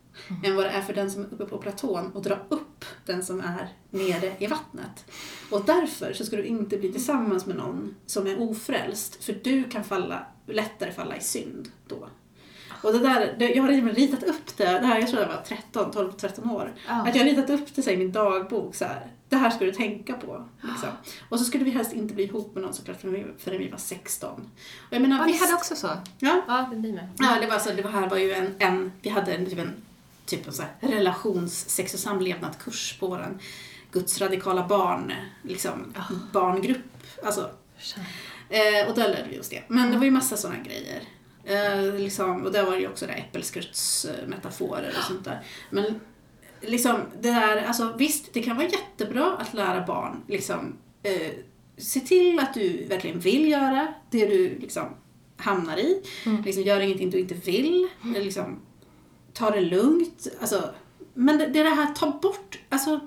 Än 0.45 0.55
vad 0.55 0.65
det 0.65 0.69
är 0.69 0.81
för 0.81 0.93
den 0.93 1.11
som 1.11 1.21
är 1.21 1.33
uppe 1.33 1.45
på 1.45 1.57
platån 1.57 2.11
och 2.11 2.21
dra 2.23 2.39
upp 2.49 2.85
den 3.05 3.23
som 3.23 3.39
är 3.39 3.67
nere 3.89 4.31
i 4.39 4.47
vattnet. 4.47 5.05
Och 5.51 5.65
därför 5.65 6.13
så 6.13 6.25
ska 6.25 6.35
du 6.35 6.45
inte 6.45 6.77
bli 6.77 6.91
tillsammans 6.91 7.45
med 7.45 7.55
någon 7.55 7.95
som 8.05 8.27
är 8.27 8.41
ofrälst, 8.41 9.23
för 9.23 9.39
du 9.43 9.63
kan 9.63 9.83
falla, 9.83 10.25
lättare 10.47 10.91
falla 10.91 11.17
i 11.17 11.21
synd 11.21 11.71
då. 11.87 12.07
Och 12.83 12.93
det 12.93 12.99
där, 12.99 13.35
det, 13.39 13.53
jag 13.53 13.63
har 13.63 13.69
redan 13.69 13.89
ritat 13.89 14.23
upp 14.23 14.57
det, 14.57 14.63
det 14.63 14.87
här, 14.87 14.99
jag 14.99 15.09
tror 15.09 15.21
jag 15.21 15.29
var 15.29 15.41
13, 15.47 15.91
12, 15.91 16.11
13 16.11 16.49
år. 16.51 16.73
Ja. 16.87 16.93
Att 16.93 17.15
jag 17.15 17.23
har 17.23 17.29
ritat 17.29 17.49
upp 17.49 17.75
det 17.75 17.81
så 17.81 17.89
i 17.89 17.97
min 17.97 18.11
dagbok 18.11 18.75
så 18.75 18.85
här. 18.85 19.07
Det 19.29 19.35
här 19.35 19.49
ska 19.49 19.65
du 19.65 19.71
tänka 19.71 20.13
på. 20.13 20.45
Liksom. 20.61 20.89
Och 21.29 21.39
så 21.39 21.45
skulle 21.45 21.63
vi 21.63 21.71
helst 21.71 21.93
inte 21.93 22.13
bli 22.13 22.23
ihop 22.23 22.55
med 22.55 22.63
någon 22.63 22.73
såklart 22.73 23.01
förrän 23.01 23.13
vi, 23.13 23.25
förrän 23.37 23.59
vi 23.59 23.69
var 23.69 23.77
16. 23.77 24.31
Och 24.87 24.93
jag 24.93 25.01
menar, 25.01 25.17
Ja, 25.17 25.23
visst, 25.23 25.41
hade 25.43 25.53
också 25.53 25.75
så? 25.75 25.89
Ja, 26.19 26.41
Ja, 26.47 26.67
det 26.71 26.77
blir 26.77 26.93
med. 26.93 27.09
Ja, 27.19 27.37
det 27.41 27.47
var 27.47 27.59
så, 27.59 27.71
det 27.71 27.81
var 27.81 27.91
här 27.91 28.09
var 28.09 28.17
ju 28.17 28.33
en, 28.33 28.55
en 28.59 28.91
vi 29.01 29.09
hade 29.09 29.33
en, 29.33 29.45
typ 29.45 29.59
en 29.59 29.73
typ 30.25 30.47
en 30.47 30.53
så 30.53 30.61
här 30.61 30.89
relations, 30.89 31.69
sex 31.69 31.93
och 31.93 31.99
samlevnadskurs 31.99 32.97
på 32.99 33.07
våran 33.07 33.39
Guds 33.91 34.21
radikala 34.21 34.67
barn, 34.67 35.13
liksom, 35.43 35.93
barngrupp. 36.31 36.77
Alltså, 37.25 37.49
eh, 38.49 38.89
och 38.89 38.95
där 38.95 39.09
lärde 39.09 39.27
vi 39.29 39.39
oss 39.39 39.49
det. 39.49 39.63
Men 39.67 39.91
det 39.91 39.97
var 39.97 40.05
ju 40.05 40.11
massa 40.11 40.37
sådana 40.37 40.59
grejer. 40.59 41.01
Eh, 41.45 41.95
liksom, 41.95 42.45
och 42.45 42.51
där 42.51 42.65
var 42.65 42.71
det 42.71 42.79
ju 42.79 42.87
också 42.87 43.07
det 43.07 43.13
äppelskrutsmetaforer 43.13 44.93
och 44.97 45.03
sånt 45.03 45.25
där. 45.25 45.43
Men 45.69 45.99
liksom 46.61 47.01
det 47.21 47.31
där, 47.31 47.65
alltså 47.65 47.93
visst, 47.97 48.33
det 48.33 48.43
kan 48.43 48.57
vara 48.57 48.67
jättebra 48.67 49.37
att 49.39 49.53
lära 49.53 49.85
barn 49.85 50.23
liksom 50.27 50.77
eh, 51.03 51.31
se 51.77 51.99
till 51.99 52.39
att 52.39 52.53
du 52.53 52.85
verkligen 52.85 53.19
vill 53.19 53.49
göra 53.49 53.93
det 54.09 54.25
du 54.25 54.59
liksom 54.59 54.85
hamnar 55.37 55.77
i. 55.77 56.01
Mm. 56.25 56.43
Liksom, 56.43 56.63
gör 56.63 56.79
ingenting 56.79 57.09
du 57.09 57.19
inte 57.19 57.33
vill. 57.33 57.87
Eller 58.03 58.21
Liksom, 58.25 58.59
ta 59.33 59.51
det 59.51 59.61
lugnt. 59.61 60.27
Alltså, 60.39 60.69
men 61.13 61.37
det, 61.37 61.45
det 61.45 61.63
här, 61.63 61.93
ta 61.93 62.19
bort, 62.21 62.59
alltså 62.69 62.99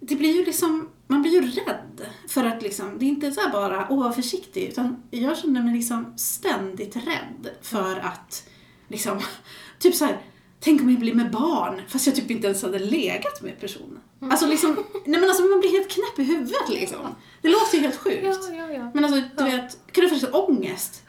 det 0.00 0.16
blir 0.16 0.36
ju 0.36 0.44
liksom, 0.44 0.88
man 1.06 1.22
blir 1.22 1.32
ju 1.32 1.40
rädd 1.40 2.06
för 2.28 2.44
att 2.44 2.62
liksom, 2.62 2.98
det 2.98 3.04
är 3.04 3.08
inte 3.08 3.32
så 3.32 3.40
här 3.40 3.52
bara, 3.52 3.86
åh 3.90 4.04
var 4.04 4.12
försiktig, 4.12 4.68
utan 4.68 5.02
jag 5.10 5.38
känner 5.38 5.62
mig 5.62 5.74
liksom 5.74 6.14
ständigt 6.16 6.96
rädd 6.96 7.50
för 7.62 7.96
att, 7.96 8.48
liksom, 8.88 9.20
typ 9.78 9.94
så 9.94 10.04
här, 10.04 10.18
tänk 10.60 10.82
om 10.82 10.90
jag 10.90 11.00
blir 11.00 11.14
med 11.14 11.30
barn, 11.30 11.82
fast 11.88 12.06
jag 12.06 12.16
typ 12.16 12.30
inte 12.30 12.46
ens 12.46 12.62
hade 12.62 12.78
legat 12.78 13.42
med 13.42 13.60
personen. 13.60 14.00
Alltså 14.20 14.46
liksom, 14.46 14.70
nej 15.06 15.20
men 15.20 15.24
alltså 15.24 15.42
man 15.42 15.60
blir 15.60 15.70
helt 15.70 15.90
knäpp 15.90 16.18
i 16.18 16.22
huvudet 16.22 16.68
liksom. 16.68 17.14
Det 17.42 17.48
låter 17.48 17.76
ju 17.76 17.80
helt 17.80 17.96
sjukt. 17.96 18.24
Ja, 18.24 18.54
ja, 18.54 18.72
ja. 18.72 18.90
Men 18.94 19.04
alltså, 19.04 19.22
du 19.36 19.44
vet, 19.44 19.78
kunde 19.92 20.08
få 20.08 20.14
liksom 20.14 20.34
ångest. 20.34 21.02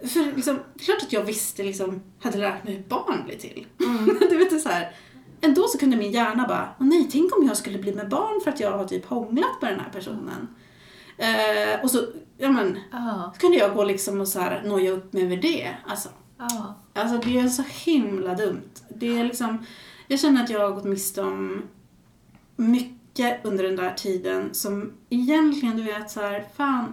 För 0.00 0.36
liksom, 0.36 0.58
det 0.74 0.82
är 0.82 0.84
klart 0.84 1.02
att 1.02 1.12
jag 1.12 1.22
visste, 1.22 1.62
liksom, 1.62 2.02
hade 2.20 2.38
lärt 2.38 2.64
mig 2.64 2.74
hur 2.74 2.82
barn 2.82 3.24
blir 3.24 3.38
till. 3.38 3.66
du 4.30 4.36
vet, 4.36 4.50
det 4.50 4.60
så 4.60 4.68
här. 4.68 4.94
Ändå 5.40 5.62
så 5.68 5.78
kunde 5.78 5.96
min 5.96 6.10
hjärna 6.12 6.46
bara, 6.48 6.68
nej, 6.78 7.08
tänk 7.12 7.36
om 7.38 7.46
jag 7.46 7.56
skulle 7.56 7.78
bli 7.78 7.94
med 7.94 8.08
barn 8.08 8.40
för 8.44 8.50
att 8.50 8.60
jag 8.60 8.78
har 8.78 8.84
typ 8.84 9.04
hånglat 9.06 9.62
med 9.62 9.72
den 9.72 9.80
här 9.80 9.90
personen. 9.90 10.48
Eh, 11.18 11.82
och 11.82 11.90
så, 11.90 11.98
ja 12.38 12.48
men, 12.52 12.78
Ja, 12.92 13.30
så 13.34 13.40
kunde 13.40 13.56
jag 13.56 13.74
gå 13.74 13.84
liksom 13.84 14.20
och 14.20 14.28
så 14.28 14.40
här 14.40 14.62
noja 14.66 14.90
upp 14.90 15.12
mig 15.12 15.22
över 15.24 15.36
det. 15.36 15.68
Alltså, 15.86 16.08
ja. 16.38 16.74
Alltså 16.94 17.28
det 17.28 17.38
är 17.38 17.48
så 17.48 17.62
himla 17.62 18.34
dumt. 18.34 18.70
Det 18.88 19.18
är 19.18 19.24
liksom, 19.24 19.66
jag 20.08 20.20
känner 20.20 20.44
att 20.44 20.50
jag 20.50 20.60
har 20.60 20.70
gått 20.74 20.84
miste 20.84 21.22
om 21.22 21.62
mycket 22.56 23.44
under 23.44 23.64
den 23.64 23.76
där 23.76 23.94
tiden 23.94 24.54
som 24.54 24.92
egentligen, 25.10 25.76
du 25.76 25.82
vet 25.82 26.10
så 26.10 26.20
här, 26.20 26.44
fan. 26.56 26.92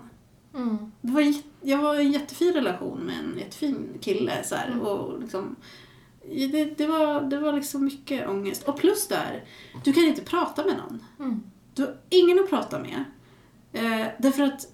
Mm. 0.55 0.91
Det 1.01 1.11
var, 1.11 1.33
jag 1.61 1.77
var 1.77 1.95
i 1.95 2.05
en 2.05 2.11
jättefin 2.11 2.53
relation 2.53 2.99
med 2.99 3.15
en 3.19 3.37
jättefin 3.39 3.89
kille 4.01 4.43
så 4.43 4.55
här, 4.55 4.67
Mm. 4.67 4.81
och 4.81 5.19
liksom 5.21 5.55
det, 6.27 6.77
det, 6.77 6.87
var, 6.87 7.21
det 7.21 7.39
var 7.39 7.53
liksom 7.53 7.85
mycket 7.85 8.27
ångest. 8.29 8.63
Och 8.63 8.77
plus 8.77 9.07
där, 9.07 9.43
du 9.83 9.93
kan 9.93 10.03
inte 10.03 10.21
prata 10.21 10.65
med 10.65 10.77
någon. 10.77 11.03
Mm. 11.19 11.43
Du 11.73 11.81
har 11.81 11.95
ingen 12.09 12.39
att 12.39 12.49
prata 12.49 12.79
med. 12.79 13.03
Eh, 13.73 14.07
därför 14.19 14.43
att 14.43 14.67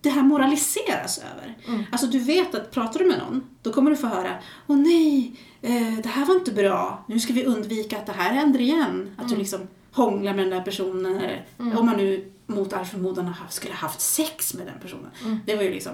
det 0.00 0.10
här 0.10 0.22
moraliseras 0.22 1.18
över. 1.18 1.58
Mm. 1.68 1.82
Alltså 1.92 2.06
du 2.06 2.18
vet 2.18 2.54
att 2.54 2.70
pratar 2.70 2.98
du 3.00 3.06
med 3.06 3.18
någon, 3.18 3.44
då 3.62 3.72
kommer 3.72 3.90
du 3.90 3.96
få 3.96 4.06
höra 4.06 4.34
Åh 4.66 4.76
nej, 4.76 5.32
eh, 5.62 5.98
det 6.02 6.08
här 6.08 6.24
var 6.26 6.34
inte 6.34 6.52
bra. 6.52 7.04
Nu 7.08 7.20
ska 7.20 7.32
vi 7.32 7.44
undvika 7.44 7.98
att 7.98 8.06
det 8.06 8.12
här 8.12 8.32
händer 8.34 8.60
igen. 8.60 9.14
Att 9.18 9.28
du 9.28 9.36
liksom 9.36 9.60
hånglar 9.92 10.34
med 10.34 10.44
den 10.44 10.50
där 10.50 10.60
personen. 10.62 11.16
Eller 11.16 11.46
Mm. 11.58 11.78
om 11.78 11.86
man 11.86 11.96
nu 11.96 12.32
mot 12.46 12.72
all 12.72 12.84
förmodan 12.84 13.26
haft- 13.26 13.52
skulle 13.54 13.72
ha 13.74 13.78
haft 13.80 14.00
sex 14.00 14.54
med 14.54 14.66
den 14.66 14.74
personen. 14.82 15.10
Mm. 15.24 15.38
Det 15.46 15.56
var 15.56 15.62
ju 15.62 15.70
liksom, 15.70 15.92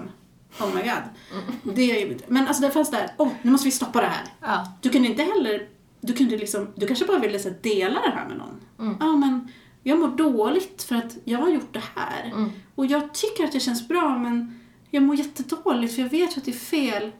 oh 0.59 0.75
my 0.75 0.81
god. 0.81 1.75
Det 1.75 1.91
är 1.91 2.07
ju, 2.07 2.17
men 2.27 2.47
alltså 2.47 2.63
det 2.63 2.71
fanns 2.71 2.91
där, 2.91 3.11
åh 3.17 3.29
nu 3.41 3.51
måste 3.51 3.65
vi 3.65 3.71
stoppa 3.71 4.01
det 4.01 4.07
här. 4.07 4.25
Ja. 4.41 4.73
Du 4.81 4.89
kunde 4.89 5.07
inte 5.07 5.23
heller, 5.23 5.69
du 6.01 6.13
kunde 6.13 6.37
liksom, 6.37 6.67
du 6.75 6.87
kanske 6.87 7.05
bara 7.05 7.19
ville 7.19 7.39
så 7.39 7.49
dela 7.61 8.01
det 8.01 8.11
här 8.15 8.27
med 8.27 8.37
någon. 8.37 8.61
Mm. 8.79 8.97
Ja 8.99 9.15
men, 9.15 9.51
jag 9.83 9.99
mår 9.99 10.07
dåligt 10.07 10.83
för 10.83 10.95
att 10.95 11.17
jag 11.23 11.39
har 11.39 11.49
gjort 11.49 11.73
det 11.73 11.83
här. 11.95 12.25
Mm. 12.25 12.49
Och 12.75 12.85
jag 12.85 13.13
tycker 13.13 13.43
att 13.43 13.51
det 13.51 13.59
känns 13.59 13.87
bra 13.87 14.17
men 14.17 14.59
jag 14.89 15.03
mår 15.03 15.15
jättedåligt 15.15 15.95
för 15.95 16.01
jag 16.01 16.09
vet 16.09 16.37
ju 16.37 16.39
att 16.39 16.45
det 16.45 16.51
är 16.51 16.55
fel. 16.55 17.11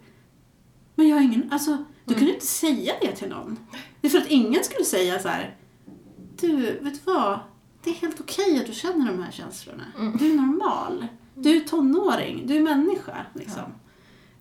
Men 0.95 1.07
jag 1.07 1.15
har 1.15 1.23
ingen, 1.23 1.49
alltså 1.51 1.77
du 2.05 2.13
kunde 2.13 2.33
inte 2.33 2.45
säga 2.45 2.93
det 3.01 3.11
till 3.11 3.29
någon. 3.29 3.59
Det 4.01 4.07
är 4.07 4.11
för 4.11 4.17
att 4.17 4.27
ingen 4.27 4.63
skulle 4.63 4.85
säga 4.85 5.19
så 5.19 5.27
här. 5.27 5.55
Du, 6.39 6.55
vet 6.57 6.93
du 6.93 6.99
vad? 7.03 7.39
Det 7.83 7.89
är 7.89 7.93
helt 7.93 8.19
okej 8.19 8.59
att 8.59 8.65
du 8.65 8.73
känner 8.73 9.11
de 9.11 9.23
här 9.23 9.31
känslorna. 9.31 9.83
Du 10.19 10.31
är 10.31 10.35
normal. 10.35 11.07
Du 11.43 11.55
är 11.57 11.59
tonåring. 11.59 12.47
Du 12.47 12.55
är 12.55 12.61
människa. 12.61 13.25
Liksom. 13.33 13.63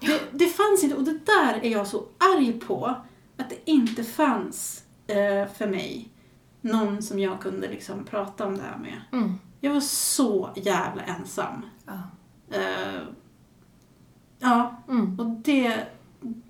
Det, 0.01 0.21
det 0.33 0.47
fanns 0.47 0.85
inte, 0.85 0.97
och 0.97 1.05
det 1.05 1.19
där 1.27 1.61
är 1.63 1.71
jag 1.71 1.87
så 1.87 2.07
arg 2.37 2.53
på. 2.53 2.95
Att 3.37 3.51
det 3.51 3.71
inte 3.71 4.05
fanns 4.05 4.85
eh, 5.07 5.47
för 5.55 5.67
mig 5.67 6.09
någon 6.61 7.03
som 7.03 7.19
jag 7.19 7.41
kunde 7.41 7.69
liksom 7.69 8.05
prata 8.05 8.47
om 8.47 8.57
det 8.57 8.63
här 8.63 8.79
med. 8.79 9.01
Mm. 9.13 9.35
Jag 9.61 9.75
var 9.75 9.81
så 9.81 10.51
jävla 10.57 11.03
ensam. 11.03 11.63
Ja. 11.87 11.99
Eh, 12.51 13.03
ja, 14.39 14.83
Mm. 14.89 15.21
och 15.21 15.27
det, 15.27 15.87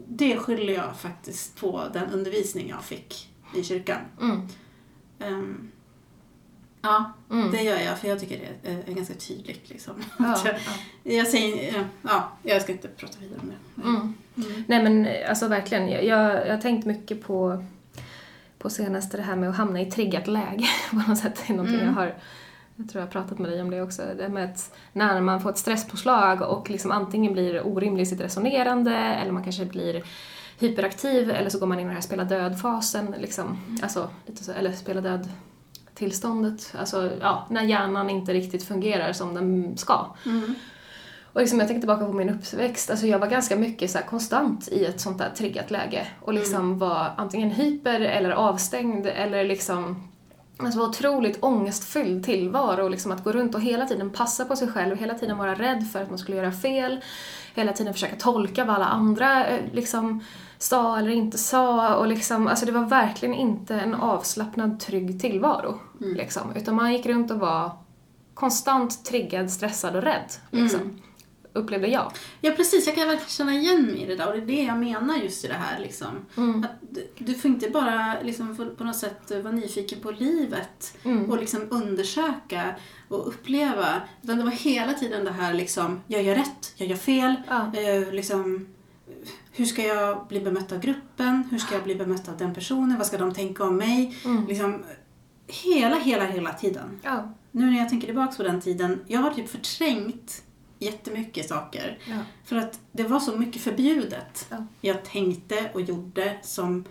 det 0.09 0.36
skyller 0.36 0.72
jag 0.72 0.96
faktiskt 0.96 1.61
på 1.61 1.84
den 1.92 2.11
undervisning 2.11 2.68
jag 2.68 2.84
fick 2.84 3.34
i 3.55 3.62
kyrkan. 3.64 4.01
Mm. 4.20 4.40
Ehm, 5.18 5.70
Ja, 6.82 7.12
Mm. 7.30 7.50
det 7.50 7.62
gör 7.62 7.78
jag 7.78 7.98
för 7.98 8.08
jag 8.08 8.20
tycker 8.20 8.38
det 8.62 8.70
är, 8.70 8.82
är 8.90 8.92
ganska 8.94 9.14
tydligt. 9.14 9.68
Liksom. 9.70 9.94
Ja, 10.18 10.38
jag, 10.44 10.54
ja. 10.54 11.12
jag 11.16 11.26
säger, 11.26 11.84
ja, 12.02 12.28
jag 12.42 12.62
ska 12.62 12.72
inte 12.72 12.88
prata 12.88 13.18
vidare 13.20 13.40
om 13.42 13.48
det. 13.48 13.82
Mm. 13.88 14.14
Nej 14.66 14.82
men 14.82 15.06
eh, 15.06 15.28
alltså 15.28 15.48
verkligen, 15.48 15.88
jag, 15.88 16.04
jag, 16.04 16.46
jag 16.46 16.54
har 16.54 16.60
tänkt 16.60 16.86
mycket 16.86 17.22
på, 17.22 17.64
på 18.58 18.70
senaste 18.70 19.16
det 19.16 19.22
här 19.22 19.36
med 19.36 19.48
att 19.50 19.56
hamna 19.56 19.80
i 19.80 19.90
triggat 19.90 20.26
läge 20.26 20.66
på 20.90 20.96
något 20.96 21.18
sätt. 21.18 21.42
Det 21.46 21.52
är 21.52 21.56
någonting 21.56 21.80
Mm. 21.80 21.86
jag 21.86 21.94
har, 21.94 22.14
jag 22.76 22.88
tror 22.88 23.00
jag 23.00 23.06
har 23.06 23.12
pratat 23.12 23.38
med 23.38 23.50
dig 23.50 23.60
om 23.62 23.70
det 23.70 23.82
också, 23.82 24.02
det 24.18 24.28
med 24.28 24.44
att 24.44 24.74
när 24.92 25.20
man 25.20 25.40
får 25.40 25.50
ett 25.50 25.58
stresspåslag 25.58 26.42
och 26.42 26.70
liksom 26.70 26.90
antingen 26.90 27.32
blir 27.32 27.66
orimlig 27.66 28.02
i 28.02 28.06
sitt 28.06 28.20
resonerande 28.20 28.94
eller 28.96 29.32
man 29.32 29.44
kanske 29.44 29.64
blir 29.64 30.02
hyperaktiv 30.58 31.30
eller 31.30 31.50
så 31.50 31.58
går 31.58 31.66
man 31.66 31.78
in 31.78 31.84
i 31.84 31.88
den 31.88 31.94
här 31.94 32.02
spela 32.02 32.24
död-fasen, 32.24 33.14
liksom, 33.18 33.78
alltså, 33.82 34.08
lite 34.26 34.44
så, 34.44 34.52
eller 34.52 34.72
spela 34.72 35.00
död 35.00 35.28
tillståndet, 35.99 36.74
alltså 36.78 37.11
ja, 37.20 37.46
när 37.51 37.62
hjärnan 37.62 38.11
inte 38.11 38.32
riktigt 38.32 38.64
fungerar 38.64 39.12
som 39.12 39.34
den 39.34 39.76
ska. 39.78 40.07
Mm. 40.26 40.55
Och 41.32 41.40
liksom 41.40 41.59
jag 41.59 41.68
tänker 41.68 41.80
tillbaka 41.80 42.07
på 42.07 42.12
min 42.12 42.30
uppväxt, 42.30 42.90
alltså 42.90 43.07
jag 43.07 43.18
var 43.18 43.26
ganska 43.26 43.57
mycket 43.57 43.90
så 43.90 43.99
konstant 43.99 44.68
i 44.68 44.84
ett 44.84 45.01
sånt 45.01 45.18
där 45.18 45.30
triggat 45.36 45.70
läge 45.70 46.07
och 46.20 46.32
liksom 46.32 46.78
var 46.78 47.11
antingen 47.16 47.51
hyper 47.51 48.01
eller 48.01 48.30
avstängd 48.30 49.07
eller 49.07 49.44
liksom 49.44 50.09
Alltså 50.61 50.78
var 50.78 50.88
otroligt 50.88 51.44
ångestfylld 51.44 52.24
tillvaro 52.24 52.84
och 52.84 52.90
liksom 52.90 53.12
att 53.12 53.24
gå 53.24 53.32
runt 53.32 53.55
och 53.55 53.61
hela 53.61 53.86
tiden 53.86 54.11
passa 54.11 54.44
på 54.44 54.57
sig 54.57 54.68
själv, 54.68 54.96
hela 54.96 55.14
tiden 55.14 55.38
vara 55.38 55.55
rädd 55.55 55.86
för 55.92 56.03
att 56.03 56.09
man 56.09 56.18
skulle 56.18 56.36
göra 56.36 56.53
fel, 56.53 57.01
hela 57.55 57.72
tiden 57.72 57.92
försöka 57.92 58.16
tolka 58.16 58.64
vad 58.64 58.76
alla 58.76 58.86
andra 58.86 59.46
eh, 59.46 59.61
liksom 59.72 60.24
sa 60.59 60.98
eller 60.98 61.11
inte 61.11 61.38
sa 61.38 61.96
och 61.96 62.06
liksom, 62.06 62.46
alltså 62.46 62.66
det 62.66 62.72
var 62.72 62.86
verkligen 62.86 63.34
inte 63.34 63.74
en 63.74 63.94
avslappnad, 63.94 64.80
trygg 64.80 65.20
tillvaro. 65.20 65.80
Liksom. 66.00 66.42
Utan 66.56 66.74
man 66.74 66.92
gick 66.92 67.06
runt 67.06 67.30
och 67.30 67.38
var 67.38 67.70
konstant 68.34 69.04
triggad, 69.04 69.50
stressad 69.50 69.96
och 69.96 70.02
rädd. 70.02 70.32
Liksom. 70.50 71.00
Upplevde 71.52 71.88
jag. 71.88 72.12
Ja 72.40 72.50
precis, 72.52 72.86
jag 72.86 72.94
kan 72.96 73.06
verkligen 73.09 73.28
känna 73.28 73.52
igen 73.54 73.82
mig 73.82 74.02
i 74.02 74.06
det 74.06 74.16
där 74.16 74.26
och 74.28 74.32
det 74.34 74.42
är 74.42 74.46
det 74.46 74.62
jag 74.62 74.78
menar 74.78 75.16
just 75.16 75.44
i 75.44 75.48
det 75.48 75.54
här. 75.54 75.78
Liksom. 75.80 76.09
Mm. 76.36 76.64
Att 76.64 76.98
du, 77.18 77.34
får 77.34 77.50
inte 77.50 77.70
bara 77.70 78.16
liksom, 78.22 78.74
på 78.78 78.84
något 78.84 78.96
sätt 78.96 79.30
vara 79.30 79.52
nyfiken 79.52 80.00
på 80.00 80.11
livet 80.11 80.96
Mm. 81.04 81.30
och 81.30 81.38
liksom 81.38 81.61
undersöka 81.70 82.74
och 83.09 83.28
uppleva. 83.28 83.86
Utan 84.22 84.38
det 84.38 84.44
var 84.44 84.50
hela 84.50 84.92
tiden 84.94 85.24
det 85.24 85.30
här 85.30 85.54
liksom, 85.54 86.00
jag 86.06 86.22
gör 86.22 86.34
rätt, 86.34 86.72
jag 86.76 86.88
gör 86.88 86.96
fel. 86.96 87.34
Ja. 87.48 87.72
Eh, 87.80 88.12
liksom, 88.12 88.66
hur 89.59 89.64
ska 89.64 89.82
jag 89.82 90.26
bli 90.28 90.40
bemött 90.40 90.72
av 90.72 90.80
gruppen? 90.80 91.48
Hur 91.50 91.59
ska 91.59 91.74
jag 91.74 91.84
bli 91.84 91.94
bemött 91.94 92.28
av 92.28 92.36
den 92.36 92.54
personen? 92.54 92.98
Vad 92.98 93.06
ska 93.06 93.18
de 93.18 93.34
tänka 93.34 93.64
om 93.64 93.76
mig? 93.76 94.16
Mm. 94.24 94.46
Liksom, 94.46 94.84
hela, 95.46 95.96
hela, 95.96 96.24
hela 96.24 96.52
tiden. 96.52 97.00
Ja. 97.02 97.32
Nu 97.50 97.70
när 97.70 97.78
jag 97.78 97.88
tänker 97.88 98.06
tillbaka 98.06 98.36
på 98.36 98.42
den 98.42 98.61
tiden, 98.61 99.00
jag 99.06 99.20
har 99.20 99.30
typ 99.30 99.48
förträngt 99.48 100.42
jättemycket 100.78 101.48
saker. 101.48 101.98
Ja. 102.04 102.16
För 102.44 102.56
att 102.56 102.80
det 102.92 103.02
var 103.02 103.20
så 103.20 103.36
mycket 103.36 103.62
förbjudet. 103.62 104.46
Ja. 104.50 104.66
Jag 104.80 105.04
tänkte 105.04 105.70
och 105.74 105.80
gjorde 105.80 106.38
som... 106.42 106.84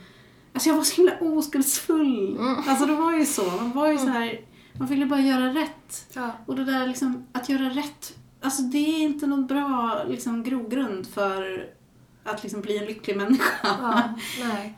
Alltså 0.53 0.69
jag 0.69 0.75
var 0.75 0.83
så 0.83 0.95
himla 0.95 1.17
oskuldsfull. 1.19 2.37
Mm. 2.37 2.55
Alltså 2.67 2.85
det 2.85 2.95
var 2.95 3.13
ju 3.13 3.25
så. 3.25 3.45
Man 3.45 3.71
var 3.71 3.91
ju 3.91 3.97
så 3.97 4.07
här... 4.07 4.41
Man 4.73 4.87
ville 4.87 5.05
bara 5.05 5.19
göra 5.19 5.53
rätt. 5.53 6.07
Ja. 6.13 6.31
Och 6.45 6.55
det 6.55 6.65
där 6.65 6.87
liksom, 6.87 7.27
att 7.31 7.49
göra 7.49 7.69
rätt, 7.69 8.17
alltså 8.41 8.61
det 8.61 8.77
är 8.77 8.99
inte 8.99 9.27
någon 9.27 9.47
bra 9.47 10.03
liksom, 10.07 10.43
grogrund 10.43 11.07
för 11.07 11.69
att 12.27 12.43
liksom 12.43 12.61
bli 12.61 12.77
en 12.77 12.85
lycklig 12.85 13.17
människa. 13.17 13.53
ja. 13.63 14.03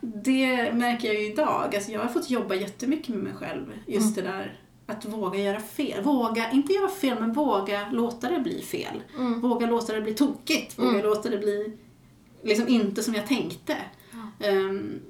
Det 0.00 0.72
märker 0.72 1.08
jag 1.08 1.22
ju 1.22 1.32
idag. 1.32 1.74
Alltså 1.74 1.90
jag 1.92 2.00
har 2.00 2.08
fått 2.08 2.30
jobba 2.30 2.54
jättemycket 2.54 3.08
med 3.08 3.24
mig 3.24 3.34
själv. 3.34 3.66
Just 3.86 4.14
det 4.14 4.22
där 4.22 4.60
att 4.86 5.04
våga 5.04 5.38
göra 5.38 5.60
fel. 5.60 6.02
Våga, 6.02 6.50
inte 6.50 6.72
göra 6.72 6.88
fel, 6.88 7.20
men 7.20 7.32
våga 7.32 7.90
låta 7.90 8.28
det 8.30 8.40
bli 8.40 8.62
fel. 8.62 9.02
Mm. 9.18 9.40
Våga 9.40 9.66
låta 9.66 9.92
det 9.92 10.00
bli 10.00 10.14
tokigt. 10.14 10.78
Våga 10.78 10.90
Mm. 10.90 11.02
låta 11.02 11.28
det 11.28 11.38
bli 11.38 11.76
liksom 12.42 12.68
inte 12.68 13.02
som 13.02 13.14
jag 13.14 13.26
tänkte. 13.26 13.76
Um, 14.48 15.00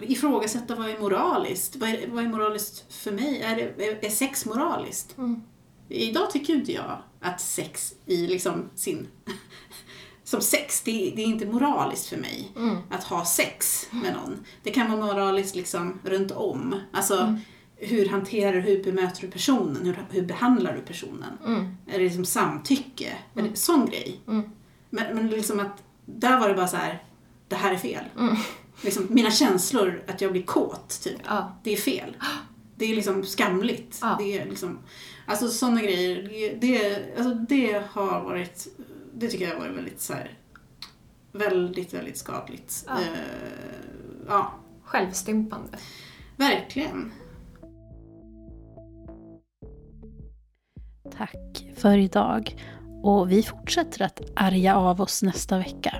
ifrågasätta 0.00 0.74
vad 0.74 0.90
är 0.90 0.98
moraliskt. 0.98 1.76
Vad 1.76 1.88
är, 1.88 2.08
vad 2.08 2.24
är 2.24 2.28
moraliskt 2.28 2.92
för 2.92 3.12
mig? 3.12 3.40
Är, 3.40 3.56
det, 3.76 4.06
är, 4.06 4.10
sex 4.10 4.46
moraliskt? 4.46 5.18
Mm. 5.18 5.42
Idag 5.88 6.30
tycker 6.30 6.54
inte 6.54 6.72
jag 6.72 7.02
att 7.20 7.40
sex 7.40 7.94
i 8.06 8.26
liksom 8.26 8.70
sin... 8.74 9.08
Som 10.30 10.40
sex, 10.40 10.82
det, 10.82 11.12
det 11.16 11.22
är 11.22 11.26
inte 11.26 11.46
moraliskt 11.46 12.06
för 12.06 12.16
mig 12.16 12.48
Mm. 12.56 12.76
att 12.90 13.04
ha 13.04 13.24
sex 13.24 13.86
med 13.90 14.12
någon. 14.14 14.44
Det 14.62 14.70
kan 14.70 14.90
vara 14.90 15.06
moraliskt 15.06 15.56
liksom 15.56 15.98
runt 16.04 16.30
om. 16.32 16.80
Alltså, 16.92 17.18
Mm. 17.20 17.36
hur 17.76 18.08
hanterar 18.08 18.52
du, 18.52 18.60
hur 18.60 18.84
bemöter 18.84 19.20
du 19.20 19.30
personen? 19.30 19.84
Hur, 19.84 19.98
hur 20.10 20.22
behandlar 20.22 20.74
du 20.74 20.80
personen? 20.80 21.38
Mm. 21.46 21.76
Är 21.86 21.98
det 21.98 22.04
liksom 22.04 22.24
samtycke? 22.24 23.12
Är 23.34 23.42
det 23.42 23.56
sån 23.56 23.86
grej? 23.86 24.20
Mm. 24.28 24.50
Men, 24.90 25.14
men 25.16 25.28
liksom 25.30 25.60
att, 25.60 25.82
där 26.06 26.40
var 26.40 26.48
det 26.48 26.54
bara 26.54 26.68
så 26.68 26.76
här, 26.76 27.02
det 27.48 27.56
här 27.56 27.72
är 27.74 27.78
fel. 27.78 28.04
Mm. 28.18 28.36
Liksom, 28.82 29.06
mina 29.10 29.30
känslor, 29.30 30.02
att 30.08 30.20
jag 30.20 30.32
blir 30.32 30.42
kåt, 30.42 31.00
typ. 31.02 31.20
Ja. 31.26 31.56
Det 31.62 31.72
är 31.72 31.76
fel. 31.76 32.16
Det 32.76 32.84
är 32.90 32.94
liksom 32.94 33.24
skamligt. 33.24 33.98
Ja. 34.02 34.16
Det 34.18 34.38
är 34.38 34.46
liksom, 34.46 34.78
alltså 35.26 35.48
sådana 35.48 35.82
grejer, 35.82 36.22
det, 36.28 36.54
det, 36.68 37.02
alltså 37.18 37.34
det 37.34 37.82
har 37.90 38.20
varit, 38.24 38.66
det 39.20 39.28
tycker 39.28 39.44
jag 39.44 39.54
har 39.54 39.60
varit 39.60 39.76
väldigt 39.76 40.00
så 40.00 40.12
här, 40.12 40.38
väldigt, 41.32 41.94
väldigt 41.94 42.18
skadligt. 42.18 42.84
Ja. 42.86 43.00
Eh, 43.00 43.08
ja, 44.28 44.52
Självstympande. 44.84 45.78
verkligen. 46.36 47.12
Tack 51.16 51.66
för 51.76 51.98
idag. 51.98 52.56
Och 53.02 53.30
vi 53.32 53.42
fortsätter 53.42 54.04
att 54.04 54.20
arga 54.36 54.76
av 54.76 55.00
oss 55.00 55.22
nästa 55.22 55.58
vecka. 55.58 55.94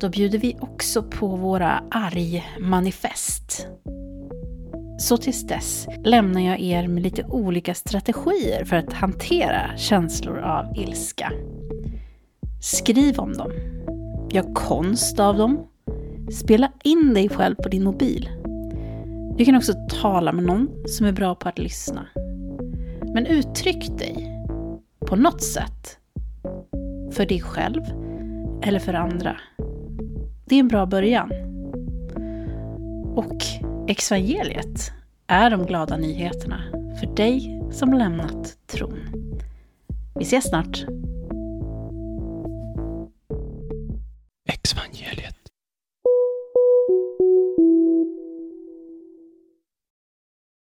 Då 0.00 0.08
bjuder 0.08 0.38
vi 0.38 0.56
också 0.60 1.02
på 1.02 1.26
våra 1.36 1.82
argmanifest. 1.90 3.66
Så 4.98 5.16
tills 5.16 5.46
dess 5.46 5.86
lämnar 6.04 6.40
jag 6.40 6.60
er 6.60 6.88
med 6.88 7.02
lite 7.02 7.24
olika 7.24 7.74
strategier 7.74 8.64
för 8.64 8.76
att 8.76 8.92
hantera 8.92 9.76
känslor 9.76 10.38
av 10.38 10.76
ilska. 10.76 11.32
Skriv 12.66 13.20
om 13.20 13.32
dem. 13.32 13.52
Gör 14.30 14.54
konst 14.54 15.20
av 15.20 15.36
dem. 15.36 15.66
Spela 16.32 16.72
in 16.84 17.14
dig 17.14 17.28
själv 17.28 17.54
på 17.54 17.68
din 17.68 17.84
mobil. 17.84 18.30
Du 19.38 19.44
kan 19.44 19.56
också 19.56 19.72
tala 20.02 20.32
med 20.32 20.44
någon 20.44 20.68
som 20.86 21.06
är 21.06 21.12
bra 21.12 21.34
på 21.34 21.48
att 21.48 21.58
lyssna. 21.58 22.06
Men 23.14 23.26
uttryck 23.26 23.98
dig 23.98 24.42
på 25.06 25.16
något 25.16 25.42
sätt. 25.42 25.98
För 27.12 27.26
dig 27.26 27.40
själv 27.40 27.82
eller 28.62 28.78
för 28.78 28.94
andra. 28.94 29.36
Det 30.44 30.54
är 30.54 30.60
en 30.60 30.68
bra 30.68 30.86
början. 30.86 31.30
Och 33.14 33.42
exvangeliet 33.88 34.92
är 35.26 35.50
de 35.50 35.66
glada 35.66 35.96
nyheterna 35.96 36.62
för 37.00 37.16
dig 37.16 37.62
som 37.72 37.92
lämnat 37.92 38.56
tron. 38.66 38.98
Vi 40.14 40.22
ses 40.22 40.48
snart. 40.48 40.86
звони, 44.66 45.06
Олет. 45.10 45.35